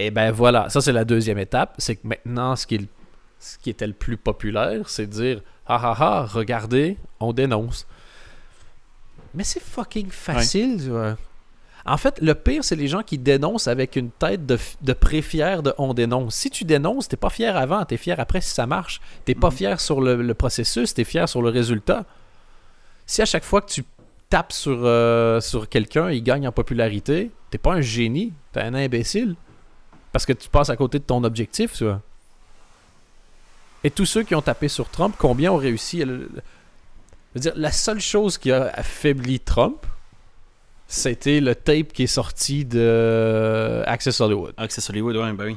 Et 0.06 0.10
ben 0.10 0.30
voilà, 0.32 0.68
ça 0.68 0.80
c'est 0.80 0.92
la 0.92 1.04
deuxième 1.04 1.38
étape, 1.38 1.74
c'est 1.78 1.96
que 1.96 2.06
maintenant 2.06 2.56
ce 2.56 2.66
qui, 2.66 2.74
est 2.76 2.78
le- 2.78 2.88
ce 3.38 3.58
qui 3.58 3.70
était 3.70 3.86
le 3.86 3.92
plus 3.92 4.16
populaire, 4.16 4.88
c'est 4.88 5.06
de 5.06 5.12
dire 5.12 5.40
ah 5.66 5.80
ah 5.82 5.96
ah, 5.98 6.26
regardez, 6.26 6.96
on 7.20 7.32
dénonce. 7.32 7.86
Mais 9.34 9.44
c'est 9.44 9.62
fucking 9.62 10.10
facile, 10.10 10.78
tu 10.82 10.90
vois. 10.90 11.16
En 11.84 11.96
fait, 11.96 12.20
le 12.20 12.34
pire, 12.34 12.62
c'est 12.62 12.76
les 12.76 12.86
gens 12.86 13.02
qui 13.02 13.18
dénoncent 13.18 13.66
avec 13.66 13.96
une 13.96 14.10
tête 14.10 14.46
de, 14.46 14.56
de 14.82 14.92
pré-fier 14.92 15.62
de 15.64 15.74
on 15.78 15.94
dénonce. 15.94 16.34
Si 16.36 16.48
tu 16.50 16.64
dénonces, 16.64 17.08
t'es 17.08 17.16
pas 17.16 17.30
fier 17.30 17.56
avant, 17.56 17.84
t'es 17.84 17.96
fier 17.96 18.20
après 18.20 18.40
si 18.40 18.50
ça 18.54 18.66
marche. 18.66 19.00
T'es 19.24 19.34
pas 19.34 19.48
Mhm. 19.50 19.56
fier 19.56 19.80
sur 19.80 20.00
le, 20.00 20.22
le 20.22 20.34
processus, 20.34 20.94
t'es 20.94 21.02
fier 21.04 21.28
sur 21.28 21.42
le 21.42 21.48
résultat. 21.48 22.04
Si 23.06 23.20
à 23.20 23.24
chaque 23.24 23.42
fois 23.44 23.60
que 23.62 23.70
tu 23.70 23.84
tapes 24.30 24.52
sur, 24.52 24.78
euh, 24.84 25.40
sur 25.40 25.68
quelqu'un, 25.68 26.10
il 26.10 26.22
gagne 26.22 26.46
en 26.46 26.52
popularité, 26.52 27.32
t'es 27.50 27.58
pas 27.58 27.72
un 27.72 27.80
génie, 27.80 28.32
t'es 28.52 28.60
un 28.60 28.74
imbécile. 28.74 29.34
Parce 30.12 30.26
que 30.26 30.32
tu 30.32 30.48
passes 30.48 30.70
à 30.70 30.76
côté 30.76 30.98
de 30.98 31.04
ton 31.04 31.24
objectif, 31.24 31.72
tu 31.72 31.84
vois. 31.84 32.00
Et 33.84 33.90
tous 33.90 34.06
ceux 34.06 34.22
qui 34.22 34.34
ont 34.34 34.42
tapé 34.42 34.68
sur 34.68 34.88
Trump, 34.88 35.14
combien 35.18 35.50
ont 35.52 35.56
réussi 35.56 36.02
à 36.02 36.04
le- 36.04 36.28
Je 36.32 36.40
veux 37.34 37.40
dire, 37.40 37.52
la 37.56 37.72
seule 37.72 38.00
chose 38.00 38.36
qui 38.38 38.52
a 38.52 38.66
affaibli 38.74 39.40
Trump, 39.40 39.86
c'était 40.86 41.40
le 41.40 41.54
tape 41.54 41.92
qui 41.94 42.02
est 42.02 42.06
sorti 42.06 42.64
de 42.66 43.82
Access 43.86 44.20
Hollywood. 44.20 44.52
Access 44.58 44.90
Hollywood, 44.90 45.16
ouais, 45.16 45.32
bah 45.32 45.44
oui. 45.46 45.56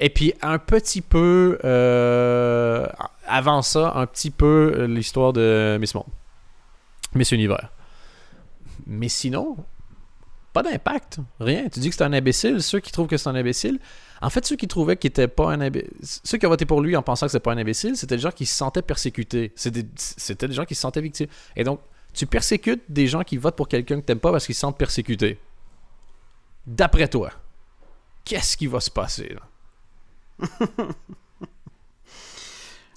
Et 0.00 0.10
puis 0.10 0.34
un 0.42 0.58
petit 0.58 1.00
peu 1.00 1.58
euh, 1.64 2.86
avant 3.28 3.62
ça, 3.62 3.92
un 3.94 4.06
petit 4.06 4.30
peu 4.32 4.72
euh, 4.76 4.86
l'histoire 4.88 5.32
de 5.32 5.78
Miss 5.80 5.94
Monde. 5.94 6.04
Miss 7.14 7.30
Univers. 7.30 7.70
Mais 8.88 9.08
sinon, 9.08 9.56
pas 10.54 10.62
d'impact. 10.62 11.18
Rien. 11.40 11.68
Tu 11.68 11.80
dis 11.80 11.90
que 11.90 11.96
c'est 11.96 12.04
un 12.04 12.12
imbécile. 12.14 12.62
Ceux 12.62 12.80
qui 12.80 12.90
trouvent 12.92 13.08
que 13.08 13.18
c'est 13.18 13.28
un 13.28 13.34
imbécile. 13.34 13.78
En 14.22 14.30
fait, 14.30 14.46
ceux 14.46 14.56
qui 14.56 14.68
trouvaient 14.68 14.96
qu'il 14.96 15.08
était 15.08 15.28
pas 15.28 15.52
un 15.52 15.60
imbécile. 15.60 15.90
Ceux 16.02 16.38
qui 16.38 16.46
ont 16.46 16.48
voté 16.48 16.64
pour 16.64 16.80
lui 16.80 16.96
en 16.96 17.02
pensant 17.02 17.26
que 17.26 17.32
c'était 17.32 17.42
pas 17.42 17.52
un 17.52 17.58
imbécile, 17.58 17.96
c'était 17.96 18.16
des 18.16 18.22
gens 18.22 18.30
qui 18.30 18.46
se 18.46 18.54
sentaient 18.56 18.80
persécutés. 18.80 19.52
C'était 19.56 20.46
des... 20.48 20.54
gens 20.54 20.64
qui 20.64 20.74
se 20.74 20.80
sentaient 20.80 21.02
victimes. 21.02 21.26
Et 21.56 21.64
donc, 21.64 21.80
tu 22.14 22.24
persécutes 22.24 22.82
des 22.88 23.06
gens 23.06 23.22
qui 23.22 23.36
votent 23.36 23.56
pour 23.56 23.68
quelqu'un 23.68 24.00
que 24.00 24.06
t'aimes 24.06 24.20
pas 24.20 24.30
parce 24.30 24.46
qu'ils 24.46 24.54
se 24.54 24.62
sentent 24.62 24.78
persécutés. 24.78 25.38
D'après 26.66 27.08
toi, 27.08 27.30
qu'est-ce 28.24 28.56
qui 28.56 28.66
va 28.66 28.80
se 28.80 28.90
passer? 28.90 29.36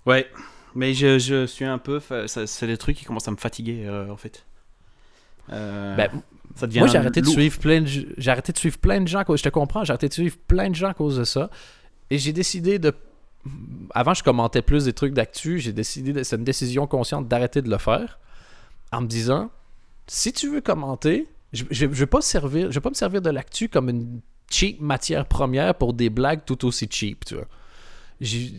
Ouais, 0.08 0.26
mais 0.74 0.94
je, 0.94 1.46
suis 1.48 1.66
un 1.66 1.78
peu. 1.78 2.00
C'est 2.28 2.66
des 2.66 2.78
trucs 2.78 2.96
qui 2.96 3.04
commencent 3.04 3.28
à 3.28 3.32
me 3.32 3.36
fatiguer, 3.36 3.86
euh, 3.86 4.10
en 4.10 4.16
fait. 4.16 4.46
Euh, 5.52 5.96
Ben, 5.96 6.10
Moi, 6.76 6.88
j'ai 6.88 6.98
arrêté, 6.98 7.22
de 7.22 7.28
suivre 7.28 7.60
plein 7.60 7.82
de... 7.82 7.88
j'ai 8.18 8.32
arrêté 8.32 8.52
de 8.52 8.58
suivre 8.58 8.78
plein 8.80 9.02
de 9.02 9.08
gens. 9.08 9.24
Je 9.28 9.42
te 9.44 9.50
comprends, 9.50 9.84
j'ai 9.84 9.92
arrêté 9.92 10.08
de 10.10 10.14
suivre 10.14 10.38
plein 10.48 10.70
de 10.70 10.76
gens 10.76 10.90
à 10.90 10.94
cause 10.94 11.18
de 11.18 11.24
ça. 11.24 11.50
Et 12.10 12.18
j'ai 12.18 12.34
décidé 12.34 12.80
de. 12.80 12.94
Avant, 13.94 14.14
je 14.14 14.24
commentais 14.24 14.62
plus 14.62 14.86
des 14.86 14.94
trucs 14.94 15.14
d'actu. 15.14 15.60
J'ai 15.60 15.74
décidé, 15.74 16.14
de... 16.14 16.24
c'est 16.24 16.36
une 16.36 16.44
décision 16.44 16.88
consciente 16.88 17.28
d'arrêter 17.28 17.62
de 17.62 17.70
le 17.70 17.78
faire. 17.78 18.20
En 18.92 19.02
me 19.02 19.08
disant, 19.08 19.52
si 20.08 20.32
tu 20.34 20.50
veux 20.50 20.62
commenter, 20.62 21.28
je 21.54 21.64
ne 21.64 21.68
je, 21.72 21.86
je 21.86 21.86
vais 21.88 22.06
pas 22.06 22.22
servir, 22.22 22.72
je 22.72 22.76
vais 22.76 22.82
pas 22.82 22.90
me 22.90 22.96
servir 22.96 23.22
de 23.22 23.30
l'actu 23.30 23.70
comme 23.70 23.90
une 23.90 24.22
cheap 24.50 24.80
matière 24.82 25.26
première 25.26 25.76
pour 25.76 25.94
des 25.94 26.10
blagues 26.10 26.42
tout 26.46 26.66
aussi 26.66 26.88
cheap, 26.90 27.26
tu 27.26 27.36
vois. 27.36 27.48
J'ai 28.22 28.54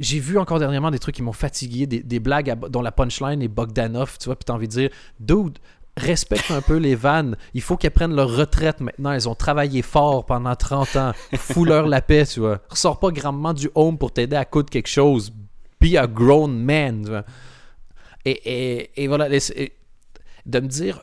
j'ai 0.00 0.18
vu 0.18 0.38
encore 0.38 0.58
dernièrement 0.58 0.90
des 0.90 0.98
trucs 0.98 1.14
qui 1.14 1.22
m'ont 1.22 1.32
fatigué, 1.32 1.86
des, 1.86 2.02
des 2.02 2.20
blagues 2.20 2.50
à- 2.50 2.56
dont 2.56 2.82
la 2.82 2.90
punchline 2.92 3.40
est 3.42 3.48
Bogdanov, 3.48 4.16
tu 4.18 4.26
vois, 4.26 4.36
puis 4.36 4.44
t'as 4.44 4.54
envie 4.54 4.66
de 4.66 4.72
dire, 4.72 4.90
dude, 5.20 5.58
respecte 5.98 6.50
un 6.50 6.62
peu 6.62 6.76
les 6.76 6.94
vannes. 6.94 7.36
Il 7.54 7.62
faut 7.62 7.76
qu'elles 7.76 7.90
prennent 7.90 8.14
leur 8.14 8.34
retraite 8.34 8.80
maintenant. 8.80 9.12
Elles 9.12 9.28
ont 9.28 9.34
travaillé 9.34 9.82
fort 9.82 10.26
pendant 10.26 10.54
30 10.54 10.96
ans. 10.96 11.12
Fous-leur 11.34 11.86
la 11.86 12.00
paix, 12.00 12.24
tu 12.26 12.40
vois. 12.40 12.60
Ressors 12.68 12.98
pas 12.98 13.10
grandement 13.10 13.52
du 13.52 13.70
home 13.74 13.98
pour 13.98 14.12
t'aider 14.12 14.36
à 14.36 14.44
coudre 14.44 14.70
quelque 14.70 14.88
chose. 14.88 15.32
Be 15.80 15.94
a 15.96 16.06
grown 16.06 16.58
man, 16.58 17.02
tu 17.02 17.10
vois. 17.10 17.24
Et, 18.24 19.06
voilà, 19.06 19.28
de 19.28 20.60
me 20.60 20.66
dire, 20.66 21.02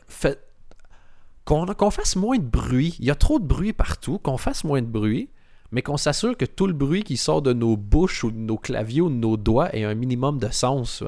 qu'on 1.44 1.66
qu'on 1.66 1.90
fasse 1.90 2.16
moins 2.16 2.38
de 2.38 2.44
bruit. 2.44 2.96
Il 2.98 3.06
y 3.06 3.10
a 3.10 3.14
trop 3.14 3.38
de 3.38 3.46
bruit 3.46 3.72
partout, 3.72 4.18
qu'on 4.18 4.36
fasse 4.36 4.64
moins 4.64 4.82
de 4.82 4.86
bruit, 4.86 5.30
mais 5.72 5.82
qu'on 5.82 5.96
s'assure 5.96 6.36
que 6.36 6.44
tout 6.44 6.66
le 6.66 6.72
bruit 6.72 7.02
qui 7.02 7.16
sort 7.16 7.42
de 7.42 7.52
nos 7.52 7.76
bouches 7.76 8.24
ou 8.24 8.30
de 8.30 8.36
nos 8.36 8.58
claviers 8.58 9.00
ou 9.00 9.08
de 9.08 9.14
nos 9.14 9.36
doigts 9.36 9.74
ait 9.74 9.84
un 9.84 9.94
minimum 9.94 10.38
de 10.38 10.50
sens. 10.50 11.02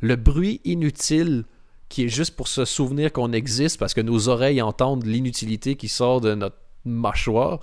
Le 0.00 0.16
bruit 0.16 0.60
inutile 0.64 1.44
qui 1.88 2.04
est 2.04 2.08
juste 2.08 2.36
pour 2.36 2.48
se 2.48 2.64
souvenir 2.64 3.12
qu'on 3.12 3.32
existe 3.32 3.78
parce 3.78 3.94
que 3.94 4.00
nos 4.00 4.28
oreilles 4.28 4.60
entendent 4.62 5.04
l'inutilité 5.06 5.76
qui 5.76 5.88
sort 5.88 6.20
de 6.20 6.34
notre 6.34 6.56
mâchoire, 6.84 7.60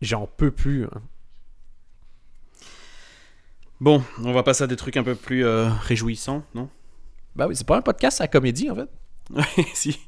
j'en 0.00 0.26
peux 0.26 0.50
plus. 0.50 0.84
hein. 0.84 1.00
Bon, 3.80 4.02
on 4.22 4.32
va 4.32 4.42
passer 4.42 4.64
à 4.64 4.66
des 4.66 4.76
trucs 4.76 4.96
un 4.96 5.02
peu 5.02 5.14
plus 5.16 5.44
euh, 5.44 5.68
réjouissants, 5.68 6.44
non? 6.54 6.68
Ben 7.34 7.48
oui, 7.48 7.56
c'est 7.56 7.66
pas 7.66 7.76
un 7.78 7.82
podcast 7.82 8.20
à 8.20 8.28
comédie 8.28 8.70
en 8.70 8.76
fait. 8.76 8.88
Ouais, 9.34 9.64
si. 9.74 9.98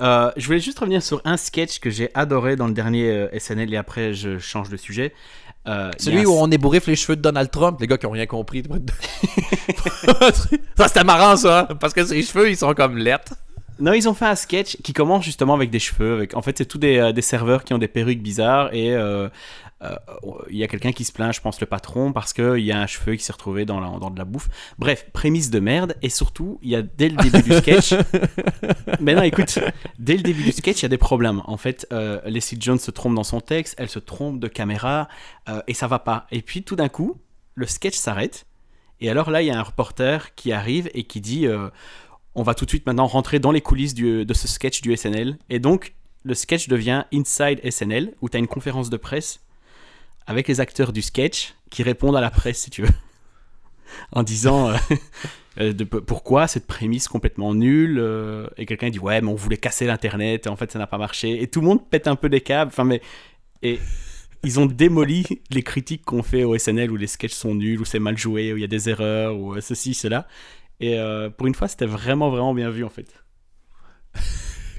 Euh, 0.00 0.30
je 0.36 0.46
voulais 0.46 0.60
juste 0.60 0.78
revenir 0.78 1.02
sur 1.02 1.22
un 1.24 1.36
sketch 1.36 1.78
que 1.80 1.88
j'ai 1.90 2.10
adoré 2.14 2.56
dans 2.56 2.66
le 2.66 2.74
dernier 2.74 3.10
euh, 3.10 3.38
SNL 3.38 3.72
et 3.72 3.76
après 3.76 4.12
je 4.12 4.38
change 4.38 4.68
de 4.68 4.76
sujet. 4.76 5.12
Euh, 5.66 5.90
Celui 5.98 6.24
où 6.24 6.32
on 6.32 6.50
ébouriffe 6.50 6.86
les 6.86 6.96
cheveux 6.96 7.16
de 7.16 7.22
Donald 7.22 7.50
Trump, 7.50 7.80
les 7.80 7.86
gars 7.86 7.98
qui 7.98 8.06
ont 8.06 8.12
rien 8.12 8.26
compris. 8.26 8.62
ça 10.76 10.88
c'était 10.88 11.04
marrant 11.04 11.36
ça, 11.36 11.68
hein, 11.70 11.74
parce 11.80 11.92
que 11.92 12.04
ses 12.04 12.22
cheveux 12.22 12.50
ils 12.50 12.56
sont 12.56 12.72
comme 12.74 12.96
lettres. 12.96 13.34
Non, 13.78 13.92
ils 13.92 14.08
ont 14.08 14.14
fait 14.14 14.24
un 14.24 14.34
sketch 14.34 14.78
qui 14.82 14.92
commence 14.92 15.24
justement 15.24 15.54
avec 15.54 15.70
des 15.70 15.78
cheveux. 15.78 16.14
Avec... 16.14 16.34
En 16.34 16.40
fait, 16.40 16.56
c'est 16.56 16.64
tous 16.64 16.78
des, 16.78 16.96
euh, 16.96 17.12
des 17.12 17.20
serveurs 17.20 17.62
qui 17.62 17.74
ont 17.74 17.78
des 17.78 17.88
perruques 17.88 18.22
bizarres 18.22 18.72
et 18.72 18.94
euh, 18.94 19.28
il 20.50 20.56
y 20.56 20.64
a 20.64 20.68
quelqu'un 20.68 20.92
qui 20.92 21.04
se 21.04 21.12
plaint, 21.12 21.32
je 21.34 21.40
pense 21.40 21.60
le 21.60 21.66
patron, 21.66 22.12
parce 22.12 22.32
qu'il 22.32 22.58
y 22.64 22.72
a 22.72 22.80
un 22.80 22.86
cheveu 22.86 23.14
qui 23.14 23.22
s'est 23.22 23.32
retrouvé 23.32 23.64
dans, 23.64 23.78
la- 23.78 23.98
dans 23.98 24.10
de 24.10 24.18
la 24.18 24.24
bouffe. 24.24 24.48
Bref, 24.78 25.06
prémisse 25.12 25.50
de 25.50 25.60
merde. 25.60 25.94
Et 26.02 26.08
surtout, 26.08 26.58
il 26.62 26.70
y 26.70 26.76
a 26.76 26.82
dès 26.82 27.08
le 27.10 27.16
début 27.16 27.42
du 27.42 27.52
sketch. 27.56 27.94
Mais 29.00 29.14
non, 29.14 29.22
écoute, 29.22 29.58
dès 29.98 30.16
le 30.16 30.22
début 30.22 30.42
du 30.44 30.52
sketch, 30.52 30.78
il 30.80 30.82
y 30.82 30.86
a 30.86 30.88
des 30.88 30.98
problèmes. 30.98 31.42
En 31.44 31.56
fait, 31.56 31.86
euh, 31.92 32.20
Leslie 32.24 32.58
Jones 32.60 32.78
se 32.78 32.90
trompe 32.90 33.14
dans 33.14 33.24
son 33.24 33.40
texte, 33.40 33.74
elle 33.78 33.88
se 33.88 33.98
trompe 33.98 34.40
de 34.40 34.48
caméra 34.48 35.08
euh, 35.48 35.60
et 35.66 35.74
ça 35.74 35.86
va 35.86 35.98
pas. 35.98 36.26
Et 36.30 36.42
puis 36.42 36.62
tout 36.62 36.76
d'un 36.76 36.88
coup, 36.88 37.16
le 37.54 37.66
sketch 37.66 37.96
s'arrête. 37.96 38.46
Et 39.00 39.10
alors 39.10 39.30
là, 39.30 39.42
il 39.42 39.46
y 39.46 39.50
a 39.50 39.58
un 39.58 39.62
reporter 39.62 40.34
qui 40.34 40.52
arrive 40.52 40.88
et 40.94 41.04
qui 41.04 41.20
dit 41.20 41.46
euh, 41.46 41.68
on 42.34 42.42
va 42.42 42.54
tout 42.54 42.64
de 42.64 42.70
suite 42.70 42.86
maintenant 42.86 43.06
rentrer 43.06 43.38
dans 43.40 43.52
les 43.52 43.60
coulisses 43.60 43.94
du- 43.94 44.24
de 44.24 44.34
ce 44.34 44.48
sketch 44.48 44.80
du 44.80 44.96
SNL. 44.96 45.36
Et 45.50 45.58
donc, 45.58 45.94
le 46.22 46.34
sketch 46.34 46.68
devient 46.68 47.04
Inside 47.12 47.60
SNL, 47.70 48.14
où 48.20 48.28
tu 48.28 48.36
as 48.36 48.40
une 48.40 48.46
conférence 48.48 48.90
de 48.90 48.96
presse 48.96 49.40
avec 50.26 50.48
les 50.48 50.60
acteurs 50.60 50.92
du 50.92 51.02
sketch 51.02 51.54
qui 51.70 51.82
répondent 51.82 52.16
à 52.16 52.20
la 52.20 52.30
presse, 52.30 52.58
si 52.58 52.70
tu 52.70 52.82
veux. 52.82 52.88
En 54.12 54.24
disant, 54.24 54.70
euh, 54.70 54.76
Euh, 55.58 55.72
pourquoi 55.72 56.48
cette 56.48 56.66
prémisse 56.66 57.08
complètement 57.08 57.54
nulle 57.54 57.98
euh, 57.98 58.46
Et 58.58 58.66
quelqu'un 58.66 58.90
dit 58.90 58.98
ouais, 58.98 59.20
mais 59.22 59.28
on 59.28 59.34
voulait 59.34 59.56
casser 59.56 59.86
l'internet 59.86 60.46
et 60.46 60.48
en 60.50 60.56
fait 60.56 60.70
ça 60.70 60.78
n'a 60.78 60.86
pas 60.86 60.98
marché. 60.98 61.42
Et 61.42 61.46
tout 61.46 61.60
le 61.60 61.66
monde 61.66 61.88
pète 61.88 62.08
un 62.08 62.16
peu 62.16 62.28
des 62.28 62.40
câbles. 62.42 62.68
Enfin, 62.68 62.84
mais 62.84 63.00
et 63.62 63.80
ils 64.42 64.60
ont 64.60 64.66
démoli 64.66 65.24
les 65.50 65.62
critiques 65.62 66.04
qu'on 66.04 66.22
fait 66.22 66.44
au 66.44 66.56
SNL 66.58 66.90
où 66.90 66.96
les 66.96 67.06
sketchs 67.06 67.32
sont 67.32 67.54
nuls, 67.54 67.80
où 67.80 67.84
c'est 67.84 67.98
mal 67.98 68.18
joué, 68.18 68.52
où 68.52 68.58
il 68.58 68.60
y 68.60 68.64
a 68.64 68.68
des 68.68 68.90
erreurs, 68.90 69.36
ou 69.38 69.58
ceci, 69.60 69.94
cela. 69.94 70.26
Et 70.78 70.98
pour 71.38 71.46
une 71.46 71.54
fois, 71.54 71.68
c'était 71.68 71.86
vraiment, 71.86 72.28
vraiment 72.28 72.52
bien 72.52 72.68
vu 72.68 72.84
en 72.84 72.90
fait. 72.90 73.06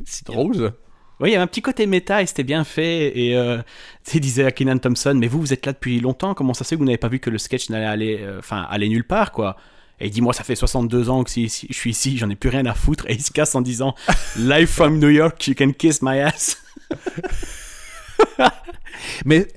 c'est 0.05 0.27
drôle. 0.27 0.73
Oui, 1.19 1.29
il 1.29 1.31
y 1.31 1.35
avait 1.35 1.43
un 1.43 1.47
petit 1.47 1.63
côté 1.63 1.87
méta 1.87 2.21
et 2.21 2.25
c'était 2.27 2.43
bien 2.43 2.63
fait. 2.63 3.17
Et 3.17 3.35
euh, 3.35 3.57
il 4.13 4.21
disait 4.21 4.45
à 4.45 4.51
Kenan 4.51 4.77
Thompson, 4.77 5.15
mais 5.15 5.27
vous, 5.27 5.39
vous 5.39 5.53
êtes 5.53 5.65
là 5.65 5.73
depuis 5.73 5.99
longtemps, 5.99 6.33
comment 6.33 6.53
ça 6.53 6.63
se 6.63 6.69
fait 6.69 6.75
que 6.75 6.79
vous 6.79 6.85
n'avez 6.85 6.97
pas 6.97 7.07
vu 7.07 7.19
que 7.19 7.29
le 7.29 7.37
sketch 7.37 7.69
n'allait 7.69 7.85
aller, 7.85 8.19
euh, 8.21 8.39
enfin, 8.39 8.67
aller 8.69 8.87
nulle 8.87 9.03
part, 9.03 9.31
quoi? 9.31 9.57
Et 9.99 10.07
il 10.07 10.11
dit, 10.11 10.21
moi, 10.21 10.33
ça 10.33 10.43
fait 10.43 10.55
62 10.55 11.09
ans 11.09 11.23
que 11.23 11.31
si, 11.31 11.47
je 11.47 11.73
suis 11.73 11.89
ici, 11.89 12.17
j'en 12.17 12.29
ai 12.29 12.35
plus 12.35 12.49
rien 12.49 12.65
à 12.67 12.75
foutre. 12.75 13.05
Et 13.09 13.13
il 13.13 13.21
se 13.23 13.31
casse 13.31 13.55
en 13.55 13.61
disant, 13.61 13.95
Live 14.37 14.67
from 14.67 14.99
New 14.99 15.09
York, 15.09 15.47
you 15.47 15.55
can 15.57 15.71
kiss 15.71 16.03
my 16.03 16.19
ass. 16.19 16.61
mais 19.25 19.47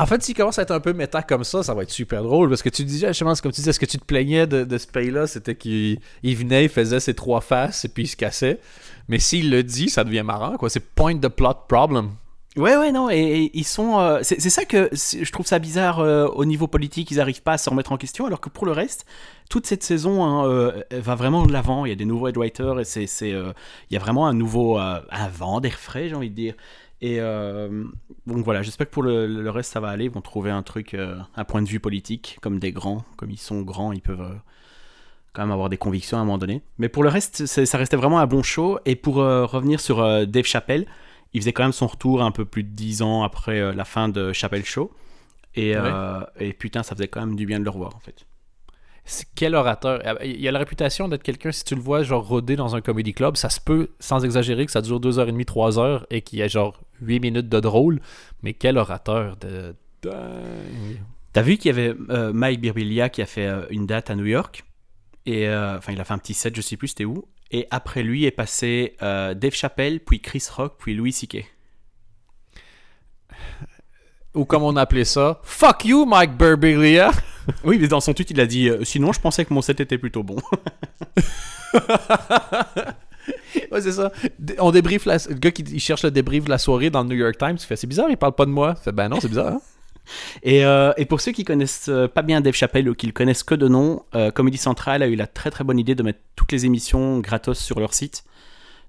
en 0.00 0.06
fait, 0.06 0.22
s'il 0.22 0.34
commence 0.34 0.58
à 0.58 0.62
être 0.62 0.70
un 0.70 0.80
peu 0.80 0.92
méta 0.92 1.22
comme 1.22 1.44
ça, 1.44 1.62
ça 1.62 1.74
va 1.74 1.82
être 1.82 1.90
super 1.90 2.22
drôle. 2.22 2.48
Parce 2.48 2.62
que 2.62 2.68
tu 2.68 2.84
disais, 2.84 3.08
justement, 3.08 3.34
comme 3.34 3.52
tu 3.52 3.60
disais, 3.60 3.72
ce 3.72 3.80
que 3.80 3.86
tu 3.86 3.98
te 3.98 4.04
plaignais 4.04 4.46
de, 4.46 4.64
de 4.64 4.78
ce 4.78 4.86
pays-là, 4.86 5.26
c'était 5.26 5.54
qu'il 5.54 6.00
venait, 6.22 6.64
il 6.64 6.70
faisait 6.70 7.00
ses 7.00 7.14
trois 7.14 7.40
faces 7.40 7.84
et 7.84 7.88
puis 7.88 8.04
il 8.04 8.08
se 8.08 8.16
cassait. 8.16 8.60
Mais 9.08 9.18
s'il 9.18 9.50
le 9.50 9.62
dit, 9.62 9.88
ça 9.88 10.04
devient 10.04 10.22
marrant, 10.24 10.56
quoi. 10.56 10.70
C'est 10.70 10.80
point 10.80 11.18
the 11.18 11.28
plot 11.28 11.66
problem. 11.68 12.12
Ouais, 12.56 12.76
ouais, 12.76 12.90
non, 12.90 13.08
et, 13.10 13.50
ils 13.54 13.64
sont. 13.64 14.00
Euh, 14.00 14.18
c'est 14.22 14.40
ça 14.40 14.64
que 14.64 14.90
je 14.92 15.30
trouve 15.30 15.46
ça 15.46 15.60
bizarre 15.60 16.00
euh, 16.00 16.26
au 16.26 16.44
niveau 16.44 16.66
politique, 16.66 17.12
ils 17.12 17.18
n'arrivent 17.18 17.42
pas 17.42 17.52
à 17.52 17.58
se 17.58 17.70
remettre 17.70 17.92
en 17.92 17.96
question, 17.96 18.26
alors 18.26 18.40
que 18.40 18.48
pour 18.48 18.66
le 18.66 18.72
reste, 18.72 19.06
toute 19.48 19.66
cette 19.66 19.84
saison 19.84 20.24
hein, 20.24 20.48
euh, 20.48 20.82
va 20.90 21.14
vraiment 21.14 21.46
de 21.46 21.52
l'avant. 21.52 21.84
Il 21.84 21.90
y 21.90 21.92
a 21.92 21.94
des 21.94 22.04
nouveaux 22.04 22.26
head 22.26 22.36
writers 22.36 22.80
et 22.80 22.84
c'est, 22.84 23.04
il 23.30 23.54
y 23.92 23.96
a 23.96 24.00
vraiment 24.00 24.26
un 24.26 24.34
nouveau 24.34 24.78
un 24.78 25.28
vent 25.32 25.60
d'air 25.60 25.78
frais, 25.78 26.08
j'ai 26.08 26.16
envie 26.16 26.30
de 26.30 26.34
dire. 26.34 26.54
Et 27.02 27.18
donc 28.26 28.44
voilà, 28.44 28.62
j'espère 28.62 28.86
que 28.86 28.92
pour 28.92 29.02
le, 29.02 29.26
le, 29.26 29.50
reste 29.50 29.72
ça 29.72 29.80
va 29.80 29.88
aller. 29.88 30.04
Ils 30.04 30.10
vont 30.10 30.20
trouver 30.20 30.50
un 30.50 30.62
truc, 30.62 30.94
un 30.94 31.44
point 31.44 31.62
de 31.62 31.68
vue 31.68 31.80
politique, 31.80 32.38
comme 32.42 32.58
des 32.58 32.72
grands, 32.72 33.04
comme 33.16 33.30
ils 33.30 33.38
sont 33.38 33.62
grands, 33.62 33.92
ils 33.92 34.02
peuvent 34.02 34.38
quand 35.32 35.42
même 35.42 35.52
avoir 35.52 35.68
des 35.68 35.76
convictions 35.76 36.18
à 36.18 36.20
un 36.20 36.24
moment 36.24 36.38
donné. 36.38 36.62
Mais 36.78 36.88
pour 36.88 37.02
le 37.02 37.08
reste, 37.08 37.46
ça 37.46 37.78
restait 37.78 37.96
vraiment 37.96 38.18
un 38.18 38.26
bon 38.26 38.42
show. 38.42 38.78
Et 38.84 38.96
pour 38.96 39.20
euh, 39.20 39.44
revenir 39.44 39.80
sur 39.80 40.00
euh, 40.00 40.24
Dave 40.24 40.44
Chappelle, 40.44 40.86
il 41.32 41.40
faisait 41.40 41.52
quand 41.52 41.62
même 41.62 41.72
son 41.72 41.86
retour 41.86 42.22
un 42.22 42.32
peu 42.32 42.44
plus 42.44 42.64
de 42.64 42.70
10 42.70 43.02
ans 43.02 43.22
après 43.22 43.60
euh, 43.60 43.72
la 43.72 43.84
fin 43.84 44.08
de 44.08 44.32
Chappelle 44.32 44.64
Show. 44.64 44.92
Et, 45.56 45.74
et, 46.38 46.52
putain, 46.52 46.84
ça 46.84 46.94
faisait 46.94 47.08
quand 47.08 47.26
même 47.26 47.34
du 47.34 47.44
bien 47.44 47.58
de 47.58 47.64
le 47.64 47.70
revoir 47.70 47.96
en 47.96 47.98
fait. 47.98 48.24
Quel 49.34 49.56
orateur? 49.56 50.00
Il 50.24 50.46
a 50.46 50.52
la 50.52 50.60
réputation 50.60 51.08
d'être 51.08 51.24
quelqu'un, 51.24 51.50
si 51.50 51.64
tu 51.64 51.74
le 51.74 51.80
vois, 51.80 52.04
genre 52.04 52.24
rodé 52.24 52.54
dans 52.54 52.76
un 52.76 52.80
comedy 52.80 53.12
club, 53.12 53.36
ça 53.36 53.50
se 53.50 53.60
peut, 53.60 53.90
sans 53.98 54.24
exagérer, 54.24 54.64
que 54.64 54.70
ça 54.70 54.80
dure 54.80 55.00
2h30, 55.00 55.44
3h 55.44 56.04
et 56.10 56.22
qu'il 56.22 56.38
y 56.38 56.42
a 56.42 56.46
genre 56.46 56.78
8 57.00 57.20
minutes 57.20 57.48
de 57.48 57.60
drôle. 57.60 58.00
Mais 58.42 58.54
quel 58.54 58.78
orateur 58.78 59.36
de. 59.36 59.74
T'as 61.32 61.42
vu 61.42 61.58
qu'il 61.58 61.76
y 61.76 61.78
avait 61.78 61.94
Mike 62.32 62.60
Birbilia 62.60 63.08
qui 63.08 63.22
a 63.22 63.26
fait 63.26 63.48
une 63.70 63.86
date 63.86 64.10
à 64.10 64.16
New 64.16 64.26
York? 64.26 64.64
Et 65.26 65.48
euh, 65.48 65.76
enfin, 65.78 65.92
il 65.92 66.00
a 66.00 66.04
fait 66.04 66.14
un 66.14 66.18
petit 66.18 66.34
set, 66.34 66.56
je 66.56 66.60
sais 66.60 66.76
plus 66.76 66.88
c'était 66.88 67.04
où. 67.04 67.24
Et 67.50 67.66
après 67.70 68.02
lui 68.02 68.24
est 68.24 68.30
passé 68.30 68.96
euh, 69.02 69.34
Dave 69.34 69.54
Chappelle, 69.54 70.00
puis 70.00 70.20
Chris 70.20 70.44
Rock, 70.50 70.76
puis 70.78 70.94
Louis 70.94 71.12
C.K. 71.12 71.44
Ou 74.34 74.44
comme 74.44 74.62
on 74.62 74.76
appelait 74.76 75.04
ça, 75.04 75.40
Fuck 75.42 75.84
you, 75.84 76.06
Mike 76.06 76.36
Birbiglia. 76.36 77.10
oui, 77.64 77.78
mais 77.80 77.88
dans 77.88 78.00
son 78.00 78.14
tweet, 78.14 78.30
il 78.30 78.40
a 78.40 78.46
dit 78.46 78.68
euh, 78.68 78.84
Sinon, 78.84 79.12
je 79.12 79.20
pensais 79.20 79.44
que 79.44 79.52
mon 79.52 79.60
set 79.60 79.80
était 79.80 79.98
plutôt 79.98 80.22
bon. 80.22 80.36
ouais, 83.72 83.80
c'est 83.80 83.92
ça. 83.92 84.12
On 84.58 84.70
débriefe. 84.70 85.06
Le 85.06 85.34
gars 85.34 85.50
qui 85.50 85.78
cherche 85.80 86.02
le 86.02 86.10
débrief 86.10 86.44
de 86.44 86.50
la 86.50 86.58
soirée 86.58 86.90
dans 86.90 87.02
le 87.02 87.08
New 87.08 87.16
York 87.16 87.36
Times, 87.38 87.56
il 87.58 87.64
fait 87.64 87.76
C'est 87.76 87.86
bizarre, 87.86 88.10
il 88.10 88.16
parle 88.16 88.34
pas 88.34 88.46
de 88.46 88.50
moi. 88.50 88.74
Ben 88.92 89.08
non, 89.08 89.20
c'est 89.20 89.28
bizarre. 89.28 89.54
Hein? 89.54 89.60
Euh, 90.46 90.92
et, 90.96 91.04
pour 91.04 91.20
ceux 91.20 91.32
qui 91.32 91.44
connaissent 91.44 91.88
euh, 91.88 92.08
pas 92.08 92.22
bien 92.22 92.40
Dave 92.40 92.54
Chappelle 92.54 92.88
ou 92.88 92.94
qui 92.94 93.06
le 93.06 93.12
connaissent 93.12 93.42
que 93.42 93.54
de 93.54 93.68
nom, 93.68 94.04
euh, 94.14 94.30
Comedy 94.30 94.58
Central 94.58 95.02
a 95.02 95.06
eu 95.06 95.14
la 95.14 95.26
très 95.26 95.50
très 95.50 95.64
bonne 95.64 95.78
idée 95.78 95.94
de 95.94 96.02
mettre 96.02 96.20
toutes 96.36 96.52
les 96.52 96.66
émissions 96.66 97.20
gratos 97.20 97.58
sur 97.58 97.80
leur 97.80 97.94
site. 97.94 98.24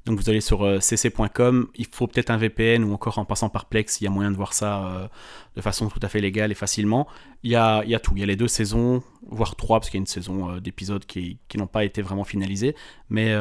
Donc 0.05 0.19
vous 0.19 0.31
allez 0.31 0.41
sur 0.41 0.81
cc.com, 0.81 1.67
il 1.75 1.85
faut 1.85 2.07
peut-être 2.07 2.31
un 2.31 2.37
VPN 2.37 2.83
ou 2.83 2.91
encore 2.91 3.19
en 3.19 3.25
passant 3.25 3.49
par 3.49 3.65
Plex, 3.65 4.01
il 4.01 4.05
y 4.05 4.07
a 4.07 4.09
moyen 4.09 4.31
de 4.31 4.35
voir 4.35 4.53
ça 4.53 5.11
de 5.55 5.61
façon 5.61 5.89
tout 5.89 5.99
à 6.01 6.09
fait 6.09 6.21
légale 6.21 6.51
et 6.51 6.55
facilement. 6.55 7.07
Il 7.43 7.51
y 7.51 7.55
a, 7.55 7.83
y 7.85 7.93
a 7.93 7.99
tout, 7.99 8.13
il 8.15 8.21
y 8.21 8.23
a 8.23 8.25
les 8.25 8.35
deux 8.35 8.47
saisons, 8.47 9.03
voire 9.27 9.55
trois, 9.55 9.79
parce 9.79 9.91
qu'il 9.91 9.99
y 9.99 10.01
a 10.01 10.01
une 10.01 10.07
saison 10.07 10.57
d'épisodes 10.57 11.05
qui, 11.05 11.37
qui 11.47 11.59
n'ont 11.59 11.67
pas 11.67 11.83
été 11.83 12.01
vraiment 12.01 12.23
finalisés. 12.23 12.75
Mais 13.11 13.35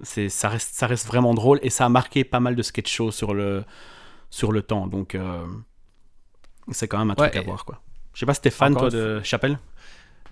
c'est, 0.00 0.28
ça, 0.28 0.48
reste, 0.48 0.74
ça 0.74 0.86
reste 0.86 1.06
vraiment 1.06 1.34
drôle 1.34 1.58
et 1.62 1.70
ça 1.70 1.84
a 1.84 1.88
marqué 1.88 2.24
pas 2.24 2.40
mal 2.40 2.56
de 2.56 2.62
sketch 2.62 2.92
shows 2.92 3.10
sur 3.10 3.34
le, 3.34 3.64
sur 4.30 4.52
le 4.52 4.62
temps. 4.62 4.86
Donc 4.86 5.16
c'est 6.70 6.88
quand 6.88 6.98
même 6.98 7.10
un 7.10 7.14
truc 7.14 7.36
à 7.36 7.42
voir, 7.42 7.64
quoi. 7.64 7.80
Je 8.14 8.20
sais 8.20 8.26
pas 8.26 8.34
si 8.34 8.40
t'es 8.40 8.50
fan, 8.50 8.74
toi, 8.74 8.90
de 8.90 9.20
Chappelle 9.22 9.58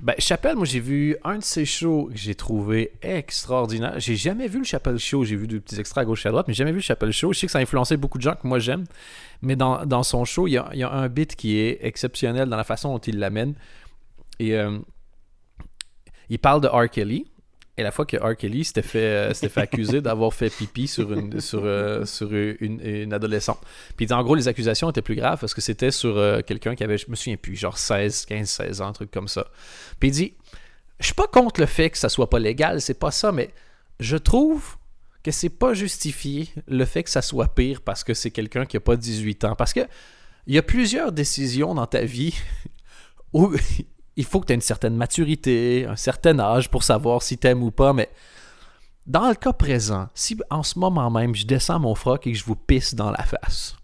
ben, 0.01 0.15
Chappelle, 0.19 0.57
moi 0.57 0.67
j'ai 0.67 0.81
vu 0.81 1.17
un 1.25 1.39
de 1.39 1.43
ses 1.43 1.65
shows 1.65 2.11
que 2.13 2.19
j'ai 2.19 2.35
trouvé 2.35 2.93
extraordinaire. 3.01 3.95
J'ai 3.99 4.17
jamais 4.17 4.47
vu 4.47 4.59
le 4.59 4.65
Chappelle 4.65 4.99
Show, 4.99 5.25
j'ai 5.25 5.37
vu 5.37 5.47
des 5.47 5.59
petits 5.59 5.81
extraits 5.81 6.03
à 6.03 6.05
gauche 6.05 6.27
et 6.27 6.29
à 6.29 6.33
droite, 6.33 6.49
mais 6.49 6.55
j'ai 6.55 6.59
jamais 6.59 6.73
vu 6.73 6.79
le 6.79 6.83
Chappelle 6.83 7.13
Show. 7.13 7.33
Je 7.33 7.39
sais 7.39 7.47
que 7.47 7.53
ça 7.53 7.59
a 7.59 7.63
influencé 7.63 7.97
beaucoup 7.97 8.19
de 8.19 8.23
gens 8.23 8.35
que 8.35 8.47
moi 8.47 8.59
j'aime, 8.59 8.85
mais 9.41 9.57
dans, 9.57 9.87
dans, 9.87 10.03
son 10.03 10.27
show, 10.27 10.47
il 10.47 10.53
y, 10.53 10.59
a, 10.59 10.69
il 10.75 10.81
y, 10.81 10.83
a, 10.83 10.91
un 10.91 11.09
bit 11.09 11.35
qui 11.35 11.57
est 11.57 11.79
exceptionnel 11.81 12.49
dans 12.49 12.57
la 12.57 12.65
façon 12.65 12.93
dont 12.93 12.99
il 12.99 13.19
l'amène. 13.19 13.55
Et 14.39 14.55
euh, 14.55 14.79
il 16.29 16.39
parle 16.39 16.61
de 16.61 16.69
R. 16.69 16.91
Kelly, 16.91 17.31
et 17.79 17.83
la 17.83 17.91
fois 17.91 18.07
que 18.07 18.17
R. 18.17 18.37
Kelly 18.37 18.65
s'était 18.65 18.83
fait, 18.83 18.99
euh, 18.99 19.35
fait 19.35 19.61
accuser 19.61 20.01
d'avoir 20.01 20.33
fait 20.33 20.49
pipi 20.49 20.89
sur 20.89 21.13
une, 21.13 21.41
sur, 21.41 21.61
euh, 21.65 22.07
sur 22.07 22.33
une, 22.33 23.13
adolescente. 23.13 23.59
Puis 23.97 24.11
en 24.13 24.23
gros, 24.23 24.35
les 24.35 24.49
accusations 24.49 24.89
étaient 24.89 25.03
plus 25.03 25.15
graves 25.15 25.39
parce 25.39 25.53
que 25.53 25.61
c'était 25.61 25.91
sur 25.91 26.17
euh, 26.17 26.41
quelqu'un 26.41 26.75
qui 26.75 26.85
avait, 26.85 26.97
je 26.97 27.11
me 27.11 27.17
souviens 27.17 27.37
plus, 27.37 27.55
genre 27.55 27.77
16, 27.77 28.25
15, 28.27 28.49
16 28.49 28.81
ans, 28.81 28.89
un 28.89 28.93
truc 28.93 29.11
comme 29.11 29.29
ça. 29.29 29.49
Puis 30.01 30.09
il 30.09 30.13
dit 30.13 30.35
Je 31.01 31.07
suis 31.07 31.15
pas 31.15 31.27
contre 31.27 31.61
le 31.61 31.67
fait 31.67 31.91
que 31.91 31.99
ça 31.99 32.09
soit 32.09 32.31
pas 32.31 32.39
légal, 32.39 32.81
c'est 32.81 32.99
pas 32.99 33.11
ça, 33.11 33.31
mais 33.31 33.51
je 34.01 34.17
trouve 34.17 34.77
que 35.23 35.31
c'est 35.31 35.51
pas 35.51 35.75
justifié 35.75 36.49
le 36.69 36.85
fait 36.87 37.03
que 37.03 37.11
ça 37.11 37.21
soit 37.21 37.55
pire 37.55 37.83
parce 37.83 38.05
que 38.05 38.15
c'est 38.15 38.31
quelqu'un 38.31 38.65
qui 38.65 38.79
a 38.79 38.81
pas 38.81 38.97
18 38.97 39.45
ans. 39.45 39.55
Parce 39.55 39.75
que 39.75 39.81
il 40.47 40.55
y 40.55 40.59
a 40.59 40.63
plusieurs 40.63 41.13
décisions 41.13 41.75
dans 41.75 41.87
ta 41.87 42.03
vie 42.03 42.35
où 43.33 43.53
il 44.17 44.25
faut 44.25 44.41
que 44.41 44.47
tu 44.47 44.53
aies 44.53 44.57
une 44.57 44.61
certaine 44.61 44.97
maturité, 44.97 45.87
un 45.89 45.97
certain 45.97 46.39
âge 46.39 46.71
pour 46.71 46.83
savoir 46.83 47.23
si 47.23 47.39
tu 47.39 47.47
aimes 47.47 47.63
ou 47.63 47.71
pas, 47.71 47.93
mais 47.93 48.11
dans 49.07 49.29
le 49.29 49.35
cas 49.35 49.53
présent, 49.53 50.09
si 50.15 50.37
en 50.51 50.63
ce 50.63 50.79
moment 50.79 51.11
même 51.11 51.35
je 51.35 51.47
descends 51.47 51.79
mon 51.79 51.95
froc 51.95 52.27
et 52.27 52.33
que 52.33 52.39
je 52.39 52.45
vous 52.45 52.57
pisse 52.57 52.95
dans 52.95 53.11
la 53.11 53.23
face, 53.23 53.77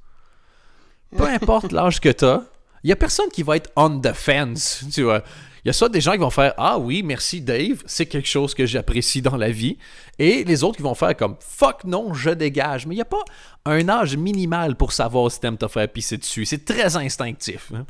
peu 1.16 1.28
importe 1.28 1.72
l'âge 1.72 2.00
que 2.00 2.08
tu 2.08 2.24
as, 2.24 2.44
il 2.82 2.88
n'y 2.88 2.92
a 2.92 2.96
personne 2.96 3.28
qui 3.28 3.42
va 3.42 3.56
être 3.56 3.70
on 3.76 4.00
the 4.00 4.12
fence, 4.12 4.84
tu 4.92 5.02
vois. 5.02 5.22
Il 5.64 5.68
y 5.68 5.70
a 5.70 5.72
soit 5.72 5.88
des 5.88 6.00
gens 6.00 6.12
qui 6.12 6.18
vont 6.18 6.30
faire 6.30 6.54
Ah 6.56 6.76
oui, 6.76 7.04
merci 7.04 7.40
Dave, 7.40 7.84
c'est 7.86 8.06
quelque 8.06 8.26
chose 8.26 8.52
que 8.52 8.66
j'apprécie 8.66 9.22
dans 9.22 9.36
la 9.36 9.50
vie. 9.50 9.78
Et 10.18 10.42
les 10.42 10.64
autres 10.64 10.78
qui 10.78 10.82
vont 10.82 10.96
faire 10.96 11.16
comme 11.16 11.36
Fuck 11.38 11.84
non, 11.84 12.12
je 12.14 12.30
dégage. 12.30 12.86
Mais 12.86 12.96
il 12.96 12.98
n'y 12.98 13.02
a 13.02 13.04
pas 13.04 13.24
un 13.64 13.88
âge 13.88 14.16
minimal 14.16 14.74
pour 14.74 14.92
savoir 14.92 15.30
si 15.30 15.38
t'aimes 15.38 15.58
te 15.58 15.68
faire 15.68 15.88
pisser 15.88 16.18
dessus. 16.18 16.46
C'est 16.46 16.64
très 16.64 16.96
instinctif. 16.96 17.70
Hein. 17.72 17.86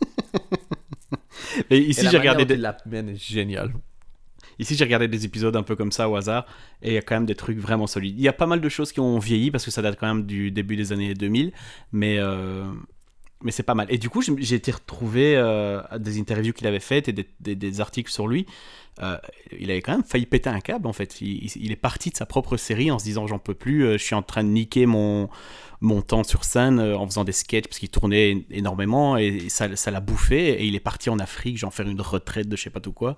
Et 1.70 1.78
ici, 1.78 2.06
j'ai 2.10 2.18
regardé 2.18 2.44
des... 2.44 2.56
la 2.56 2.76
génial. 3.14 3.72
Ici, 4.58 4.76
j'ai 4.76 4.84
regardé 4.84 5.08
des 5.08 5.24
épisodes 5.24 5.56
un 5.56 5.62
peu 5.62 5.76
comme 5.76 5.92
ça 5.92 6.08
au 6.08 6.16
hasard, 6.16 6.46
et 6.82 6.90
il 6.90 6.94
y 6.94 6.98
a 6.98 7.02
quand 7.02 7.14
même 7.14 7.26
des 7.26 7.34
trucs 7.34 7.58
vraiment 7.58 7.86
solides. 7.86 8.14
Il 8.18 8.22
y 8.22 8.28
a 8.28 8.32
pas 8.32 8.46
mal 8.46 8.60
de 8.60 8.68
choses 8.68 8.92
qui 8.92 9.00
ont 9.00 9.18
vieilli 9.18 9.50
parce 9.50 9.64
que 9.64 9.70
ça 9.70 9.82
date 9.82 9.98
quand 9.98 10.06
même 10.06 10.26
du 10.26 10.50
début 10.50 10.76
des 10.76 10.92
années 10.92 11.14
2000, 11.14 11.52
mais 11.92 12.18
euh, 12.18 12.64
mais 13.42 13.50
c'est 13.50 13.62
pas 13.62 13.74
mal. 13.74 13.86
Et 13.90 13.98
du 13.98 14.08
coup, 14.08 14.22
j'ai 14.22 14.54
été 14.54 14.70
retrouvé 14.70 15.34
euh, 15.36 15.80
des 15.98 16.20
interviews 16.20 16.52
qu'il 16.52 16.66
avait 16.66 16.80
faites 16.80 17.08
et 17.08 17.12
des, 17.12 17.26
des, 17.40 17.80
articles 17.80 18.10
sur 18.10 18.28
lui. 18.28 18.46
Euh, 19.02 19.16
il 19.58 19.70
avait 19.70 19.80
quand 19.80 19.92
même 19.92 20.04
failli 20.04 20.26
péter 20.26 20.48
un 20.48 20.60
câble 20.60 20.86
en 20.86 20.92
fait. 20.92 21.20
Il, 21.20 21.50
il, 21.56 21.72
est 21.72 21.76
parti 21.76 22.10
de 22.10 22.16
sa 22.16 22.26
propre 22.26 22.56
série 22.56 22.90
en 22.90 23.00
se 23.00 23.04
disant 23.04 23.26
j'en 23.26 23.40
peux 23.40 23.54
plus, 23.54 23.92
je 23.92 24.04
suis 24.04 24.14
en 24.14 24.22
train 24.22 24.44
de 24.44 24.50
niquer 24.50 24.86
mon 24.86 25.28
mon 25.82 26.00
temps 26.00 26.24
sur 26.24 26.44
scène 26.44 26.78
euh, 26.78 26.96
en 26.96 27.06
faisant 27.06 27.24
des 27.24 27.32
sketchs 27.32 27.66
parce 27.66 27.78
qu'il 27.78 27.90
tournait 27.90 28.46
énormément 28.50 29.16
et 29.16 29.48
ça, 29.48 29.68
l'a 29.68 30.00
bouffé 30.00 30.50
et 30.50 30.64
il 30.64 30.74
est 30.74 30.80
parti 30.80 31.10
en 31.10 31.18
Afrique, 31.18 31.58
genre 31.58 31.74
faire 31.74 31.88
une 31.88 32.00
retraite 32.00 32.48
de 32.48 32.56
je 32.56 32.62
sais 32.62 32.70
pas 32.70 32.80
tout 32.80 32.92
quoi 32.92 33.16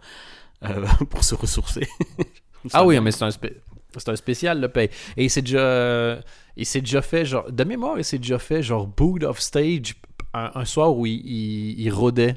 euh, 0.65 0.87
pour 1.11 1.23
se 1.23 1.35
ressourcer. 1.35 1.87
ah 2.73 2.85
oui, 2.85 2.99
mais 3.01 3.13
c'est 3.13 3.25
un, 3.25 3.29
un, 3.29 4.17
spécial 4.17 4.61
le 4.61 4.69
paye. 4.69 4.89
Et 5.17 5.25
il 5.25 5.31
s'est 5.31 5.43
déjà, 5.43 6.19
il 6.57 6.67
s'est 6.67 6.81
déjà 6.81 7.03
fait 7.03 7.25
genre 7.25 7.51
de 7.51 7.65
mémoire, 7.65 7.99
il 7.99 8.05
s'est 8.05 8.19
déjà 8.19 8.39
fait 8.39 8.63
genre 8.63 8.87
boot 8.87 9.23
of 9.23 9.41
stage 9.41 9.95
un, 10.33 10.65
soir 10.65 10.97
où 10.97 11.07
il, 11.07 11.79
il, 11.79 11.91
rôdait. 11.91 12.37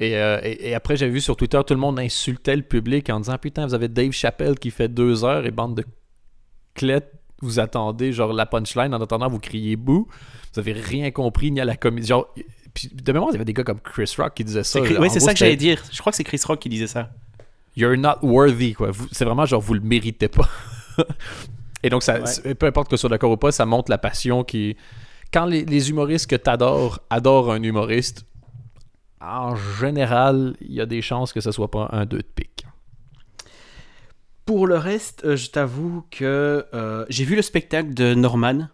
Euh, 0.00 0.40
et, 0.42 0.70
et, 0.70 0.74
après, 0.74 0.96
j'avais 0.96 1.12
vu 1.12 1.20
sur 1.20 1.36
Twitter, 1.36 1.60
tout 1.66 1.74
le 1.74 1.80
monde 1.80 1.98
insultait 1.98 2.56
le 2.56 2.62
public 2.62 3.10
en 3.10 3.20
disant 3.20 3.36
Putain, 3.36 3.66
vous 3.66 3.74
avez 3.74 3.88
Dave 3.88 4.12
Chappelle 4.12 4.58
qui 4.58 4.70
fait 4.70 4.88
deux 4.88 5.24
heures 5.24 5.44
et 5.44 5.50
bande 5.50 5.76
de 5.76 5.84
clettes 6.74 7.12
vous 7.42 7.60
attendez 7.60 8.12
genre 8.12 8.32
la 8.32 8.46
punchline 8.46 8.94
en 8.94 9.00
attendant 9.00 9.28
vous 9.28 9.38
criez 9.40 9.76
bouh 9.76 10.06
vous 10.54 10.58
avez 10.60 10.72
rien 10.72 11.10
compris 11.10 11.50
ni 11.50 11.60
à 11.60 11.64
la 11.64 11.76
comédie 11.76 12.06
genre 12.08 12.28
puis 12.74 12.88
de 12.92 13.12
mémoire 13.12 13.30
il 13.30 13.34
y 13.34 13.36
avait 13.36 13.44
des 13.44 13.52
gars 13.52 13.64
comme 13.64 13.80
Chris 13.80 14.12
Rock 14.18 14.34
qui 14.34 14.44
disaient 14.44 14.64
ça 14.64 14.80
oui 14.80 15.08
c'est 15.10 15.20
ça 15.20 15.32
que 15.32 15.38
j'allais 15.38 15.56
dire 15.56 15.82
je 15.92 15.98
crois 16.00 16.12
que 16.12 16.16
c'est 16.16 16.24
Chris 16.24 16.40
Rock 16.46 16.60
qui 16.60 16.68
disait 16.68 16.86
ça 16.86 17.10
You're 17.78 17.98
not 17.98 18.20
worthy, 18.22 18.72
quoi. 18.72 18.90
C'est 19.12 19.26
vraiment 19.26 19.44
genre, 19.44 19.60
vous 19.60 19.74
le 19.74 19.80
méritez 19.80 20.28
pas. 20.28 20.48
Et 21.82 21.90
donc, 21.90 22.02
ça, 22.02 22.20
Ouais. 22.44 22.54
peu 22.54 22.64
importe 22.64 22.88
que 22.88 22.96
ce 22.96 23.02
soit 23.02 23.10
d'accord 23.10 23.30
ou 23.30 23.36
pas, 23.36 23.52
ça 23.52 23.66
montre 23.66 23.90
la 23.90 23.98
passion 23.98 24.44
qui. 24.44 24.78
Quand 25.30 25.44
les, 25.44 25.62
les 25.66 25.90
humoristes 25.90 26.26
que 26.30 26.36
t'adores 26.36 27.00
adorent 27.10 27.52
un 27.52 27.62
humoriste, 27.62 28.24
en 29.20 29.54
général, 29.56 30.56
il 30.62 30.72
y 30.72 30.80
a 30.80 30.86
des 30.86 31.02
chances 31.02 31.34
que 31.34 31.42
ce 31.42 31.50
soit 31.52 31.70
pas 31.70 31.90
un 31.92 32.06
2 32.06 32.16
de 32.16 32.22
pique. 32.22 32.64
Pour 34.46 34.66
le 34.68 34.78
reste, 34.78 35.24
euh, 35.24 35.36
je 35.36 35.50
t'avoue 35.50 36.04
que 36.10 36.64
euh, 36.72 37.04
j'ai 37.08 37.24
vu 37.24 37.34
le 37.34 37.42
spectacle 37.42 37.92
de 37.94 38.14
Norman, 38.14 38.68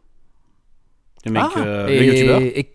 le 1.24 1.32
mec, 1.32 1.44
euh, 1.56 1.88
et, 1.88 1.98
le 1.98 2.04
youtubeur. 2.06 2.40
Et, 2.42 2.70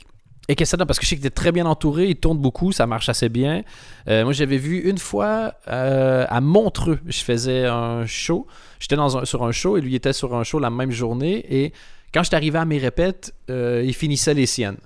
et 0.50 0.56
qu'est-ce 0.56 0.56
que 0.58 0.66
ça 0.72 0.78
donne? 0.78 0.88
Parce 0.88 0.98
que 0.98 1.06
je 1.06 1.10
sais 1.12 1.16
qu'il 1.16 1.24
était 1.26 1.34
très 1.36 1.52
bien 1.52 1.68
entouré, 1.68 2.08
il 2.08 2.16
tourne 2.16 2.40
beaucoup, 2.40 2.72
ça 2.72 2.88
marche 2.88 3.08
assez 3.08 3.30
bien. 3.30 3.62
Euh, 4.08 4.24
moi, 4.24 4.34
j'avais 4.34 4.58
vu 4.58 4.80
une 4.80 4.98
fois 4.98 5.54
à 5.68 6.42
Montreux, 6.42 7.00
je 7.06 7.20
faisais 7.20 7.66
un 7.66 8.08
show. 8.08 8.48
J'étais 8.80 8.96
dans 8.96 9.16
un- 9.18 9.26
sur 9.26 9.44
un 9.44 9.52
show 9.52 9.78
et 9.78 9.82
lui 9.82 9.94
était 9.94 10.14
sur 10.14 10.34
un 10.36 10.44
show 10.44 10.58
la 10.60 10.70
même 10.72 10.92
journée. 10.92 11.46
Et 11.50 11.74
quand 12.14 12.24
je 12.24 12.36
arrivé 12.36 12.58
à 12.58 12.66
mes 12.66 12.80
répètes, 12.80 13.34
il 13.50 13.94
finissait 13.94 14.34
les 14.34 14.48
siennes. 14.48 14.78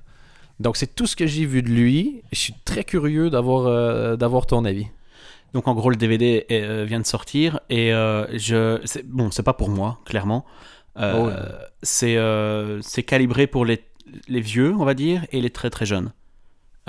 Donc, 0.60 0.76
c'est 0.76 0.96
tout 0.96 1.08
ce 1.08 1.16
que 1.16 1.28
j'ai 1.28 1.46
vu 1.46 1.62
de 1.64 1.70
lui. 1.70 2.24
Je 2.34 2.40
suis 2.40 2.54
très 2.66 2.84
curieux 2.84 3.30
d'avoir 3.30 4.18
d'avoir 4.18 4.46
ton 4.48 4.66
avis. 4.66 4.88
Donc 5.54 5.68
en 5.68 5.74
gros, 5.76 5.90
le 5.90 5.96
DVD 5.98 6.46
est- 6.50 6.62
euh, 6.64 6.86
vient 6.86 7.00
de 7.00 7.06
sortir 7.06 7.60
et 7.70 7.94
euh, 7.94 8.26
je, 8.38 8.80
bon, 9.06 9.32
c'est 9.32 9.44
pas 9.44 9.54
pour 9.54 9.70
moi, 9.70 10.00
clairement. 10.06 10.46
Euh, 10.98 11.14
Oh, 11.18 11.28
ouais. 11.28 11.34
C'est 11.84 12.18
c'est 12.82 13.04
calibré 13.04 13.48
pour 13.48 13.66
les, 13.66 13.84
les 14.28 14.42
vieux, 14.42 14.74
on 14.78 14.86
va 14.86 14.94
dire, 14.94 15.26
et 15.32 15.42
les 15.42 15.50
très 15.50 15.70
très 15.70 15.86
jeunes. 15.86 16.12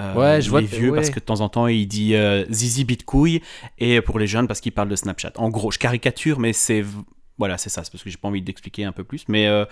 Euh, 0.00 0.14
Ouais, 0.14 0.40
je 0.40 0.48
vois- 0.50 0.60
Les 0.60 0.66
vieux 0.66 0.90
ouais. 0.90 0.96
parce 0.96 1.10
que 1.10 1.20
de 1.20 1.24
temps 1.24 1.40
en 1.40 1.48
temps 1.48 1.66
il 1.66 1.86
dit 1.86 2.14
euh, 2.14 2.44
zizi 2.50 2.84
bitcouille 2.84 3.42
et 3.78 4.00
pour 4.00 4.18
les 4.18 4.26
jeunes 4.26 4.46
parce 4.48 4.60
qu'il 4.60 4.72
parle 4.72 4.88
de 4.88 4.96
Snapchat. 4.96 5.32
En 5.36 5.50
gros, 5.50 5.70
je 5.70 5.78
caricature, 5.78 6.38
mais 6.38 6.52
c'est 6.52 6.84
voilà, 7.38 7.58
c'est 7.58 7.70
ça. 7.70 7.82
C'est 7.84 7.90
parce 7.90 8.02
que 8.04 8.10
j'ai 8.10 8.16
pas 8.16 8.28
envie 8.28 8.42
d'expliquer 8.42 8.84
un 8.84 8.92
peu 8.92 9.04
plus, 9.04 9.24
mais 9.28 9.46
euh, 9.48 9.64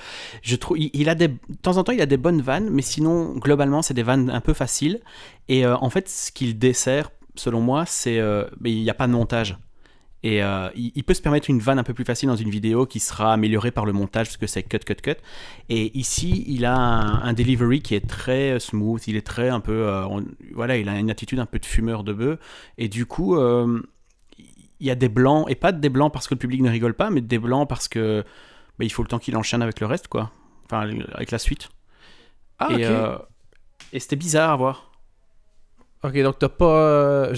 je 0.42 0.56
trouve 0.56 0.78
il, 0.78 0.90
il 0.94 1.08
a 1.08 1.14
des 1.14 1.28
de 1.28 1.38
temps 1.62 1.76
en 1.76 1.84
temps 1.84 1.92
il 1.92 2.00
a 2.00 2.06
des 2.06 2.16
bonnes 2.16 2.42
vannes, 2.42 2.68
mais 2.70 2.82
sinon 2.82 3.34
globalement 3.36 3.82
c'est 3.82 3.94
des 3.94 4.02
vannes 4.02 4.30
un 4.30 4.40
peu 4.40 4.52
faciles. 4.54 5.00
Et 5.48 5.66
en 5.66 5.90
fait, 5.90 6.08
ce 6.08 6.30
qu'il 6.32 6.58
dessert, 6.58 7.10
selon 7.36 7.60
moi, 7.60 7.86
c'est 7.86 8.18
euh, 8.18 8.44
mais 8.60 8.72
il 8.72 8.82
n'y 8.82 8.90
a 8.90 8.94
pas 8.94 9.06
de 9.06 9.12
montage. 9.12 9.58
Et 10.22 10.42
euh, 10.42 10.68
il, 10.76 10.92
il 10.96 11.04
peut 11.04 11.14
se 11.14 11.22
permettre 11.22 11.50
une 11.50 11.60
vanne 11.60 11.78
un 11.78 11.84
peu 11.84 11.94
plus 11.94 12.04
facile 12.04 12.28
dans 12.28 12.36
une 12.36 12.50
vidéo 12.50 12.86
qui 12.86 13.00
sera 13.00 13.32
améliorée 13.32 13.70
par 13.70 13.86
le 13.86 13.92
montage 13.92 14.28
parce 14.28 14.36
que 14.38 14.46
c'est 14.46 14.62
cut, 14.64 14.80
cut, 14.80 14.96
cut. 14.96 15.16
Et 15.70 15.96
ici, 15.98 16.44
il 16.48 16.64
a 16.66 16.76
un, 16.76 17.22
un 17.22 17.32
delivery 17.32 17.80
qui 17.82 17.94
est 17.94 18.06
très 18.06 18.52
euh, 18.52 18.58
smooth, 18.58 19.06
il 19.08 19.16
est 19.16 19.26
très 19.26 19.48
un 19.50 19.60
peu. 19.60 19.72
euh, 19.72 20.06
on- 20.08 20.24
voilà, 20.54 20.76
il 20.76 20.88
a 20.88 20.98
une 20.98 21.10
attitude 21.10 21.38
un 21.40 21.46
peu 21.46 21.58
de 21.58 21.66
fumeur 21.66 22.04
de 22.04 22.12
bœuf. 22.12 22.38
Et 22.78 22.88
du 22.88 23.06
coup, 23.06 23.36
il 24.80 24.86
y 24.86 24.90
a 24.90 24.94
des 24.94 25.08
blancs, 25.08 25.46
et 25.50 25.54
pas 25.54 25.72
des 25.72 25.88
blancs 25.88 26.12
parce 26.12 26.26
que 26.26 26.34
le 26.34 26.38
public 26.38 26.62
ne 26.62 26.70
rigole 26.70 26.94
pas, 26.94 27.10
mais 27.10 27.20
des 27.20 27.38
blancs 27.38 27.68
parce 27.68 27.88
que 27.88 28.24
bah, 28.78 28.84
il 28.84 28.90
faut 28.92 29.02
le 29.02 29.08
temps 29.08 29.18
qu'il 29.18 29.36
enchaîne 29.36 29.62
avec 29.62 29.80
le 29.80 29.86
reste, 29.86 30.08
quoi. 30.08 30.32
Enfin, 30.66 30.90
avec 31.14 31.30
la 31.30 31.38
suite. 31.38 31.68
Ah, 32.58 32.76
et 32.78 32.90
et 33.92 34.00
c'était 34.00 34.16
bizarre 34.16 34.50
à 34.50 34.56
voir. 34.56 34.89
Ok, 36.02 36.16
donc 36.22 36.38
t'as 36.38 36.48
pas. 36.48 36.64
euh, 36.64 37.34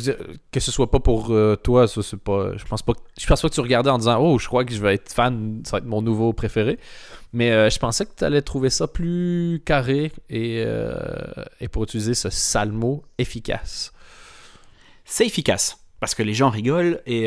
que 0.52 0.60
ce 0.60 0.70
soit 0.70 0.88
pas 0.90 1.00
pour 1.00 1.30
euh, 1.32 1.56
toi, 1.56 1.88
ça 1.88 2.00
c'est 2.02 2.16
pas. 2.20 2.56
Je 2.56 2.64
pense 2.64 2.82
pas. 2.82 2.94
que- 2.94 3.00
Je 3.18 3.26
pense 3.26 3.42
pas 3.42 3.48
que 3.48 3.54
tu 3.54 3.60
regardais 3.60 3.90
en 3.90 3.98
disant 3.98 4.18
Oh, 4.20 4.38
je 4.38 4.46
crois 4.46 4.64
que 4.64 4.72
je 4.72 4.80
vais 4.80 4.94
être 4.94 5.12
fan, 5.12 5.62
ça 5.64 5.72
va 5.72 5.78
être 5.78 5.84
mon 5.88 6.00
nouveau 6.00 6.32
préféré. 6.32 6.78
Mais 7.32 7.50
euh, 7.50 7.70
je 7.70 7.78
pensais 7.80 8.06
que 8.06 8.12
tu 8.16 8.22
allais 8.24 8.40
trouver 8.42 8.70
ça 8.70 8.86
plus 8.86 9.60
carré 9.64 10.12
et, 10.30 10.64
et 11.60 11.68
pour 11.68 11.82
utiliser 11.84 12.14
ce 12.14 12.30
sale 12.30 12.70
mot, 12.70 13.02
efficace. 13.18 13.92
c'est 15.04 15.26
efficace 15.26 15.78
parce 15.98 16.14
que 16.14 16.22
les 16.22 16.34
gens 16.34 16.50
rigolent 16.50 17.00
et 17.06 17.26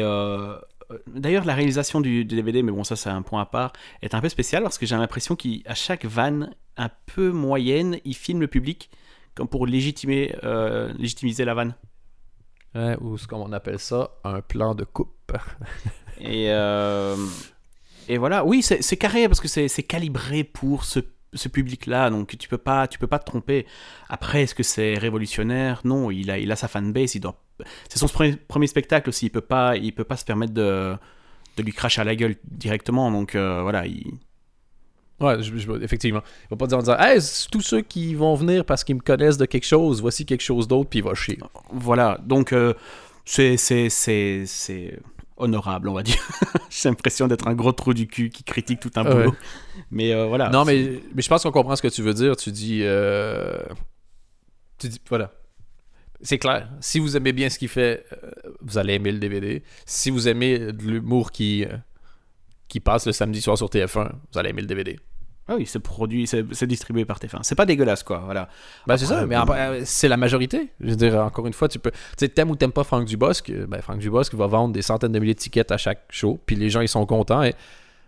d'ailleurs 1.07 1.45
la 1.45 1.55
réalisation 1.55 1.99
du, 2.01 2.23
du 2.25 2.35
DVD 2.35 2.61
mais 2.61 2.71
bon 2.71 2.83
ça 2.83 2.95
c'est 2.95 3.09
un 3.09 3.21
point 3.23 3.41
à 3.41 3.45
part 3.45 3.73
est 4.01 4.13
un 4.13 4.21
peu 4.21 4.29
spécial 4.29 4.61
parce 4.63 4.77
que 4.77 4.85
j'ai 4.85 4.95
l'impression 4.95 5.35
qu'à 5.35 5.73
chaque 5.73 6.05
vanne 6.05 6.53
un 6.77 6.89
peu 7.07 7.31
moyenne 7.31 7.97
il 8.05 8.15
filme 8.15 8.41
le 8.41 8.47
public 8.47 8.89
comme 9.35 9.47
pour 9.47 9.67
légitimer 9.67 10.35
euh, 10.43 10.91
légitimiser 10.97 11.45
la 11.45 11.53
vanne 11.53 11.75
Ouais, 12.73 12.97
ou 12.99 13.17
ce 13.17 13.25
qu'on 13.25 13.53
appelle 13.53 13.79
ça, 13.79 14.11
un 14.25 14.41
plan 14.41 14.75
de 14.75 14.83
coupe. 14.83 15.31
et 16.19 16.51
euh, 16.51 17.15
et 18.07 18.17
voilà 18.17 18.45
oui 18.45 18.61
c'est 18.61 18.97
carré 18.97 19.27
parce 19.27 19.39
que 19.39 19.47
c'est 19.47 19.67
c'est 19.67 19.83
calibré 19.83 20.43
pour 20.43 20.83
ce 20.83 20.99
ce 21.35 21.49
public-là, 21.49 22.09
donc 22.09 22.37
tu 22.37 22.47
peux 22.47 22.57
pas, 22.57 22.87
tu 22.87 22.97
peux 22.97 23.07
pas 23.07 23.19
te 23.19 23.25
tromper. 23.25 23.65
Après, 24.09 24.43
est-ce 24.43 24.55
que 24.55 24.63
c'est 24.63 24.97
révolutionnaire? 24.97 25.81
Non, 25.83 26.09
il 26.11 26.31
a, 26.31 26.39
il 26.39 26.51
a 26.51 26.55
sa 26.55 26.67
fanbase. 26.67 27.15
Il 27.15 27.19
doit, 27.19 27.41
c'est 27.89 27.99
son 27.99 28.07
premier, 28.07 28.35
premier 28.35 28.67
spectacle 28.67 29.09
aussi. 29.09 29.27
Il 29.27 29.29
peut 29.29 29.41
pas, 29.41 29.77
il 29.77 29.93
peut 29.93 30.03
pas 30.03 30.17
se 30.17 30.25
permettre 30.25 30.53
de, 30.53 30.95
de 31.57 31.63
lui 31.63 31.73
cracher 31.73 32.01
à 32.01 32.03
la 32.03 32.15
gueule 32.15 32.35
directement. 32.45 33.11
Donc 33.11 33.35
euh, 33.35 33.61
voilà, 33.61 33.85
il... 33.85 34.13
Ouais, 35.19 35.41
je- 35.41 35.55
je- 35.55 35.71
effectivement. 35.81 36.21
Il 36.43 36.47
va 36.51 36.57
pas 36.57 36.67
dire 36.67 36.77
en 36.77 36.81
disant 36.81 36.97
Hey, 36.99 37.19
tous 37.51 37.61
ceux 37.61 37.81
qui 37.81 38.15
vont 38.15 38.35
venir 38.35 38.65
parce 38.65 38.83
qu'ils 38.83 38.95
me 38.95 39.01
connaissent 39.01 39.37
de 39.37 39.45
quelque 39.45 39.65
chose, 39.65 40.01
voici 40.01 40.25
quelque 40.25 40.41
chose 40.43 40.67
d'autre, 40.67 40.89
puis 40.89 40.99
il 40.99 41.05
va 41.05 41.13
chier. 41.13 41.39
voilà. 41.71 42.19
Donc 42.25 42.51
euh, 42.53 42.73
c'est, 43.25 43.55
honorable, 45.37 45.89
on 45.89 45.93
va 45.93 46.03
dire. 46.03 46.17
J'ai 46.69 46.89
l'impression 46.89 47.27
d'être 47.27 47.47
un 47.47 47.53
gros 47.55 47.71
trou 47.71 47.93
du 47.93 48.07
cul 48.07 48.29
qui 48.29 48.43
critique 48.43 48.79
tout 48.79 48.91
un 48.95 49.03
Ouais. 49.05 49.13
boulot. 49.25 49.35
Mais 49.91 50.13
euh, 50.13 50.25
voilà. 50.27 50.49
Non, 50.49 50.65
mais, 50.65 51.01
mais 51.13 51.21
je 51.21 51.27
pense 51.29 51.43
qu'on 51.43 51.51
comprend 51.51 51.75
ce 51.75 51.81
que 51.81 51.87
tu 51.87 52.01
veux 52.01 52.13
dire. 52.13 52.35
Tu 52.35 52.51
dis. 52.51 52.79
euh, 52.83 53.57
Tu 54.77 54.89
dis. 54.89 55.01
Voilà. 55.09 55.31
C'est 56.21 56.39
clair. 56.39 56.69
Si 56.79 56.99
vous 56.99 57.15
aimez 57.17 57.33
bien 57.33 57.49
ce 57.49 57.59
qu'il 57.59 57.67
fait, 57.67 58.05
euh, 58.23 58.31
vous 58.61 58.77
allez 58.77 58.93
aimer 58.93 59.11
le 59.11 59.19
DVD. 59.19 59.63
Si 59.85 60.09
vous 60.09 60.27
aimez 60.27 60.57
de 60.59 60.83
l'humour 60.83 61.31
qui, 61.31 61.65
qui 62.67 62.79
passe 62.79 63.05
le 63.05 63.11
samedi 63.11 63.41
soir 63.41 63.57
sur 63.57 63.67
TF1, 63.67 64.11
vous 64.31 64.39
allez 64.39 64.49
aimer 64.49 64.61
le 64.61 64.67
DVD. 64.67 64.97
Ah 65.47 65.55
oui, 65.55 65.67
c'est 65.67 65.79
produit, 65.79 66.25
c'est, 66.25 66.65
distribué 66.65 67.05
par 67.05 67.19
TF1. 67.19 67.39
C'est 67.43 67.53
pas 67.53 67.67
dégueulasse, 67.67 68.01
quoi. 68.01 68.17
Voilà. 68.25 68.49
Ben, 68.87 68.97
c'est 68.97 69.05
ça, 69.05 69.27
mais 69.27 69.35
euh, 69.35 69.81
c'est 69.85 70.07
la 70.07 70.17
majorité. 70.17 70.69
Je 70.79 70.89
veux 70.89 70.95
dire, 70.95 71.19
encore 71.19 71.45
une 71.45 71.53
fois, 71.53 71.67
tu 71.67 71.77
peux. 71.77 71.91
Tu 71.91 71.97
sais, 72.17 72.29
t'aimes 72.29 72.49
ou 72.49 72.55
t'aimes 72.55 72.71
pas 72.71 72.83
Franck 72.83 73.05
Dubosc, 73.05 73.51
euh, 73.51 73.67
ben 73.67 73.79
Franck 73.81 73.99
Dubosc 73.99 74.33
va 74.33 74.47
vendre 74.47 74.73
des 74.73 74.81
centaines 74.81 75.11
de 75.11 75.19
milliers 75.19 75.35
de 75.35 75.39
tickets 75.39 75.71
à 75.71 75.77
chaque 75.77 76.01
show, 76.09 76.39
puis 76.47 76.55
les 76.55 76.71
gens, 76.71 76.81
ils 76.81 76.89
sont 76.89 77.05
contents. 77.05 77.43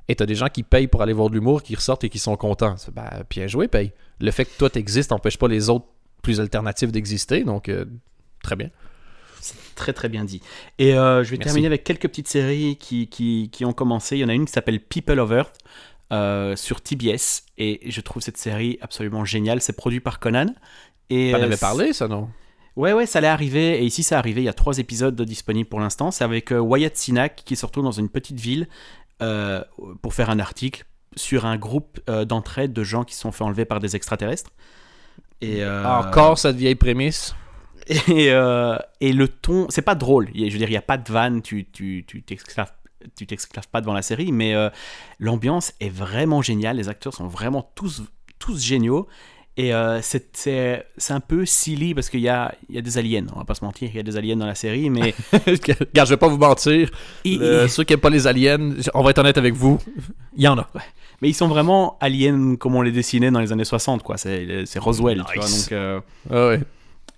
Et 0.07 0.15
t'as 0.15 0.25
des 0.25 0.35
gens 0.35 0.47
qui 0.47 0.63
payent 0.63 0.87
pour 0.87 1.01
aller 1.01 1.13
voir 1.13 1.29
de 1.29 1.35
l'humour, 1.35 1.61
qui 1.61 1.75
ressortent 1.75 2.03
et 2.03 2.09
qui 2.09 2.19
sont 2.19 2.35
contents. 2.37 2.75
Ben, 2.93 3.23
bien 3.29 3.45
joué, 3.45 3.67
paye. 3.67 3.91
Le 4.19 4.31
fait 4.31 4.45
que 4.45 4.57
toi 4.57 4.69
t'existes 4.69 5.11
n'empêche 5.11 5.37
pas 5.37 5.47
les 5.47 5.69
autres 5.69 5.85
plus 6.23 6.39
alternatifs 6.39 6.91
d'exister, 6.91 7.43
donc 7.43 7.69
euh, 7.69 7.85
très 8.41 8.55
bien. 8.55 8.69
Très 9.75 9.93
très 9.93 10.09
bien 10.09 10.25
dit. 10.25 10.41
Et 10.79 10.93
euh, 10.93 11.23
je 11.23 11.31
vais 11.31 11.37
Merci. 11.37 11.49
terminer 11.49 11.67
avec 11.67 11.83
quelques 11.83 12.07
petites 12.07 12.27
séries 12.27 12.77
qui, 12.77 13.07
qui, 13.07 13.49
qui 13.51 13.65
ont 13.65 13.73
commencé. 13.73 14.17
Il 14.17 14.19
y 14.19 14.25
en 14.25 14.29
a 14.29 14.33
une 14.33 14.45
qui 14.45 14.51
s'appelle 14.51 14.79
People 14.79 15.19
of 15.19 15.31
Earth 15.31 15.57
euh, 16.11 16.55
sur 16.55 16.81
TBS 16.81 17.43
et 17.57 17.81
je 17.89 18.01
trouve 18.01 18.21
cette 18.21 18.37
série 18.37 18.77
absolument 18.81 19.25
géniale. 19.25 19.61
C'est 19.61 19.73
produit 19.75 19.99
par 19.99 20.19
Conan. 20.19 20.47
Et, 21.09 21.31
T'en 21.31 21.39
euh, 21.39 21.43
avais 21.43 21.57
parlé, 21.57 21.93
ça, 21.93 22.07
non? 22.07 22.29
Ouais, 22.75 22.93
ouais, 22.93 23.05
ça 23.05 23.19
allait 23.19 23.27
arriver. 23.27 23.81
Et 23.81 23.85
ici, 23.85 24.03
ça 24.03 24.19
arrivé. 24.19 24.41
Il 24.41 24.45
y 24.45 24.49
a 24.49 24.53
trois 24.53 24.77
épisodes 24.77 25.15
de 25.15 25.23
disponibles 25.23 25.69
pour 25.69 25.79
l'instant. 25.79 26.11
C'est 26.11 26.23
avec 26.23 26.51
Wyatt 26.51 26.95
Sinak 26.95 27.43
qui 27.43 27.55
se 27.55 27.65
retrouve 27.65 27.83
dans 27.83 27.91
une 27.91 28.09
petite 28.09 28.39
ville 28.39 28.67
euh, 29.23 29.63
pour 30.03 30.13
faire 30.13 30.29
un 30.29 30.37
article 30.37 30.85
sur 31.15 31.47
un 31.47 31.57
groupe 31.57 31.99
euh, 32.07 32.23
d'entraide 32.23 32.71
de 32.71 32.83
gens 32.83 33.03
qui 33.03 33.15
se 33.15 33.21
sont 33.21 33.31
fait 33.31 33.43
enlever 33.43 33.65
par 33.65 33.79
des 33.79 33.95
extraterrestres. 33.95 34.51
Et, 35.41 35.63
euh, 35.63 35.83
Encore 35.85 36.37
cette 36.37 36.55
vieille 36.55 36.75
prémisse? 36.75 37.33
Et, 37.89 38.31
euh, 38.31 38.77
et 39.01 39.13
le 39.13 39.27
ton, 39.27 39.67
c'est 39.69 39.81
pas 39.81 39.95
drôle. 39.95 40.27
Je 40.35 40.43
veux 40.43 40.49
dire, 40.57 40.67
il 40.67 40.71
n'y 40.71 40.77
a 40.77 40.81
pas 40.81 40.97
de 40.97 41.11
vanne, 41.11 41.41
tu 41.41 41.65
tu 41.71 42.03
tu 42.07 42.21
t'exclaves 42.23 42.71
tu 43.15 43.25
t'exclaves 43.27 43.67
pas 43.69 43.79
devant 43.79 43.93
la 43.93 44.01
série, 44.01 44.31
mais 44.31 44.53
euh, 44.55 44.69
l'ambiance 45.19 45.71
est 45.79 45.89
vraiment 45.89 46.41
géniale. 46.41 46.77
Les 46.77 46.89
acteurs 46.89 47.13
sont 47.13 47.27
vraiment 47.27 47.71
tous 47.75 48.03
tous 48.39 48.61
géniaux. 48.63 49.07
Et 49.59 49.73
euh, 49.73 50.01
c'est 50.03 50.85
un 51.09 51.19
peu 51.19 51.43
silly 51.43 51.95
parce 51.95 52.11
qu'il 52.11 52.19
y 52.19 52.29
a, 52.29 52.53
y 52.69 52.77
a 52.77 52.81
des 52.81 52.99
aliens, 52.99 53.25
on 53.33 53.39
va 53.39 53.43
pas 53.43 53.55
se 53.55 53.65
mentir, 53.65 53.89
il 53.91 53.95
y 53.95 53.99
a 53.99 54.03
des 54.03 54.15
aliens 54.15 54.35
dans 54.35 54.45
la 54.45 54.53
série, 54.53 54.91
mais 54.91 55.15
Regarde, 55.33 56.07
je 56.07 56.13
vais 56.13 56.17
pas 56.17 56.27
vous 56.27 56.37
mentir. 56.37 56.91
Le- 57.25 57.67
ceux 57.67 57.83
qui 57.83 57.93
aiment 57.93 57.99
pas 57.99 58.11
les 58.11 58.27
aliens, 58.27 58.75
on 58.93 59.01
va 59.01 59.09
être 59.09 59.17
honnête 59.17 59.39
avec 59.39 59.55
vous, 59.55 59.79
il 60.35 60.43
y 60.43 60.47
en 60.47 60.59
a. 60.59 60.69
mais 61.23 61.29
ils 61.29 61.33
sont 61.33 61.47
vraiment 61.47 61.97
aliens 62.01 62.55
comme 62.57 62.75
on 62.75 62.83
les 62.83 62.91
dessinait 62.91 63.31
dans 63.31 63.39
les 63.39 63.51
années 63.51 63.65
60, 63.65 64.03
quoi. 64.03 64.17
C'est 64.17 64.67
Roswell, 64.77 65.23
tu 65.27 65.39
vois. 65.39 65.47
Nice. 65.47 65.63
Donc, 65.63 65.71
euh, 65.71 66.01
Ah 66.29 66.47
ouais. 66.49 66.59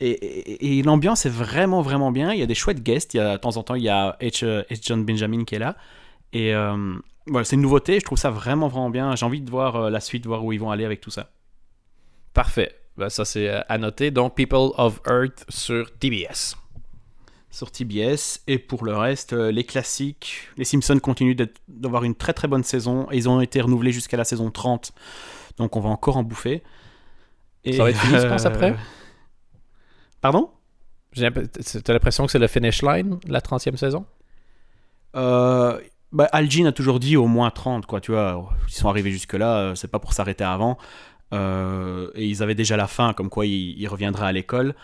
Et, 0.02 0.12
et- 0.12 0.78
et 0.80 0.84
l'ambiance 0.84 1.26
est 1.26 1.30
vraiment, 1.30 1.82
vraiment 1.82 2.12
bien. 2.12 2.32
Il 2.34 2.39
y 2.39 2.43
a 2.43 2.45
des 2.45 2.56
chouettes 2.56 2.82
guests. 2.84 3.14
Il 3.14 3.18
y 3.18 3.20
a, 3.20 3.34
de 3.34 3.38
temps 3.41 3.58
en 3.58 3.64
temps, 3.64 3.76
il 3.76 3.84
y 3.84 3.89
a 3.89 4.16
H. 4.22 4.45
euh, 4.45 4.64
H. 4.72 4.80
John 4.88 5.04
Benjamin 5.06 5.43
qui 5.43 5.56
est 5.56 5.60
là. 5.60 5.76
Et 6.32 6.54
euh, 6.54 6.93
voilà, 7.28 7.43
c'est 7.43 7.56
une 7.56 7.62
nouveauté. 7.62 8.00
Je 8.00 8.06
trouve 8.06 8.18
ça 8.18 8.30
vraiment, 8.30 8.68
vraiment 8.70 8.89
bien. 8.89 9.16
J'ai 9.16 9.26
envie 9.26 9.41
de 9.41 9.50
voir 9.50 9.76
euh, 9.76 9.89
la 9.89 10.00
suite, 10.00 10.26
voir 10.26 10.45
où 10.45 10.54
ils 10.54 10.60
vont 10.60 10.72
aller 10.72 10.86
avec 10.86 11.02
tout 11.02 11.10
ça. 11.12 11.30
Parfait. 12.34 12.76
Ben, 12.97 13.10
ça, 13.10 13.26
c'est 13.26 13.50
à 13.50 13.78
noter. 13.78 14.12
Donc, 14.12 14.36
People 14.36 14.72
of 14.78 15.02
Earth 15.08 15.45
sur 15.50 15.91
TBS. 16.00 16.56
Sur 17.50 17.72
TBS. 17.72 18.41
Et 18.47 18.60
pour 18.60 18.86
le 18.86 18.95
reste, 18.95 19.34
les 19.34 19.64
classiques. 19.64 20.47
Les 20.58 20.66
Simpsons 20.66 21.00
continuent 21.00 21.36
d'avoir 21.68 22.04
une 22.04 22.16
très, 22.16 22.34
très 22.34 22.47
bonne 22.47 22.64
saison. 22.64 23.08
Ils 23.12 23.28
ont 23.28 23.41
été 23.41 23.60
renouvelés 23.62 23.91
jusqu'à 23.91 24.18
la 24.18 24.24
saison 24.26 24.52
30. 24.52 24.91
Donc, 25.58 25.76
on 25.76 25.80
va 25.80 25.89
encore 25.89 26.18
en 26.18 26.24
bouffer. 26.24 26.62
Et, 27.66 27.74
Ça 27.74 27.84
va 27.84 27.89
être 27.89 28.00
fini, 28.00 28.22
tu 28.22 28.28
penses, 28.28 28.45
après? 28.45 28.76
Pardon? 30.22 30.51
T'as 31.15 31.93
l'impression 31.93 32.26
que 32.26 32.32
c'est 32.32 32.39
le 32.39 32.47
finish 32.47 32.82
line, 32.82 33.20
la 33.28 33.39
30e 33.39 33.78
saison? 33.78 34.05
Euh, 35.15 35.80
bah, 36.11 36.28
Al 36.32 36.49
Jean 36.49 36.65
a 36.65 36.72
toujours 36.72 36.99
dit 36.99 37.17
au 37.17 37.28
moins 37.28 37.49
30, 37.49 37.86
quoi, 37.86 38.01
tu 38.01 38.11
vois. 38.11 38.49
Ils 38.67 38.74
sont 38.74 38.89
arrivés 38.89 39.11
jusque-là, 39.11 39.57
euh, 39.57 39.76
c'est 39.76 39.88
pas 39.88 39.99
pour 39.99 40.13
s'arrêter 40.13 40.43
avant. 40.43 40.78
Euh, 41.34 42.11
et 42.15 42.26
ils 42.28 42.41
avaient 42.43 42.55
déjà 42.55 42.78
la 42.78 42.88
fin, 42.88 43.13
comme 43.13 43.30
quoi 43.30 43.45
il, 43.45 43.80
il 43.80 43.88
reviendra 43.88 44.28
à 44.28 44.32
l'école. 44.32 44.76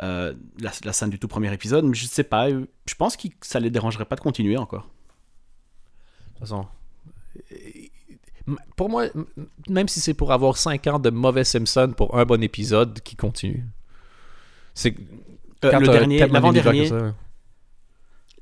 Euh, 0.00 0.34
la, 0.58 0.72
la 0.84 0.92
scène 0.92 1.10
du 1.10 1.18
tout 1.18 1.28
premier 1.28 1.52
épisode, 1.52 1.84
mais 1.84 1.94
je 1.94 2.06
sais 2.06 2.24
pas, 2.24 2.48
je 2.50 2.94
pense 2.98 3.16
que 3.16 3.28
ça 3.42 3.60
les 3.60 3.70
dérangerait 3.70 4.04
pas 4.04 4.16
de 4.16 4.20
continuer 4.20 4.56
encore. 4.56 4.82
De 4.82 6.30
toute 6.30 6.38
façon, 6.40 6.66
pour 8.76 8.90
moi, 8.90 9.06
même 9.68 9.88
si 9.88 10.00
c'est 10.00 10.14
pour 10.14 10.32
avoir 10.32 10.56
5 10.56 10.86
ans 10.88 10.98
de 10.98 11.10
mauvais 11.10 11.44
Simpson 11.44 11.94
pour 11.96 12.18
un 12.18 12.24
bon 12.24 12.42
épisode 12.42 13.00
qui 13.00 13.16
continue. 13.16 13.64
C'est 14.74 14.94
Euh, 15.64 15.78
le 15.78 15.86
t'as 15.86 15.92
dernier, 15.92 16.18
l'avant-dernier, 16.26 16.90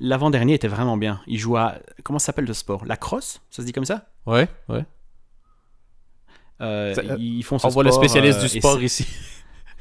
l'avant-dernier 0.01 0.55
était 0.55 0.69
vraiment 0.69 0.97
bien. 0.97 1.21
Il 1.29 1.39
joue 1.39 1.57
à, 1.57 1.77
comment 2.03 2.19
ça 2.19 2.27
s'appelle 2.27 2.47
le 2.47 2.55
sport? 2.55 2.85
La 2.85 2.97
crosse? 2.97 3.41
Ça 3.51 3.63
se 3.63 3.67
dit 3.67 3.73
comme 3.73 3.85
ça? 3.85 4.07
Ouais, 4.27 4.49
ouais. 4.69 4.85
Euh, 6.61 6.95
Ça, 6.95 7.03
euh, 7.03 7.17
Ils 7.19 7.43
font 7.45 7.59
ce 7.59 7.67
On 7.67 7.71
voit 7.71 7.85
le 7.85 7.93
spécialiste 7.93 8.39
euh, 8.39 8.43
du 8.43 8.49
sport 8.49 8.83
ici. 8.83 9.07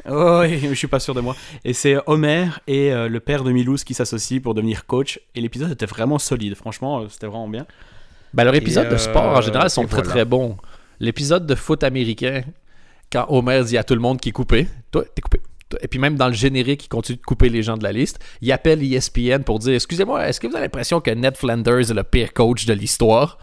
Oh, 0.10 0.42
je 0.48 0.74
suis 0.74 0.88
pas 0.88 1.00
sûr 1.00 1.14
de 1.14 1.22
moi. 1.22 1.36
Et 1.64 1.74
c'est 1.74 1.96
Homer 2.08 2.48
et 2.66 2.92
euh, 2.92 3.08
le 3.08 3.20
père 3.20 3.44
de 3.44 3.52
Milhouse 3.52 3.84
qui 3.84 3.94
s'associent 3.94 4.40
pour 4.42 4.56
devenir 4.56 4.88
coach. 4.88 5.20
Et 5.36 5.42
l'épisode 5.42 5.70
était 5.72 5.86
vraiment 5.86 6.18
solide. 6.18 6.56
Franchement, 6.56 7.02
euh, 7.02 7.08
c'était 7.08 7.28
vraiment 7.28 7.48
bien. 7.48 7.68
Ben, 8.34 8.44
leur 8.44 8.56
épisode 8.56 8.90
de 8.90 8.96
euh, 8.96 8.98
sport 8.98 9.24
en 9.26 9.42
général 9.42 9.70
sont 9.70 9.86
très 9.86 9.98
voilà. 9.98 10.10
très 10.10 10.26
bons. 10.26 10.58
L'épisode 11.00 11.46
de 11.46 11.54
foot 11.54 11.84
américain, 11.84 12.42
quand 13.12 13.28
Homer 13.30 13.64
dit 13.64 13.78
à 13.78 13.84
tout 13.84 13.94
le 13.94 14.00
monde 14.00 14.20
qui 14.20 14.30
est 14.30 14.32
coupé, 14.32 14.68
toi, 14.90 15.04
t'es 15.14 15.22
coupé. 15.22 15.40
Et 15.82 15.88
puis 15.88 16.00
même 16.00 16.16
dans 16.16 16.28
le 16.28 16.34
générique, 16.34 16.86
il 16.86 16.90
continue 16.90 17.18
de 17.18 17.24
couper 17.24 17.50
les 17.50 17.64
gens 17.64 17.78
de 17.78 17.84
la 17.84 17.92
liste. 17.92 18.20
Il 18.42 18.52
appelle 18.52 18.82
ESPN 18.84 19.44
pour 19.44 19.60
dire 19.60 19.74
Excusez-moi, 19.76 20.28
est-ce 20.28 20.40
que 20.40 20.48
vous 20.48 20.54
avez 20.56 20.66
l'impression 20.66 21.00
que 21.02 21.12
Ned 21.12 21.38
Flanders 21.38 21.90
est 21.92 21.94
le 21.94 22.04
pire 22.04 22.34
coach 22.34 22.66
de 22.66 22.74
l'histoire? 22.74 23.38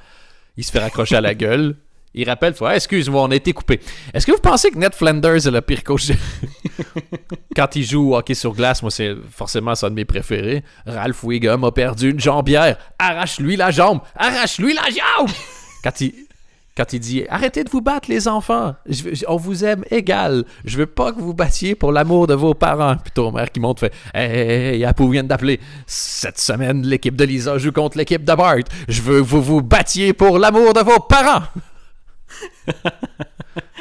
Il 0.56 0.64
se 0.64 0.72
fait 0.72 0.80
raccrocher 0.80 1.16
à 1.16 1.20
la 1.20 1.34
gueule. 1.36 1.76
Il 2.14 2.28
rappelle 2.28 2.54
Ah, 2.62 2.74
Excuse-moi, 2.74 3.22
on 3.22 3.30
a 3.30 3.34
été 3.36 3.52
coupé. 3.52 3.80
Est-ce 4.14 4.26
que 4.26 4.32
vous 4.32 4.40
pensez 4.40 4.70
que 4.70 4.78
Ned 4.78 4.94
Flanders 4.94 5.46
est 5.46 5.50
le 5.50 5.60
pire 5.60 5.84
coach 5.84 6.06
de- 6.06 6.14
Quand 7.56 7.74
il 7.76 7.84
joue 7.84 8.12
au 8.12 8.16
hockey 8.16 8.34
sur 8.34 8.54
glace, 8.54 8.82
moi, 8.82 8.90
c'est 8.90 9.14
forcément 9.30 9.74
ça 9.74 9.88
de 9.90 9.94
mes 9.94 10.04
préférés. 10.04 10.62
Ralph 10.86 11.22
Wiggum 11.22 11.64
a 11.64 11.70
perdu 11.72 12.10
une 12.10 12.20
jambière. 12.20 12.78
Arrache-lui 12.98 13.56
la 13.56 13.70
jambe. 13.70 14.00
Arrache-lui 14.16 14.74
la 14.74 14.84
jambe. 14.84 15.30
Quand 15.84 16.00
il, 16.00 16.14
quand 16.78 16.92
il 16.92 17.00
dit 17.00 17.24
Arrêtez 17.28 17.64
de 17.64 17.68
vous 17.70 17.80
battre, 17.82 18.08
les 18.08 18.28
enfants. 18.28 18.74
Je 18.88 19.02
veux- 19.02 19.14
je- 19.14 19.24
on 19.28 19.36
vous 19.36 19.64
aime 19.64 19.84
égal. 19.90 20.44
Je 20.64 20.78
veux 20.78 20.86
pas 20.86 21.12
que 21.12 21.18
vous 21.20 21.34
battiez 21.34 21.74
pour 21.74 21.90
l'amour 21.92 22.26
de 22.28 22.34
vos 22.34 22.54
parents. 22.54 22.96
Puis 22.96 23.10
ton 23.12 23.32
mère 23.32 23.50
qui 23.50 23.58
monte 23.60 23.80
fait 23.80 23.92
Hey, 24.14 24.30
hey, 24.30 24.74
hey, 24.76 24.84
Apu 24.84 25.10
vient 25.10 25.24
d'appeler. 25.24 25.58
Cette 25.86 26.38
semaine, 26.38 26.86
l'équipe 26.86 27.16
de 27.16 27.24
Lisa 27.24 27.58
joue 27.58 27.72
contre 27.72 27.98
l'équipe 27.98 28.24
de 28.24 28.34
Bart. 28.34 28.56
Je 28.88 29.02
veux 29.02 29.18
que 29.22 29.26
vous 29.26 29.42
vous 29.42 29.60
battiez 29.60 30.12
pour 30.12 30.38
l'amour 30.38 30.72
de 30.72 30.80
vos 30.80 31.00
parents. 31.00 31.42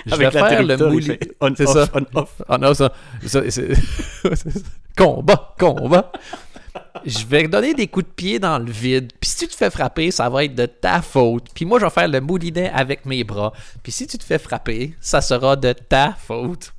Je 0.06 0.16
vais 0.16 0.32
faire 0.32 0.64
le 0.64 0.78
mouli. 0.78 1.18
on, 1.42 1.52
off, 1.52 1.58
ça. 1.66 1.86
on, 1.94 2.20
off. 2.20 2.42
Ah 2.48 2.58
non, 2.58 2.74
ça. 2.74 2.94
combat, 4.98 5.54
combat. 5.60 6.12
Je 7.06 7.26
vais 7.26 7.48
donner 7.48 7.74
des 7.74 7.88
coups 7.88 8.06
de 8.06 8.12
pied 8.12 8.40
dans 8.40 8.60
le 8.60 8.72
vide. 8.72 9.12
Puis 9.20 9.30
si 9.30 9.38
tu 9.38 9.48
te 9.48 9.56
fais 9.56 9.70
frapper, 9.70 10.12
ça 10.12 10.30
va 10.30 10.44
être 10.44 10.56
de 10.56 10.66
ta 10.66 11.02
faute. 11.02 11.48
Puis 11.54 11.66
moi, 11.66 11.80
je 11.80 11.86
vais 11.86 11.92
faire 11.92 12.08
le 12.08 12.22
moulinet 12.22 12.70
avec 12.70 13.06
mes 13.06 13.24
bras. 13.24 13.54
Puis 13.84 13.92
si 13.92 14.08
tu 14.08 14.18
te 14.18 14.24
fais 14.24 14.40
frapper, 14.40 14.94
ça 15.02 15.22
sera 15.22 15.56
de 15.56 15.74
ta 15.74 16.14
faute. 16.14 16.74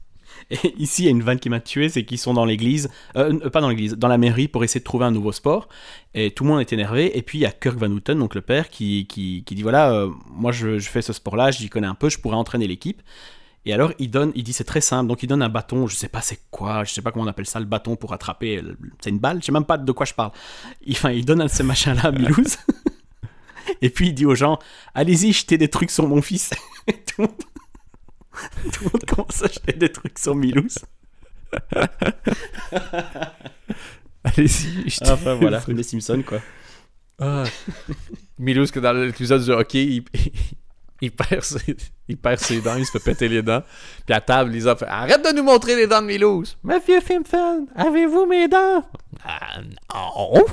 Et 0.51 0.75
ici, 0.79 1.03
il 1.03 1.05
y 1.07 1.09
a 1.09 1.11
une 1.11 1.23
vanne 1.23 1.39
qui 1.39 1.51
m'a 1.51 1.61
tué, 1.61 1.89
c'est 1.89 2.05
qu'ils 2.05 2.19
sont 2.19 2.33
dans 2.33 2.45
l'église, 2.45 2.89
euh, 3.17 3.39
euh, 3.45 3.51
pas 3.51 3.61
dans 3.61 3.69
l'église, 3.69 3.95
dans 3.95 4.09
la 4.09 4.19
mairie 4.19 4.49
pour 4.49 4.65
essayer 4.65 4.81
de 4.81 4.85
trouver 4.85 5.05
un 5.05 5.11
nouveau 5.11 5.33
sport. 5.33 5.69
Et 6.15 6.31
tout 6.31 6.45
le 6.45 6.51
monde 6.51 6.61
est 6.61 6.73
énervé. 6.73 7.17
Et 7.19 7.23
puis 7.23 7.39
il 7.39 7.43
y 7.43 7.47
a 7.47 7.51
Kirk 7.51 7.77
Van 7.77 7.91
Houten, 7.91 8.19
donc 8.19 8.35
le 8.35 8.41
père, 8.41 8.71
qui, 8.71 9.07
qui, 9.07 9.45
qui 9.45 9.55
dit 9.55 9.63
voilà, 9.63 9.93
euh, 9.93 10.11
moi 10.31 10.53
je, 10.53 10.79
je 10.79 10.89
fais 10.89 11.03
ce 11.03 11.13
sport-là, 11.13 11.51
j'y 11.51 11.69
connais 11.69 11.87
un 11.87 11.95
peu, 11.95 12.09
je 12.09 12.19
pourrais 12.19 12.37
entraîner 12.37 12.67
l'équipe. 12.67 13.03
Et 13.69 13.73
alors 13.75 13.93
il 13.99 14.11
donne, 14.11 14.33
il 14.35 14.43
dit 14.45 14.55
c'est 14.55 14.65
très 14.65 14.81
simple, 14.81 15.09
donc 15.09 15.23
il 15.23 15.27
donne 15.27 15.43
un 15.43 15.51
bâton, 15.51 15.87
je 15.87 15.95
sais 15.95 16.09
pas 16.09 16.23
c'est 16.23 16.41
quoi, 16.51 16.85
je 16.85 16.93
sais 16.95 17.03
pas 17.03 17.13
comment 17.13 17.27
on 17.27 17.29
appelle 17.29 17.45
ça, 17.47 17.61
le 17.61 17.67
bâton 17.67 17.97
pour 17.97 18.15
attraper, 18.15 18.63
le- 18.63 18.79
c'est 18.99 19.11
une 19.11 19.19
balle, 19.19 19.41
je 19.43 19.45
sais 19.47 19.53
même 19.53 19.67
pas 19.67 19.77
de 19.77 19.93
quoi 19.93 20.07
je 20.07 20.15
parle. 20.15 20.31
Il, 20.87 20.93
enfin, 20.93 21.11
il 21.11 21.25
donne 21.27 21.43
un 21.43 21.45
de 21.47 21.51
ces 21.51 21.63
machins-là 21.65 22.07
à 22.07 22.11
Milouz. 22.11 22.57
Et 23.83 23.91
puis 23.91 24.07
il 24.09 24.15
dit 24.15 24.25
aux 24.25 24.35
gens, 24.35 24.59
allez-y, 24.95 25.35
jetez 25.35 25.59
des 25.59 25.69
trucs 25.69 25.91
sur 25.91 26.09
mon 26.09 26.23
fils. 26.23 26.51
Et 26.87 26.95
tout 26.95 27.21
le 27.21 27.27
monde, 27.27 27.37
tout 28.73 28.85
le 28.85 28.91
monde 28.91 29.05
commence 29.07 29.43
à 29.43 29.49
jeter 29.49 29.75
des 29.75 29.93
trucs 29.93 30.19
sur 30.19 30.35
Milouz. 30.35 30.79
Allez-y. 34.25 34.89
je 34.91 34.99
te- 34.99 35.11
Enfin 35.11 35.35
voilà, 35.35 35.63
les 35.69 35.83
Simpsons 35.83 36.23
quoi. 36.27 36.41
Ah. 37.19 37.45
Milouz, 38.39 38.71
que 38.71 38.81
dans 38.81 38.93
l'épisode 38.93 39.43
du 39.45 39.51
hockey, 39.51 39.85
il, 39.85 40.05
il 41.01 41.13
perd 41.13 41.43
ses, 41.43 41.77
il 42.09 42.17
perd 42.17 42.41
ses 42.41 42.61
dents, 42.61 42.77
il 42.77 42.85
se 42.85 42.93
fait 42.93 43.01
péter 43.01 43.29
les 43.29 43.43
dents. 43.43 43.63
Puis 44.07 44.15
à 44.15 44.21
table, 44.21 44.51
Lisa 44.51 44.77
fait 44.77 44.87
Arrête 44.87 45.25
de 45.25 45.37
nous 45.37 45.43
montrer 45.43 45.77
les 45.77 45.87
dents 45.87 46.03
de 46.03 46.07
Milouz. 46.07 46.59
Monsieur 46.63 47.01
Simpson, 47.01 47.67
avez-vous 47.75 48.27
mes 48.27 48.49
dents? 48.49 48.85
Ah 49.25 49.61
non. 49.95 50.45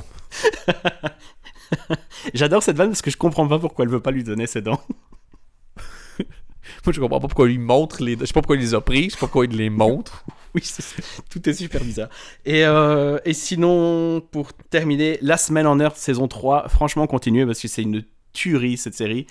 J'adore 2.34 2.62
cette 2.62 2.76
vanne 2.76 2.90
parce 2.90 3.02
que 3.02 3.10
je 3.10 3.16
comprends 3.16 3.48
pas 3.48 3.58
pourquoi 3.58 3.84
elle 3.84 3.90
veut 3.90 4.00
pas 4.00 4.10
lui 4.10 4.22
donner 4.22 4.46
ses 4.46 4.62
dents. 4.62 4.80
Moi, 6.18 6.92
je 6.92 7.00
comprends 7.00 7.20
pas 7.20 7.28
pourquoi 7.28 7.48
il 7.48 7.52
lui 7.52 7.58
montre 7.58 8.02
les 8.02 8.14
dents. 8.14 8.22
Je 8.22 8.26
sais 8.26 8.32
pas 8.32 8.42
pourquoi 8.42 8.56
il 8.56 8.62
les 8.62 8.74
a 8.74 8.80
pris, 8.80 9.04
je 9.04 9.10
sais 9.10 9.16
pas 9.16 9.26
pourquoi 9.26 9.46
il 9.46 9.56
les 9.56 9.70
montre. 9.70 10.24
Oui, 10.54 10.62
tout 11.28 11.48
est 11.48 11.52
super 11.52 11.82
bizarre. 11.82 12.08
Et, 12.44 12.64
euh, 12.64 13.18
et 13.24 13.34
sinon, 13.34 14.20
pour 14.20 14.52
terminer, 14.54 15.18
La 15.20 15.36
Semaine 15.36 15.66
en 15.66 15.78
Earth 15.80 15.96
saison 15.96 16.28
3, 16.28 16.68
franchement, 16.68 17.06
continuez 17.06 17.44
parce 17.44 17.60
que 17.60 17.68
c'est 17.68 17.82
une 17.82 18.04
tuerie 18.32 18.76
cette 18.76 18.94
série. 18.94 19.26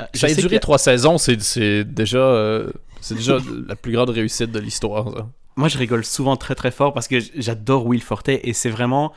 Euh, 0.00 0.04
Ça 0.14 0.26
a 0.26 0.34
duré 0.34 0.58
trois 0.60 0.78
saisons, 0.78 1.18
c'est 1.18 1.84
déjà, 1.84 2.18
euh, 2.18 2.70
c'est 3.00 3.14
déjà 3.14 3.38
la 3.68 3.76
plus 3.76 3.92
grande 3.92 4.10
réussite 4.10 4.50
de 4.50 4.58
l'histoire. 4.58 5.26
Moi, 5.56 5.68
je 5.68 5.78
rigole 5.78 6.04
souvent 6.04 6.36
très 6.36 6.54
très 6.56 6.70
fort 6.72 6.92
parce 6.92 7.06
que 7.06 7.18
j'adore 7.36 7.86
Will 7.86 8.02
Forte 8.02 8.28
et 8.28 8.52
c'est 8.52 8.70
vraiment. 8.70 9.12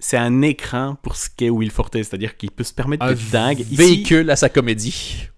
C'est 0.00 0.16
un 0.16 0.42
écrin 0.42 0.96
pour 1.02 1.16
ce 1.16 1.28
qu'est 1.34 1.50
Will 1.50 1.70
Forte, 1.70 1.94
c'est-à-dire 1.94 2.36
qu'il 2.36 2.50
peut 2.50 2.64
se 2.64 2.74
permettre 2.74 3.04
Un 3.04 3.10
d'être 3.14 3.30
dingue. 3.30 3.60
Ici- 3.60 3.74
véhicule 3.76 4.28
à 4.30 4.36
sa 4.36 4.48
comédie. 4.48 5.28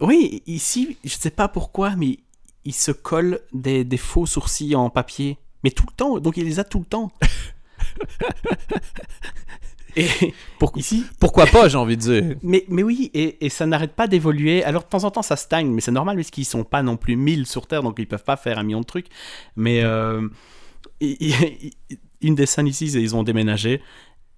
Oui, 0.00 0.42
ici, 0.46 0.96
je 1.04 1.14
sais 1.14 1.30
pas 1.30 1.48
pourquoi, 1.48 1.96
mais 1.96 2.18
il 2.64 2.74
se 2.74 2.92
colle 2.92 3.40
des, 3.52 3.82
des 3.84 3.96
faux 3.96 4.26
sourcils 4.26 4.74
en 4.76 4.88
papier. 4.90 5.38
Mais 5.64 5.70
tout 5.70 5.84
le 5.88 5.94
temps, 5.96 6.18
donc 6.18 6.36
il 6.36 6.44
les 6.44 6.58
a 6.60 6.64
tout 6.64 6.78
le 6.80 6.84
temps. 6.84 7.12
et 9.96 10.06
Pourquoi, 10.58 10.80
ici, 10.80 11.04
pourquoi 11.20 11.46
pas, 11.46 11.68
j'ai 11.68 11.76
envie 11.76 11.96
de 11.96 12.02
dire. 12.02 12.36
mais, 12.42 12.64
mais 12.68 12.82
oui, 12.82 13.10
et, 13.14 13.44
et 13.44 13.48
ça 13.48 13.66
n'arrête 13.66 13.92
pas 13.92 14.06
d'évoluer. 14.06 14.64
Alors 14.64 14.82
de 14.82 14.88
temps 14.88 15.04
en 15.04 15.10
temps, 15.10 15.22
ça 15.22 15.36
stagne, 15.36 15.70
mais 15.70 15.80
c'est 15.80 15.92
normal 15.92 16.16
parce 16.16 16.30
qu'ils 16.30 16.44
sont 16.44 16.64
pas 16.64 16.82
non 16.82 16.96
plus 16.96 17.16
1000 17.16 17.46
sur 17.46 17.66
Terre, 17.66 17.82
donc 17.82 17.96
ils 17.98 18.06
peuvent 18.06 18.24
pas 18.24 18.36
faire 18.36 18.58
un 18.58 18.62
million 18.62 18.80
de 18.80 18.86
trucs. 18.86 19.06
Mais 19.56 19.82
euh, 19.82 20.28
une 21.00 22.34
des 22.34 22.46
scènes 22.46 22.66
ici, 22.66 22.86
ils 22.86 23.14
ont 23.14 23.22
déménagé. 23.22 23.80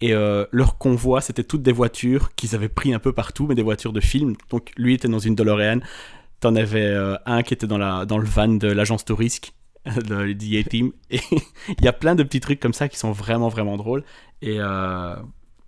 Et 0.00 0.12
euh, 0.12 0.44
leur 0.50 0.76
convoi, 0.76 1.20
c'était 1.20 1.44
toutes 1.44 1.62
des 1.62 1.72
voitures 1.72 2.34
qu'ils 2.34 2.54
avaient 2.54 2.68
pris 2.68 2.92
un 2.92 2.98
peu 2.98 3.12
partout, 3.12 3.46
mais 3.46 3.54
des 3.54 3.62
voitures 3.62 3.92
de 3.92 4.00
film. 4.00 4.34
Donc 4.50 4.72
lui 4.76 4.94
était 4.94 5.08
dans 5.08 5.18
une 5.18 5.34
DeLorean. 5.34 5.80
T'en 6.40 6.54
avais 6.54 6.84
euh, 6.84 7.16
un 7.24 7.42
qui 7.42 7.54
était 7.54 7.66
dans, 7.66 7.78
la, 7.78 8.04
dans 8.04 8.18
le 8.18 8.26
van 8.26 8.48
de 8.48 8.68
l'agence 8.68 9.06
Tourisque, 9.06 9.54
le 9.86 10.34
DA 10.34 10.62
Team. 10.64 10.92
Et 11.10 11.20
il 11.78 11.84
y 11.84 11.88
a 11.88 11.94
plein 11.94 12.14
de 12.14 12.22
petits 12.22 12.40
trucs 12.40 12.60
comme 12.60 12.74
ça 12.74 12.88
qui 12.88 12.98
sont 12.98 13.12
vraiment, 13.12 13.48
vraiment 13.48 13.76
drôles. 13.76 14.04
Et, 14.42 14.56
euh, 14.60 15.16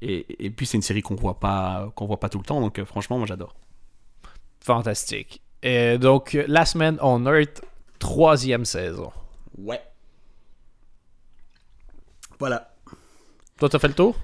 et, 0.03 0.46
et 0.46 0.51
puis 0.51 0.66
c'est 0.66 0.76
une 0.76 0.82
série 0.82 1.03
qu'on 1.03 1.14
voit 1.14 1.40
pas 1.40 1.90
qu'on 1.94 2.07
voit 2.07 2.20
pas 2.20 2.28
tout 2.28 2.38
le 2.38 2.44
temps. 2.44 2.61
Donc 2.61 2.78
euh, 2.78 2.84
franchement, 2.84 3.18
moi 3.18 3.26
j'adore. 3.26 3.55
Fantastique. 4.61 5.42
Et 5.62 5.99
donc, 5.99 6.36
La 6.46 6.64
Semaine 6.64 6.99
on 7.01 7.26
Earth, 7.26 7.62
troisième 7.99 8.64
saison. 8.64 9.11
Ouais. 9.57 9.82
Voilà. 12.38 12.70
Toi, 13.59 13.68
t'as 13.68 13.78
fait 13.80 13.88
le 13.88 13.94
tour? 13.94 14.16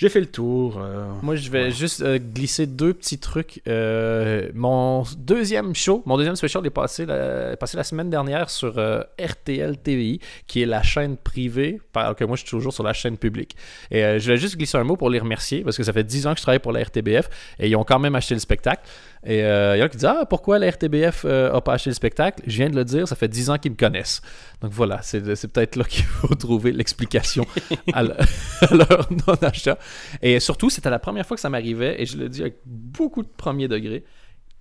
J'ai 0.00 0.08
fait 0.10 0.20
le 0.20 0.26
tour. 0.26 0.78
euh, 0.78 1.08
Moi, 1.22 1.34
je 1.34 1.50
vais 1.50 1.64
Ouais. 1.64 1.70
juste 1.72 2.02
euh, 2.02 2.20
glisser 2.20 2.66
deux 2.68 2.94
petits 2.94 3.18
trucs. 3.18 3.60
Euh, 3.66 4.48
mon 4.54 5.02
deuxième 5.18 5.74
show, 5.74 6.04
mon 6.06 6.16
deuxième 6.16 6.36
special 6.36 6.64
est 6.64 6.70
passé 6.70 7.04
la, 7.04 7.50
est 7.54 7.56
passé 7.56 7.76
la 7.76 7.82
semaine 7.82 8.08
dernière 8.08 8.48
sur 8.48 8.74
RTL 9.20 9.76
TVI, 9.78 10.20
qui 10.46 10.62
est 10.62 10.66
la 10.66 10.84
chaîne 10.84 11.16
privée, 11.16 11.80
alors 11.96 12.14
que 12.14 12.24
moi, 12.24 12.36
je 12.36 12.42
suis 12.42 12.50
toujours 12.50 12.72
sur 12.72 12.84
la 12.84 12.92
chaîne 12.92 13.16
publique. 13.18 13.56
Et 13.90 14.20
je 14.20 14.30
vais 14.30 14.36
juste 14.36 14.56
glisser 14.56 14.78
un 14.78 14.84
mot 14.84 14.94
pour 14.94 15.10
les 15.10 15.18
remercier, 15.18 15.62
parce 15.64 15.76
que 15.76 15.82
ça 15.82 15.92
fait 15.92 16.04
10 16.04 16.28
ans 16.28 16.32
que 16.34 16.38
je 16.38 16.42
travaille 16.44 16.60
pour 16.60 16.70
la 16.70 16.80
RTBF, 16.84 17.28
et 17.58 17.68
ils 17.68 17.74
ont 17.74 17.82
quand 17.82 17.98
même 17.98 18.14
acheté 18.14 18.34
le 18.34 18.40
spectacle. 18.40 18.82
Et 19.30 19.44
euh, 19.44 19.76
il 19.76 19.80
y 19.80 19.82
en 19.82 19.84
a 19.84 19.88
qui 19.90 19.98
disent 19.98 20.06
Ah, 20.06 20.24
pourquoi 20.24 20.58
la 20.58 20.70
RTBF 20.70 21.26
euh, 21.26 21.52
a 21.52 21.60
pas 21.60 21.74
acheté 21.74 21.90
le 21.90 21.94
spectacle? 21.94 22.42
Je 22.46 22.56
viens 22.56 22.70
de 22.70 22.76
le 22.76 22.84
dire, 22.84 23.06
ça 23.06 23.14
fait 23.14 23.28
10 23.28 23.50
ans 23.50 23.58
qu'ils 23.58 23.72
me 23.72 23.76
connaissent. 23.76 24.22
Donc 24.62 24.72
voilà, 24.72 25.02
c'est 25.02 25.20
peut-être 25.20 25.76
là 25.76 25.84
qu'il 25.84 26.04
faut 26.06 26.34
trouver 26.34 26.72
l'explication 26.72 27.44
à, 27.92 28.02
le- 28.04 28.14
à 28.62 28.74
leur 28.74 29.06
non-achat. 29.12 29.78
Et 30.22 30.40
surtout, 30.40 30.70
c'était 30.70 30.88
la 30.88 30.98
première 30.98 31.26
fois 31.26 31.36
que 31.36 31.42
ça 31.42 31.50
m'arrivait, 31.50 32.00
et 32.00 32.06
je 32.06 32.16
le 32.16 32.30
dis 32.30 32.40
avec 32.40 32.56
beaucoup 32.64 33.22
de 33.22 33.28
premier 33.28 33.68
degré. 33.68 34.02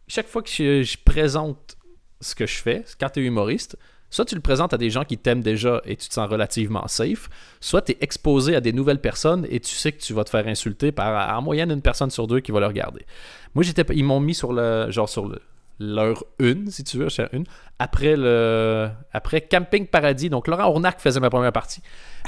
Chaque 0.09 0.28
fois 0.28 0.41
que 0.41 0.49
je, 0.49 0.84
je 0.84 0.97
présente 1.03 1.78
ce 2.20 2.36
que 2.36 2.45
je 2.45 2.57
fais, 2.57 2.84
quand 2.99 3.09
tu 3.09 3.22
es 3.22 3.24
humoriste, 3.24 3.78
Soit 4.10 4.26
tu 4.26 4.36
le 4.36 4.41
présentes 4.41 4.74
à 4.74 4.78
des 4.78 4.89
gens 4.89 5.03
qui 5.03 5.18
t'aiment 5.18 5.41
déjà 5.41 5.82
et 5.86 5.95
tu 5.95 6.08
te 6.08 6.14
sens 6.14 6.30
relativement 6.30 6.88
safe, 6.88 7.30
soit 7.60 7.82
tu 7.82 7.91
es 7.91 7.97
exposé 8.01 8.55
à 8.55 8.62
des 8.62 8.72
nouvelles 8.72 9.01
personnes 9.01 9.45
et 9.49 9.60
tu 9.60 9.76
sais 9.76 9.91
que 9.91 10.01
tu 10.01 10.14
vas 10.14 10.24
te 10.24 10.30
faire 10.30 10.47
insulter 10.47 10.91
par 10.91 11.38
en 11.38 11.41
moyenne 11.41 11.72
une 11.72 11.82
personne 11.82 12.10
sur 12.10 12.26
deux 12.28 12.39
qui 12.39 12.51
va 12.51 12.62
le 12.62 12.68
regarder. 12.68 13.05
Moi, 13.53 13.64
j'étais, 13.64 13.84
ils 13.93 14.05
m'ont 14.05 14.20
mis 14.20 14.34
sur 14.34 14.53
le 14.53 14.89
genre 14.91 15.10
sur 15.10 15.28
le, 15.28 16.14
une, 16.39 16.72
si 16.72 16.84
tu 16.84 16.97
veux, 16.97 17.08
une, 17.34 17.43
après 17.80 18.16
le 18.16 18.89
après 19.12 19.41
Camping 19.41 19.88
Paradis. 19.88 20.30
Donc 20.30 20.47
Laurent 20.47 20.70
Ornac 20.70 21.01
faisait 21.01 21.20
ma 21.20 21.30
première 21.30 21.51
partie. 21.51 21.82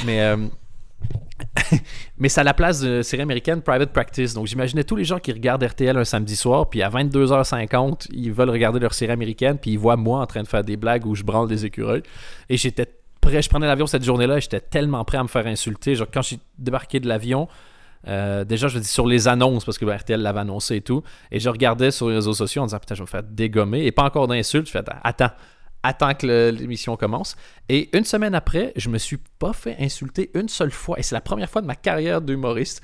Mais 0.05 0.21
euh, 0.21 0.37
mais 2.17 2.29
c'est 2.29 2.41
à 2.41 2.43
la 2.43 2.53
place 2.53 2.81
de 2.81 3.01
série 3.01 3.21
américaine 3.21 3.61
Private 3.61 3.91
Practice. 3.91 4.33
Donc 4.33 4.47
j'imaginais 4.47 4.83
tous 4.83 4.95
les 4.95 5.03
gens 5.03 5.19
qui 5.19 5.31
regardent 5.31 5.63
RTL 5.63 5.97
un 5.97 6.03
samedi 6.03 6.35
soir, 6.35 6.69
puis 6.69 6.81
à 6.81 6.89
22h50, 6.89 8.07
ils 8.11 8.31
veulent 8.31 8.49
regarder 8.49 8.79
leur 8.79 8.93
série 8.93 9.11
américaine, 9.11 9.57
puis 9.57 9.71
ils 9.71 9.79
voient 9.79 9.97
moi 9.97 10.21
en 10.21 10.25
train 10.25 10.43
de 10.43 10.47
faire 10.47 10.63
des 10.63 10.77
blagues 10.77 11.05
où 11.05 11.15
je 11.15 11.23
branle 11.23 11.47
des 11.47 11.65
écureuils. 11.65 12.03
Et 12.49 12.57
j'étais 12.57 12.87
prêt, 13.21 13.41
je 13.41 13.49
prenais 13.49 13.67
l'avion 13.67 13.87
cette 13.87 14.03
journée-là, 14.03 14.39
j'étais 14.39 14.61
tellement 14.61 15.03
prêt 15.05 15.17
à 15.17 15.23
me 15.23 15.27
faire 15.27 15.47
insulter. 15.47 15.95
Genre 15.95 16.07
quand 16.11 16.21
j'ai 16.21 16.39
débarqué 16.57 16.99
de 16.99 17.07
l'avion, 17.07 17.47
euh, 18.07 18.45
déjà, 18.45 18.67
je 18.67 18.79
dis 18.79 18.87
sur 18.87 19.07
les 19.07 19.27
annonces, 19.27 19.65
parce 19.65 19.77
que 19.77 19.85
RTL 19.85 20.21
l'avait 20.21 20.39
annoncé 20.39 20.77
et 20.77 20.81
tout. 20.81 21.03
Et 21.31 21.39
je 21.39 21.49
regardais 21.49 21.91
sur 21.91 22.09
les 22.09 22.15
réseaux 22.15 22.33
sociaux 22.33 22.61
en 22.61 22.65
disant 22.65 22.79
Putain, 22.79 22.95
je 22.95 22.99
vais 22.99 23.05
me 23.05 23.09
faire 23.09 23.23
dégommer. 23.23 23.85
Et 23.85 23.91
pas 23.91 24.03
encore 24.03 24.27
d'insultes. 24.27 24.67
Je 24.67 24.71
fais 24.71 24.83
Attends, 25.03 25.31
attends 25.83 26.13
que 26.13 26.51
l'émission 26.51 26.95
commence. 26.97 27.35
Et 27.69 27.95
une 27.97 28.05
semaine 28.05 28.35
après, 28.35 28.73
je 28.75 28.89
me 28.89 28.97
suis 28.97 29.19
pas 29.39 29.53
fait 29.53 29.75
insulter 29.79 30.31
une 30.33 30.49
seule 30.49 30.71
fois. 30.71 30.99
Et 30.99 31.03
c'est 31.03 31.15
la 31.15 31.21
première 31.21 31.49
fois 31.49 31.61
de 31.61 31.67
ma 31.67 31.75
carrière 31.75 32.21
d'humoriste 32.21 32.81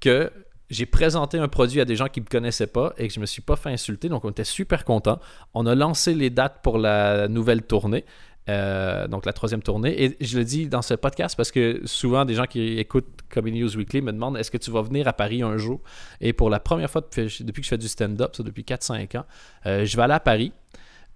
que 0.00 0.30
j'ai 0.70 0.86
présenté 0.86 1.38
un 1.38 1.48
produit 1.48 1.80
à 1.80 1.84
des 1.84 1.96
gens 1.96 2.08
qui 2.08 2.20
ne 2.20 2.24
me 2.24 2.30
connaissaient 2.30 2.66
pas 2.66 2.94
et 2.96 3.06
que 3.06 3.14
je 3.14 3.20
me 3.20 3.26
suis 3.26 3.42
pas 3.42 3.56
fait 3.56 3.70
insulter. 3.70 4.08
Donc, 4.08 4.24
on 4.24 4.30
était 4.30 4.44
super 4.44 4.84
contents. 4.84 5.20
On 5.54 5.66
a 5.66 5.74
lancé 5.74 6.14
les 6.14 6.30
dates 6.30 6.60
pour 6.62 6.78
la 6.78 7.28
nouvelle 7.28 7.62
tournée. 7.62 8.04
Euh, 8.48 9.06
donc 9.06 9.24
la 9.24 9.32
troisième 9.32 9.62
tournée. 9.62 10.02
Et 10.02 10.16
je 10.20 10.36
le 10.36 10.44
dis 10.44 10.66
dans 10.66 10.82
ce 10.82 10.94
podcast 10.94 11.36
parce 11.36 11.52
que 11.52 11.80
souvent 11.84 12.24
des 12.24 12.34
gens 12.34 12.46
qui 12.46 12.78
écoutent 12.78 13.20
Comedy 13.30 13.60
News 13.60 13.76
Weekly 13.76 14.02
me 14.02 14.12
demandent 14.12 14.36
est-ce 14.36 14.50
que 14.50 14.58
tu 14.58 14.72
vas 14.72 14.82
venir 14.82 15.06
à 15.06 15.12
Paris 15.12 15.42
un 15.42 15.56
jour? 15.58 15.80
Et 16.20 16.32
pour 16.32 16.50
la 16.50 16.58
première 16.58 16.90
fois 16.90 17.02
depuis, 17.02 17.28
que 17.28 17.62
je 17.62 17.68
fais 17.68 17.78
du 17.78 17.86
stand-up, 17.86 18.34
ça 18.34 18.42
depuis 18.42 18.64
4-5 18.64 19.18
ans, 19.18 19.24
euh, 19.66 19.84
je 19.84 19.96
vais 19.96 20.02
aller 20.02 20.14
à 20.14 20.20
Paris. 20.20 20.52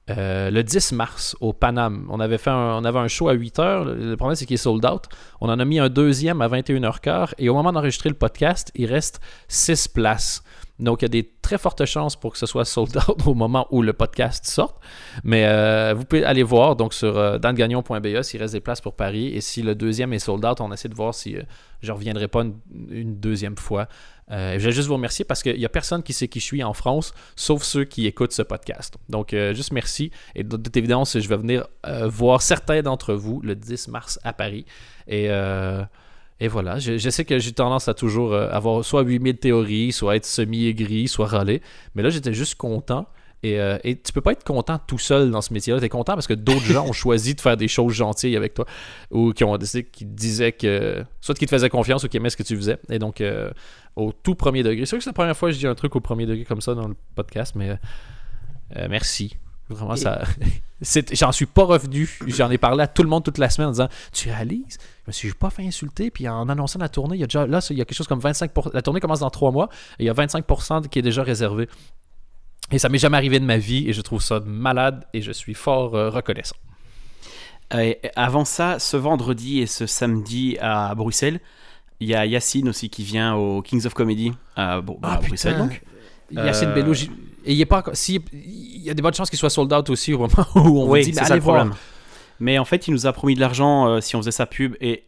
Euh, 0.09 0.51
le 0.51 0.63
10 0.63 0.93
mars 0.93 1.37
au 1.41 1.53
Paname. 1.53 2.07
On 2.11 2.21
avait 2.21 2.39
fait 2.39 2.51
un, 2.51 2.77
on 2.77 2.85
avait 2.85 3.01
un 3.01 3.09
show 3.09 3.29
à 3.29 3.33
8 3.33 3.59
h 3.59 3.85
Le 3.85 4.17
problème, 4.17 4.37
c'est 4.37 4.47
qu'il 4.47 4.55
est 4.55 4.59
sold 4.59 4.85
out. 4.87 5.05
On 5.41 5.49
en 5.49 5.59
a 5.59 5.65
mis 5.65 5.81
un 5.81 5.89
deuxième 5.89 6.43
à 6.43 6.49
21h15. 6.49 7.33
Et 7.39 7.49
au 7.49 7.55
moment 7.55 7.73
d'enregistrer 7.73 8.09
le 8.09 8.15
podcast, 8.15 8.71
il 8.77 8.87
reste 8.87 9.21
6 9.49 9.89
places. 9.89 10.45
Donc, 10.79 11.03
il 11.03 11.05
y 11.05 11.07
a 11.07 11.09
des 11.09 11.33
très 11.41 11.59
fortes 11.59 11.85
chances 11.85 12.17
pour 12.17 12.33
que 12.33 12.39
ce 12.39 12.47
soit 12.47 12.65
sold 12.65 12.97
out 13.09 13.27
au 13.27 13.35
moment 13.35 13.67
où 13.71 13.83
le 13.83 13.93
podcast 13.93 14.45
sort. 14.47 14.79
Mais 15.25 15.47
euh, 15.47 15.95
vous 15.97 16.05
pouvez 16.05 16.25
aller 16.25 16.43
voir 16.43 16.77
donc 16.77 16.93
sur 16.93 17.17
euh, 17.17 17.39
dansgagnon.be 17.39 18.23
s'il 18.23 18.41
reste 18.41 18.53
des 18.53 18.61
places 18.61 18.81
pour 18.81 18.95
Paris. 18.95 19.29
Et 19.29 19.41
si 19.41 19.63
le 19.63 19.75
deuxième 19.75 20.13
est 20.13 20.19
sold 20.19 20.45
out, 20.45 20.61
on 20.61 20.73
essaie 20.73 20.89
de 20.89 20.95
voir 20.95 21.15
si 21.15 21.37
euh, 21.37 21.43
je 21.81 21.89
ne 21.89 21.97
reviendrai 21.97 22.29
pas 22.29 22.43
une, 22.43 23.17
deuxième 23.19 23.57
fois. 23.57 23.89
je 24.29 24.59
vais 24.59 24.73
juste 24.73 24.89
vous 24.89 24.95
remercier 24.95 25.25
parce 25.25 25.43
qu'il 25.43 25.57
n'y 25.57 25.65
a 25.65 25.71
personne 25.71 26.03
qui 26.03 26.13
sait 26.13 26.29
qui 26.29 26.41
je 26.41 26.45
suis 26.45 26.65
en 26.65 26.75
France, 26.75 27.15
sauf 27.37 27.63
ceux 27.63 27.85
qui 27.85 28.07
écoutent 28.07 28.33
ce 28.33 28.43
podcast. 28.43 28.97
Donc, 29.09 29.35
juste 29.53 29.73
merci. 29.73 30.11
Et 30.35 30.43
de 30.43 30.79
évidence, 30.79 31.19
je 31.19 31.29
vais 31.29 31.37
venir 31.37 31.67
voir 32.07 32.43
certains 32.43 32.83
d'entre 32.83 33.15
vous 33.15 33.41
le 33.43 33.55
10 33.55 33.89
mars 33.89 34.19
à 34.25 34.33
Paris. 34.33 34.67
Et. 35.07 35.31
Et 36.39 36.49
voilà, 36.49 36.79
je, 36.79 37.09
sais 37.09 37.25
que 37.25 37.39
j'ai 37.39 37.53
tendance 37.53 37.89
à 37.89 37.95
toujours 37.95 38.35
euh, 38.35 38.51
avoir 38.51 38.85
soit 38.85 39.03
8000 39.03 39.39
théories, 39.39 39.93
soit 39.93 40.17
être 40.17 40.27
semi-aigri, 40.27 41.09
soit 41.09 41.27
râler. 41.27 41.63
Mais 41.95 42.03
là, 42.03 42.11
j'étais 42.11 42.35
juste 42.35 42.57
content. 42.57 43.07
Et, 43.43 43.59
euh, 43.59 43.79
et, 43.85 43.99
tu 43.99 44.13
peux 44.13 44.21
pas 44.21 44.33
être 44.33 44.45
content 44.45 44.79
tout 44.79 44.99
seul 44.99 45.31
dans 45.31 45.41
ce 45.41 45.53
métier-là. 45.55 45.79
Tu 45.79 45.87
es 45.87 45.89
content 45.89 46.15
parce 46.15 46.27
que 46.27 46.35
d'autres 46.35 46.65
gens 46.65 46.87
ont 46.87 46.93
choisi 46.93 47.35
de 47.35 47.41
faire 47.41 47.57
des 47.57 47.69
choses 47.69 47.95
gentilles 47.95 48.37
avec 48.37 48.53
toi 48.53 48.67
ou 49.11 49.33
qui 49.33 49.45
ont 49.45 49.57
décidé, 49.57 49.85
qui 49.85 50.05
disaient 50.05 50.53
que. 50.53 51.05
soit 51.23 51.35
qui 51.35 51.47
te 51.47 51.51
faisaient 51.51 51.71
confiance 51.71 52.05
ou 52.05 52.09
qui 52.09 52.19
aimaient 52.19 52.31
ce 52.31 52.37
que 52.37 52.43
tu 52.43 52.57
faisais. 52.57 52.79
Et 52.91 52.99
donc, 52.99 53.23
euh, 53.23 53.51
au 53.95 54.13
tout 54.13 54.35
premier 54.35 54.63
degré. 54.63 54.81
C'est 54.81 54.91
sûr 54.91 54.99
que 54.99 55.05
c'est 55.05 55.11
la 55.11 55.15
première 55.15 55.37
fois 55.37 55.49
que 55.49 55.55
je 55.55 55.59
dis 55.59 55.67
un 55.67 55.75
truc 55.75 55.97
au 55.97 56.01
premier 56.01 56.27
degré 56.27 56.45
comme 56.45 56.61
ça 56.61 56.75
dans 56.75 56.89
le 56.89 56.97
podcast, 57.15 57.55
mais 57.57 57.79
merci. 58.91 59.37
Vraiment, 59.71 59.97
ça. 59.97 60.23
J'en 61.13 61.33
suis 61.33 61.47
pas 61.47 61.65
revenu. 61.65 62.19
J'en 62.27 62.51
ai 62.51 62.59
parlé 62.59 62.83
à 62.83 62.87
tout 62.87 63.03
le 63.03 63.09
monde 63.09 63.25
toute 63.25 63.39
la 63.39 63.49
semaine 63.49 63.69
en 63.69 63.73
disant 63.73 63.89
Tu 64.13 64.29
réalises? 64.29 64.79
Je 65.05 65.09
me 65.09 65.13
suis 65.13 65.33
pas 65.33 65.49
fait 65.51 65.67
insulter. 65.67 66.11
Puis 66.11 66.29
en 66.29 66.49
annonçant 66.49 66.79
la 66.79 66.89
tournée, 66.89 67.17
il 67.17 67.21
y 67.21 67.25
a 67.25 67.27
déjà. 67.27 67.47
Là, 67.47 67.61
il 67.71 67.79
y 67.79 67.81
a 67.81 67.85
quelque 67.85 67.97
chose 67.97 68.09
comme 68.09 68.21
25%. 68.21 68.71
La 68.75 68.83
tournée 68.83 69.01
commence 69.01 69.21
dans 69.21 69.31
trois 69.31 69.51
mois. 69.51 69.69
Et 69.99 70.05
il 70.05 70.07
y 70.07 70.11
a 70.11 70.15
25% 70.15 70.89
qui 70.89 70.99
est 70.99 71.03
déjà 71.03 71.23
réservé. 71.23 71.69
Et 72.71 72.79
ça 72.79 72.89
m'est 72.89 72.99
jamais 72.99 73.17
arrivé 73.17 73.41
de 73.41 73.45
ma 73.45 73.57
vie. 73.57 73.89
Et 73.89 73.93
je 73.93 74.03
trouve 74.03 74.21
ça 74.21 74.41
malade. 74.41 75.07
Et 75.15 75.23
je 75.23 75.33
suis 75.33 75.55
fort 75.55 75.95
euh, 75.95 76.11
reconnaissant. 76.11 76.57
Euh, 77.75 77.95
avant 78.15 78.45
ça, 78.45 78.79
ce 78.79 78.97
vendredi 78.97 79.61
et 79.61 79.67
ce 79.67 79.87
samedi 79.87 80.57
à 80.61 80.95
Bruxelles, 80.95 81.41
il 82.01 82.09
y 82.09 82.15
a 82.15 82.27
Yacine 82.27 82.69
aussi 82.69 82.91
qui 82.91 83.03
vient 83.03 83.35
au 83.35 83.63
Kings 83.63 83.87
of 83.87 83.95
Comedy 83.95 84.33
à, 84.55 84.83
ah, 85.03 85.21
Bruxelles. 85.23 85.57
Donc. 85.57 85.83
Yacine 86.31 86.69
euh... 86.69 87.07
Et 87.47 87.53
il 87.53 87.59
y 87.59 87.63
a 87.63 87.67
pas 87.67 87.83
si, 87.93 88.21
il 88.33 88.83
y 88.83 88.91
a 88.91 88.95
des 88.95 89.03
bonnes 89.03 89.15
chances 89.15 89.31
qu'il 89.31 89.39
soit 89.39 89.51
sold 89.51 89.73
out 89.73 89.89
aussi 89.89 90.13
au 90.13 90.19
moment 90.19 90.47
où 90.57 90.83
on 90.83 90.91
oui, 90.91 91.05
dit 91.05 91.13
mais 91.13 91.31
allez 91.31 91.41
voir. 91.41 91.67
Mais 92.41 92.59
en 92.59 92.65
fait, 92.65 92.89
il 92.89 92.91
nous 92.91 93.07
a 93.07 93.13
promis 93.13 93.35
de 93.35 93.41
l'argent 93.41 93.89
euh, 93.89 94.01
si 94.01 94.15
on 94.17 94.19
faisait 94.21 94.31
sa 94.33 94.47
pub 94.47 94.75
et 94.81 95.05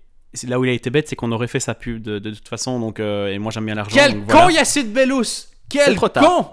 là 0.47 0.59
où 0.59 0.65
il 0.65 0.71
a 0.71 0.73
été 0.73 0.91
bête, 0.91 1.09
c'est 1.09 1.17
qu'on 1.17 1.33
aurait 1.33 1.49
fait 1.49 1.61
sa 1.61 1.75
pub 1.75 2.01
de, 2.03 2.19
de, 2.19 2.31
toute 2.31 2.49
façon. 2.49 2.79
Donc, 2.81 3.01
euh, 3.01 3.33
et 3.33 3.39
moi, 3.39 3.51
j'aime 3.51 3.67
bien 3.67 3.75
l'argent. 3.75 3.95
Quel 3.95 4.25
con 4.25 4.49
Yacine 4.49 4.93
Bellous 4.93 5.47
Quel 5.69 5.97
trop 5.97 6.09
tard. 6.09 6.25
con 6.25 6.47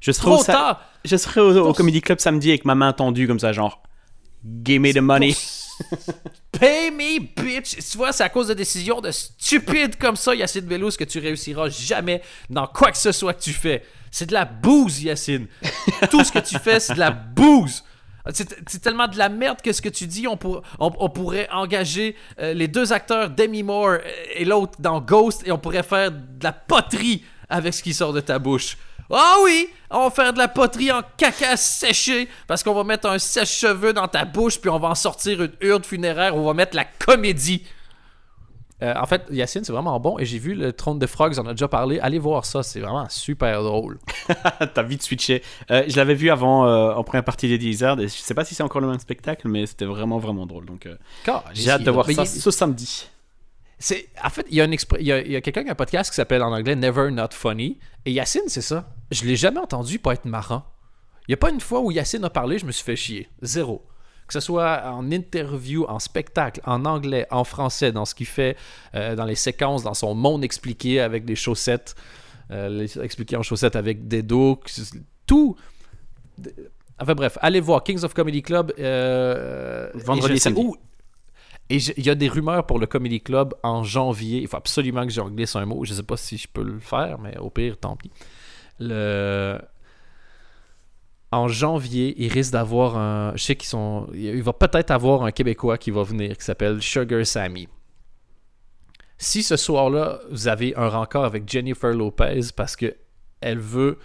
Je 0.00 0.12
serai, 0.12 0.30
au, 0.30 0.42
tard. 0.42 0.82
je 1.04 1.16
serai 1.16 1.40
au, 1.40 1.72
Comedy 1.72 2.00
Club 2.00 2.18
samedi 2.18 2.50
avec 2.50 2.64
ma 2.64 2.74
main 2.74 2.92
tendue 2.92 3.26
comme 3.26 3.40
ça, 3.40 3.52
genre 3.52 3.82
Give 4.64 4.80
me 4.80 4.92
the 4.92 4.98
money. 4.98 5.34
Pay 6.60 6.90
me, 6.90 7.20
bitch! 7.20 7.78
Tu 7.90 7.96
vois, 7.96 8.12
c'est 8.12 8.22
à 8.22 8.28
cause 8.28 8.48
de 8.48 8.54
décisions 8.54 9.00
de 9.00 9.10
stupides 9.10 9.96
comme 9.96 10.14
ça, 10.14 10.34
Yacine 10.34 10.66
Bellous, 10.66 10.90
que 10.90 11.04
tu 11.04 11.18
réussiras 11.18 11.70
jamais 11.70 12.20
dans 12.50 12.66
quoi 12.66 12.90
que 12.90 12.98
ce 12.98 13.12
soit 13.12 13.32
que 13.32 13.40
tu 13.40 13.54
fais. 13.54 13.82
C'est 14.10 14.26
de 14.26 14.34
la 14.34 14.44
bouse, 14.44 15.02
Yacine. 15.02 15.46
Tout 16.10 16.22
ce 16.22 16.30
que 16.30 16.38
tu 16.38 16.58
fais, 16.58 16.78
c'est 16.78 16.92
de 16.92 16.98
la 16.98 17.12
bouse. 17.12 17.82
C'est 18.34 18.82
tellement 18.82 19.08
de 19.08 19.16
la 19.16 19.30
merde 19.30 19.62
que 19.62 19.72
ce 19.72 19.80
que 19.80 19.88
tu 19.88 20.06
dis, 20.06 20.28
on, 20.28 20.38
on, 20.78 21.08
pourrait 21.08 21.48
engager 21.50 22.14
euh, 22.38 22.52
les 22.52 22.68
deux 22.68 22.92
acteurs, 22.92 23.30
Demi 23.30 23.62
Moore 23.62 23.96
et 24.34 24.44
l'autre 24.44 24.74
dans 24.78 25.00
Ghost, 25.00 25.42
et 25.46 25.52
on 25.52 25.58
pourrait 25.58 25.82
faire 25.82 26.12
de 26.12 26.44
la 26.44 26.52
poterie 26.52 27.24
avec 27.48 27.72
ce 27.72 27.82
qui 27.82 27.94
sort 27.94 28.12
de 28.12 28.20
ta 28.20 28.38
bouche. 28.38 28.76
Ah 29.12 29.36
oui, 29.44 29.68
on 29.90 30.04
va 30.04 30.10
faire 30.10 30.32
de 30.32 30.38
la 30.38 30.48
poterie 30.48 30.92
en 30.92 31.02
caca 31.16 31.56
séché 31.56 32.28
parce 32.46 32.62
qu'on 32.62 32.74
va 32.74 32.84
mettre 32.84 33.08
un 33.08 33.18
sèche-cheveux 33.18 33.92
dans 33.92 34.06
ta 34.08 34.24
bouche 34.24 34.60
puis 34.60 34.70
on 34.70 34.78
va 34.78 34.88
en 34.88 34.94
sortir 34.94 35.42
une 35.42 35.52
urne 35.60 35.82
funéraire, 35.82 36.36
on 36.36 36.44
va 36.44 36.54
mettre 36.54 36.76
la 36.76 36.84
comédie. 36.84 37.64
Euh, 38.82 38.94
en 38.96 39.06
fait, 39.06 39.24
Yacine, 39.30 39.62
c'est 39.64 39.72
vraiment 39.72 39.98
bon. 40.00 40.18
Et 40.18 40.24
j'ai 40.24 40.38
vu 40.38 40.54
le 40.54 40.72
Trône 40.72 40.98
de 40.98 41.06
Frogs, 41.06 41.38
on 41.38 41.46
a 41.46 41.52
déjà 41.52 41.68
parlé. 41.68 41.98
Allez 42.00 42.18
voir 42.18 42.44
ça, 42.44 42.62
c'est 42.62 42.80
vraiment 42.80 43.06
super 43.10 43.62
drôle. 43.62 43.98
T'as 44.74 44.82
vite 44.82 45.02
switché. 45.02 45.42
Euh, 45.70 45.84
je 45.86 45.96
l'avais 45.96 46.14
vu 46.14 46.30
avant 46.30 46.66
euh, 46.66 46.94
en 46.94 47.04
première 47.04 47.24
partie 47.24 47.48
des 47.48 47.58
Deezer. 47.58 47.98
Je 48.00 48.06
sais 48.06 48.34
pas 48.34 48.44
si 48.44 48.54
c'est 48.54 48.62
encore 48.62 48.80
le 48.80 48.88
même 48.88 48.98
spectacle, 48.98 49.48
mais 49.48 49.66
c'était 49.66 49.84
vraiment, 49.84 50.18
vraiment 50.18 50.46
drôle. 50.46 50.64
Donc, 50.64 50.88
j'ai 51.52 51.70
hâte 51.70 51.82
de 51.82 51.90
voir 51.90 52.10
ça 52.10 52.24
ce 52.24 52.50
samedi. 52.50 53.08
C'est, 53.78 54.08
en 54.22 54.28
fait, 54.28 54.46
il 54.50 54.56
y 54.56 54.60
a, 54.60 54.66
y 54.66 55.36
a, 55.36 55.40
quelqu'un 55.40 55.62
qui 55.62 55.68
a 55.68 55.72
un 55.72 55.74
podcast 55.74 56.10
qui 56.10 56.16
s'appelle 56.16 56.42
en 56.42 56.52
anglais 56.52 56.76
Never 56.76 57.10
Not 57.10 57.30
Funny. 57.32 57.78
Et 58.04 58.12
Yacine, 58.12 58.42
c'est 58.46 58.60
ça. 58.60 58.88
Je 59.10 59.24
l'ai 59.24 59.36
jamais 59.36 59.60
entendu 59.60 59.98
pas 59.98 60.14
être 60.14 60.24
marrant. 60.24 60.64
Il 61.26 61.30
n'y 61.30 61.34
a 61.34 61.38
pas 61.38 61.50
une 61.50 61.60
fois 61.60 61.80
où 61.80 61.90
Yacine 61.90 62.24
a 62.24 62.30
parlé, 62.30 62.58
je 62.58 62.66
me 62.66 62.72
suis 62.72 62.84
fait 62.84 62.96
chier. 62.96 63.28
Zéro 63.42 63.86
que 64.30 64.34
ce 64.34 64.46
soit 64.46 64.84
en 64.84 65.10
interview, 65.10 65.84
en 65.88 65.98
spectacle, 65.98 66.60
en 66.64 66.84
anglais, 66.84 67.26
en 67.32 67.42
français, 67.42 67.90
dans 67.90 68.04
ce 68.04 68.14
qu'il 68.14 68.28
fait, 68.28 68.56
euh, 68.94 69.16
dans 69.16 69.24
les 69.24 69.34
séquences, 69.34 69.82
dans 69.82 69.92
son 69.92 70.14
monde 70.14 70.44
expliqué 70.44 71.00
avec 71.00 71.24
des 71.24 71.34
chaussettes, 71.34 71.96
euh, 72.52 72.86
expliqué 73.02 73.34
en 73.34 73.42
chaussettes 73.42 73.74
avec 73.74 74.06
des 74.06 74.22
dos, 74.22 74.60
tout. 75.26 75.56
Enfin 77.00 77.14
bref, 77.14 77.38
allez 77.40 77.58
voir 77.58 77.82
Kings 77.82 78.04
of 78.04 78.14
Comedy 78.14 78.40
Club. 78.40 78.72
Euh, 78.78 79.90
Vendredi 79.94 80.38
samedi. 80.38 80.62
Et 81.68 81.78
il 81.78 82.06
y 82.06 82.10
a 82.10 82.14
des 82.14 82.28
rumeurs 82.28 82.66
pour 82.66 82.78
le 82.78 82.86
Comedy 82.86 83.20
Club 83.20 83.54
en 83.64 83.82
janvier. 83.82 84.42
Il 84.42 84.46
faut 84.46 84.58
absolument 84.58 85.04
que 85.04 85.12
j'en 85.12 85.28
glisse 85.28 85.56
un 85.56 85.66
mot. 85.66 85.84
Je 85.84 85.90
ne 85.90 85.96
sais 85.96 86.02
pas 86.04 86.16
si 86.16 86.38
je 86.38 86.46
peux 86.46 86.62
le 86.62 86.78
faire, 86.78 87.18
mais 87.18 87.36
au 87.38 87.50
pire, 87.50 87.78
tant 87.78 87.96
pis. 87.96 88.12
En 91.32 91.46
janvier, 91.46 92.14
il 92.18 92.32
risque 92.32 92.52
d'avoir 92.52 92.96
un. 92.96 93.32
Je 93.36 93.42
sais 93.42 93.54
qu'ils 93.54 93.68
sont. 93.68 94.08
Il 94.14 94.42
va 94.42 94.52
peut-être 94.52 94.90
avoir 94.90 95.22
un 95.22 95.30
Québécois 95.30 95.78
qui 95.78 95.92
va 95.92 96.02
venir 96.02 96.36
qui 96.36 96.44
s'appelle 96.44 96.82
Sugar 96.82 97.24
Sammy. 97.24 97.68
Si 99.16 99.42
ce 99.42 99.56
soir-là, 99.56 100.20
vous 100.30 100.48
avez 100.48 100.74
un 100.76 100.88
rencard 100.88 101.24
avec 101.24 101.48
Jennifer 101.48 101.92
Lopez 101.92 102.40
parce 102.56 102.74
que 102.74 102.96
elle 103.40 103.60
veut. 103.60 103.98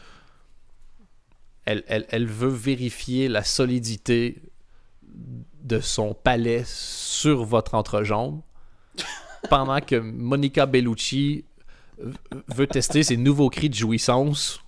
Elle, 1.65 2.27
veut 2.27 2.49
vérifier 2.49 3.27
la 3.27 3.43
solidité 3.43 4.39
de 5.01 5.79
son 5.79 6.13
palais 6.13 6.61
sur 6.63 7.43
votre 7.43 7.73
entrejambe 7.73 8.41
pendant 9.49 9.81
que 9.81 9.95
Monica 9.95 10.67
Bellucci 10.67 11.43
veut 12.53 12.67
tester 12.67 13.01
ses 13.01 13.17
nouveaux 13.17 13.49
cris 13.49 13.69
de 13.69 13.73
jouissance 13.73 14.64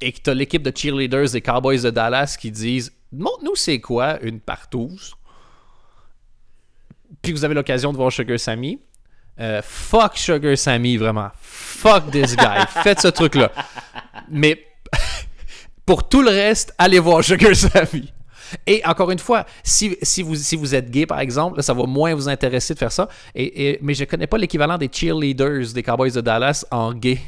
et 0.00 0.12
que 0.12 0.20
tu 0.22 0.30
as 0.30 0.34
l'équipe 0.34 0.62
de 0.62 0.72
cheerleaders 0.76 1.30
des 1.30 1.40
Cowboys 1.40 1.82
de 1.82 1.90
Dallas 1.90 2.36
qui 2.40 2.50
disent 2.50 2.92
montre-nous 3.12 3.56
c'est 3.56 3.80
quoi 3.80 4.20
une 4.22 4.40
partouze. 4.40 5.14
Puis 7.22 7.32
vous 7.32 7.44
avez 7.44 7.54
l'occasion 7.54 7.92
de 7.92 7.96
voir 7.96 8.10
Sugar 8.12 8.38
Sammy. 8.38 8.78
Euh, 9.38 9.60
fuck 9.62 10.16
Sugar 10.16 10.56
Sammy, 10.56 10.96
vraiment. 10.96 11.30
Fuck 11.40 12.10
this 12.10 12.36
guy. 12.36 12.64
Faites 12.82 13.00
ce 13.00 13.08
truc-là. 13.08 13.50
Mais 14.30 14.64
pour 15.86 16.08
tout 16.08 16.22
le 16.22 16.30
reste, 16.30 16.74
allez 16.78 16.98
voir 16.98 17.22
Sugar 17.24 17.54
Sammy. 17.54 18.12
Et 18.66 18.82
encore 18.84 19.10
une 19.12 19.18
fois, 19.18 19.46
si, 19.62 19.96
si, 20.02 20.22
vous, 20.22 20.34
si 20.34 20.56
vous 20.56 20.74
êtes 20.74 20.90
gay, 20.90 21.06
par 21.06 21.20
exemple, 21.20 21.56
là, 21.58 21.62
ça 21.62 21.72
va 21.72 21.84
moins 21.84 22.14
vous 22.14 22.28
intéresser 22.28 22.74
de 22.74 22.78
faire 22.78 22.90
ça. 22.92 23.08
Et, 23.34 23.70
et- 23.70 23.78
mais 23.80 23.94
je 23.94 24.04
connais 24.04 24.26
pas 24.26 24.38
l'équivalent 24.38 24.76
des 24.76 24.90
cheerleaders 24.92 25.72
des 25.72 25.82
Cowboys 25.82 26.12
de 26.12 26.20
Dallas 26.20 26.64
en 26.70 26.92
gay. 26.92 27.18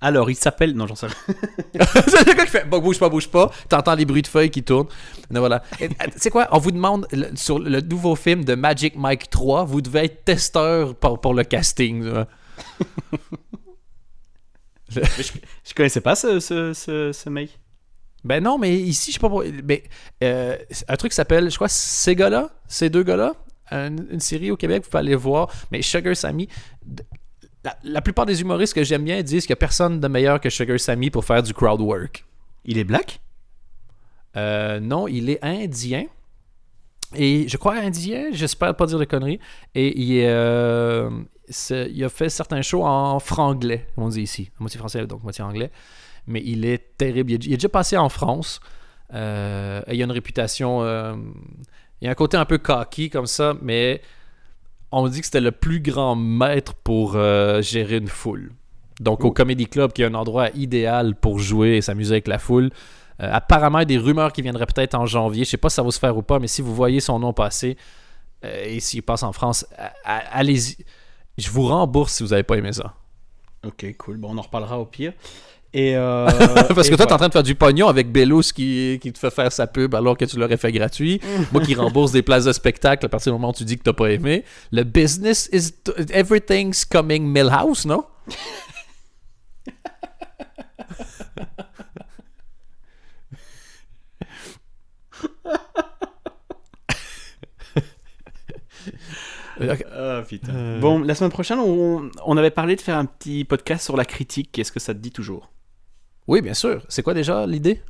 Alors, 0.00 0.30
il 0.30 0.36
s'appelle. 0.36 0.74
Non, 0.74 0.86
j'en 0.86 0.94
sais 0.94 1.06
rien. 1.06 1.16
c'est 2.06 2.26
le 2.28 2.34
gars 2.34 2.44
qui 2.44 2.50
fait 2.50 2.68
bon, 2.68 2.78
bouge 2.78 2.98
pas, 3.00 3.08
bouge 3.08 3.28
pas. 3.28 3.50
T'entends 3.68 3.94
les 3.96 4.04
bruits 4.04 4.22
de 4.22 4.28
feuilles 4.28 4.50
qui 4.50 4.62
tournent. 4.62 4.86
Donc, 5.30 5.38
voilà. 5.40 5.62
Et, 5.80 5.86
euh, 5.86 5.88
C'est 6.16 6.30
quoi? 6.30 6.46
On 6.52 6.58
vous 6.58 6.70
demande 6.70 7.06
le- 7.12 7.34
sur 7.34 7.58
le 7.58 7.80
nouveau 7.80 8.14
film 8.14 8.44
de 8.44 8.54
Magic 8.54 8.94
Mike 8.96 9.28
3, 9.28 9.64
vous 9.64 9.80
devez 9.80 10.04
être 10.04 10.24
testeur 10.24 10.94
pour, 10.94 11.20
pour 11.20 11.34
le 11.34 11.42
casting. 11.44 12.04
là. 12.04 12.26
Je 14.90 15.74
connaissais 15.74 16.00
pas 16.00 16.14
ce, 16.14 16.40
ce, 16.40 16.72
ce, 16.72 17.12
ce 17.12 17.28
mec. 17.28 17.58
Ben 18.24 18.42
non, 18.42 18.58
mais 18.58 18.74
ici, 18.74 19.10
je 19.10 19.14
sais 19.16 19.20
pas 19.20 19.28
pour- 19.28 19.44
Mais 19.64 19.84
euh, 20.24 20.56
un 20.88 20.96
truc 20.96 21.12
qui 21.12 21.16
s'appelle, 21.16 21.50
je 21.50 21.54
crois, 21.56 21.68
ces 21.68 22.16
gars-là, 22.16 22.50
ces 22.66 22.90
deux 22.90 23.02
gars-là, 23.02 23.34
une, 23.70 24.06
une 24.10 24.20
série 24.20 24.50
au 24.50 24.56
Québec, 24.56 24.82
vous 24.84 24.90
pouvez 24.90 25.00
aller 25.00 25.14
voir. 25.14 25.50
Mais 25.70 25.82
Sugar 25.82 26.16
Sammy, 26.16 26.48
la, 27.64 27.76
la 27.82 28.00
plupart 28.00 28.26
des 28.26 28.40
humoristes 28.40 28.74
que 28.74 28.84
j'aime 28.84 29.04
bien 29.04 29.22
disent 29.22 29.46
qu'il 29.46 29.52
n'y 29.52 29.58
a 29.58 29.60
personne 29.60 30.00
de 30.00 30.08
meilleur 30.08 30.40
que 30.40 30.50
Sugar 30.50 30.78
Sammy 30.78 31.10
pour 31.10 31.24
faire 31.24 31.42
du 31.42 31.52
crowd 31.52 31.80
work. 31.80 32.24
Il 32.64 32.78
est 32.78 32.84
black? 32.84 33.20
Euh, 34.36 34.80
non, 34.80 35.08
il 35.08 35.30
est 35.30 35.42
indien. 35.42 36.04
Et 37.14 37.48
je 37.48 37.56
crois 37.56 37.76
indien, 37.76 38.26
j'espère 38.32 38.76
pas 38.76 38.86
dire 38.86 38.98
de 38.98 39.04
conneries. 39.04 39.40
Et 39.74 39.98
il, 39.98 40.18
est, 40.18 40.28
euh, 40.28 41.10
il 41.70 42.04
a 42.04 42.08
fait 42.08 42.28
certains 42.28 42.62
shows 42.62 42.84
en 42.84 43.18
franglais, 43.18 43.86
comme 43.94 44.04
on 44.04 44.08
dit 44.08 44.22
ici. 44.22 44.50
Moitié 44.58 44.78
français, 44.78 45.06
donc 45.06 45.22
moitié 45.22 45.42
anglais. 45.42 45.70
Mais 46.26 46.42
il 46.44 46.64
est 46.66 46.96
terrible. 46.98 47.32
Il 47.32 47.34
est, 47.34 47.46
il 47.46 47.52
est 47.54 47.56
déjà 47.56 47.68
passé 47.68 47.96
en 47.96 48.10
France. 48.10 48.60
Euh, 49.14 49.80
et 49.86 49.94
il 49.94 50.02
a 50.02 50.04
une 50.04 50.12
réputation. 50.12 50.82
il 52.00 52.08
a 52.08 52.10
un 52.10 52.14
côté 52.14 52.36
un 52.36 52.44
peu 52.44 52.58
cocky 52.58 53.08
comme 53.08 53.26
ça, 53.26 53.54
mais 53.62 54.02
on 54.92 55.08
dit 55.08 55.20
que 55.20 55.26
c'était 55.26 55.40
le 55.40 55.52
plus 55.52 55.80
grand 55.80 56.16
maître 56.16 56.74
pour 56.74 57.14
euh, 57.14 57.62
gérer 57.62 57.96
une 57.96 58.08
foule. 58.08 58.52
Donc 59.00 59.24
au 59.24 59.30
Comedy 59.30 59.66
Club, 59.66 59.92
qui 59.92 60.02
est 60.02 60.06
un 60.06 60.14
endroit 60.14 60.50
idéal 60.50 61.14
pour 61.14 61.38
jouer 61.38 61.76
et 61.76 61.82
s'amuser 61.82 62.14
avec 62.14 62.28
la 62.28 62.38
foule, 62.38 62.70
euh, 63.20 63.30
apparemment, 63.32 63.78
il 63.78 63.82
y 63.82 63.82
a 63.82 63.86
des 63.86 63.98
rumeurs 63.98 64.32
qui 64.32 64.42
viendraient 64.42 64.66
peut-être 64.66 64.94
en 64.94 65.06
janvier. 65.06 65.44
Je 65.44 65.50
sais 65.50 65.56
pas 65.56 65.68
si 65.68 65.76
ça 65.76 65.82
va 65.82 65.90
se 65.90 65.98
faire 65.98 66.16
ou 66.16 66.22
pas, 66.22 66.38
mais 66.38 66.48
si 66.48 66.62
vous 66.62 66.74
voyez 66.74 67.00
son 67.00 67.18
nom 67.18 67.32
passer 67.32 67.76
euh, 68.44 68.64
et 68.64 68.80
s'il 68.80 69.02
passe 69.02 69.22
en 69.22 69.32
France, 69.32 69.66
allez-y. 70.04 70.84
Je 71.36 71.50
vous 71.50 71.66
rembourse 71.66 72.14
si 72.14 72.22
vous 72.24 72.32
avez 72.32 72.42
pas 72.42 72.56
aimé 72.56 72.72
ça. 72.72 72.94
Ok, 73.64 73.86
cool. 73.98 74.16
Bon, 74.16 74.34
on 74.34 74.38
en 74.38 74.42
reparlera 74.42 74.78
au 74.78 74.86
pire. 74.86 75.12
Et 75.74 75.94
euh, 75.96 76.26
Parce 76.74 76.88
que 76.88 76.94
et 76.94 76.96
toi, 76.96 77.06
t'es 77.06 77.12
en 77.12 77.18
train 77.18 77.28
de 77.28 77.32
faire 77.32 77.42
du 77.42 77.54
pognon 77.54 77.88
avec 77.88 78.10
Bellows 78.10 78.40
qui, 78.54 78.98
qui 79.02 79.12
te 79.12 79.18
fait 79.18 79.30
faire 79.30 79.52
sa 79.52 79.66
pub 79.66 79.94
alors 79.94 80.16
que 80.16 80.24
tu 80.24 80.38
l'aurais 80.38 80.56
fait 80.56 80.72
gratuit. 80.72 81.20
Moi 81.52 81.62
qui 81.62 81.74
rembourse 81.74 82.12
des 82.12 82.22
places 82.22 82.44
de 82.44 82.52
spectacle 82.52 83.04
à 83.04 83.08
partir 83.08 83.32
du 83.32 83.38
moment 83.38 83.50
où 83.50 83.54
tu 83.54 83.64
dis 83.64 83.76
que 83.76 83.82
t'as 83.82 83.92
pas 83.92 84.10
aimé. 84.10 84.44
Le 84.72 84.84
business 84.84 85.48
is. 85.52 85.72
Everything's 86.10 86.84
coming 86.84 87.26
Millhouse, 87.26 87.84
non? 87.84 88.04
Ok. 99.60 99.84
Ah, 99.92 100.22
putain. 100.26 100.54
Euh. 100.54 100.80
Bon, 100.80 101.00
la 101.00 101.14
semaine 101.14 101.30
prochaine, 101.30 101.58
on, 101.58 102.10
on 102.24 102.36
avait 102.36 102.50
parlé 102.50 102.76
de 102.76 102.80
faire 102.80 102.96
un 102.96 103.06
petit 103.06 103.44
podcast 103.44 103.84
sur 103.84 103.96
la 103.96 104.04
critique. 104.04 104.56
Est-ce 104.58 104.70
que 104.72 104.80
ça 104.80 104.94
te 104.94 105.00
dit 105.00 105.10
toujours? 105.10 105.50
Oui, 106.28 106.40
bien 106.42 106.54
sûr. 106.54 106.82
C'est 106.88 107.02
quoi 107.02 107.14
déjà 107.14 107.46
l'idée? 107.46 107.82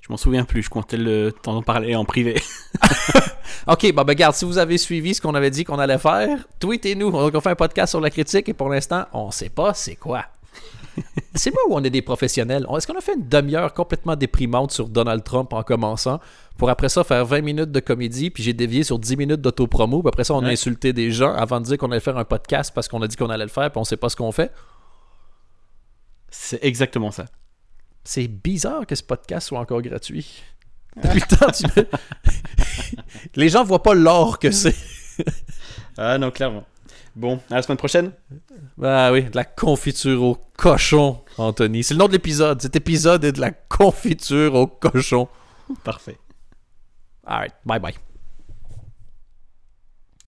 Je 0.00 0.06
m'en 0.10 0.16
souviens 0.16 0.44
plus. 0.44 0.62
Je 0.62 0.70
comptais 0.70 0.96
le 0.96 1.32
t'en 1.42 1.56
en 1.56 1.62
parler 1.62 1.94
en 1.94 2.04
privé. 2.04 2.40
Ok, 3.66 3.92
bon, 3.92 4.02
ben, 4.04 4.12
regarde, 4.12 4.34
si 4.34 4.44
vous 4.46 4.56
avez 4.58 4.78
suivi 4.78 5.14
ce 5.14 5.20
qu'on 5.20 5.34
avait 5.34 5.50
dit 5.50 5.64
qu'on 5.64 5.78
allait 5.78 5.98
faire, 5.98 6.38
tweetez-nous. 6.60 7.10
Donc, 7.10 7.34
on 7.34 7.40
fait 7.40 7.50
un 7.50 7.54
podcast 7.54 7.90
sur 7.90 8.00
la 8.00 8.08
critique 8.08 8.48
et 8.48 8.54
pour 8.54 8.70
l'instant, 8.70 9.04
on 9.12 9.30
sait 9.30 9.50
pas 9.50 9.74
c'est 9.74 9.96
quoi. 9.96 10.24
c'est 11.34 11.52
moi 11.52 11.60
où 11.68 11.74
on 11.74 11.84
est 11.84 11.90
des 11.90 12.00
professionnels? 12.00 12.66
Est-ce 12.74 12.86
qu'on 12.86 12.96
a 12.96 13.02
fait 13.02 13.14
une 13.14 13.28
demi-heure 13.28 13.74
complètement 13.74 14.16
déprimante 14.16 14.72
sur 14.72 14.88
Donald 14.88 15.22
Trump 15.24 15.52
en 15.52 15.62
commençant 15.62 16.20
pour 16.56 16.70
après 16.70 16.88
ça 16.88 17.04
faire 17.04 17.24
20 17.26 17.42
minutes 17.42 17.70
de 17.70 17.80
comédie, 17.80 18.30
puis 18.30 18.42
j'ai 18.42 18.54
dévié 18.54 18.82
sur 18.82 18.98
10 18.98 19.16
minutes 19.16 19.40
d'autopromo, 19.40 20.00
puis 20.00 20.08
après 20.08 20.24
ça, 20.24 20.34
on 20.34 20.40
a 20.42 20.46
Ouais. 20.46 20.52
insulté 20.52 20.92
des 20.92 21.10
gens 21.10 21.34
avant 21.34 21.60
de 21.60 21.66
dire 21.66 21.76
qu'on 21.78 21.90
allait 21.90 22.00
faire 22.00 22.16
un 22.18 22.24
podcast 22.24 22.72
parce 22.74 22.88
qu'on 22.88 23.02
a 23.02 23.08
dit 23.08 23.16
qu'on 23.16 23.30
allait 23.30 23.44
le 23.44 23.50
faire, 23.50 23.70
puis 23.70 23.78
on 23.80 23.84
sait 23.84 23.96
pas 23.98 24.08
ce 24.08 24.16
qu'on 24.16 24.32
fait? 24.32 24.50
C'est 26.30 26.62
exactement 26.62 27.10
ça. 27.10 27.26
C'est 28.04 28.28
bizarre 28.28 28.86
que 28.86 28.94
ce 28.94 29.02
podcast 29.02 29.48
soit 29.48 29.58
encore 29.58 29.82
gratuit. 29.82 30.42
Depuis 30.96 31.20
le 31.20 31.36
temps, 31.36 31.50
tu... 31.50 31.64
Les 33.34 33.48
gens 33.48 33.64
voient 33.64 33.82
pas 33.82 33.94
l'or 33.94 34.38
que 34.38 34.50
c'est. 34.50 34.74
Ah 35.96 36.18
non, 36.18 36.30
clairement. 36.30 36.64
Bon, 37.14 37.40
à 37.50 37.56
la 37.56 37.62
semaine 37.62 37.76
prochaine. 37.76 38.12
Ah 38.82 39.12
oui, 39.12 39.24
de 39.24 39.36
la 39.36 39.44
confiture 39.44 40.22
au 40.22 40.38
cochon, 40.56 41.20
Anthony. 41.38 41.82
C'est 41.84 41.94
le 41.94 41.98
nom 41.98 42.06
de 42.06 42.12
l'épisode. 42.12 42.62
Cet 42.62 42.76
épisode 42.76 43.24
est 43.24 43.32
de 43.32 43.40
la 43.40 43.50
confiture 43.50 44.54
au 44.54 44.66
cochon. 44.66 45.28
Parfait. 45.84 46.18
Alright, 47.26 47.52
bye 47.64 47.78
bye. 47.78 47.94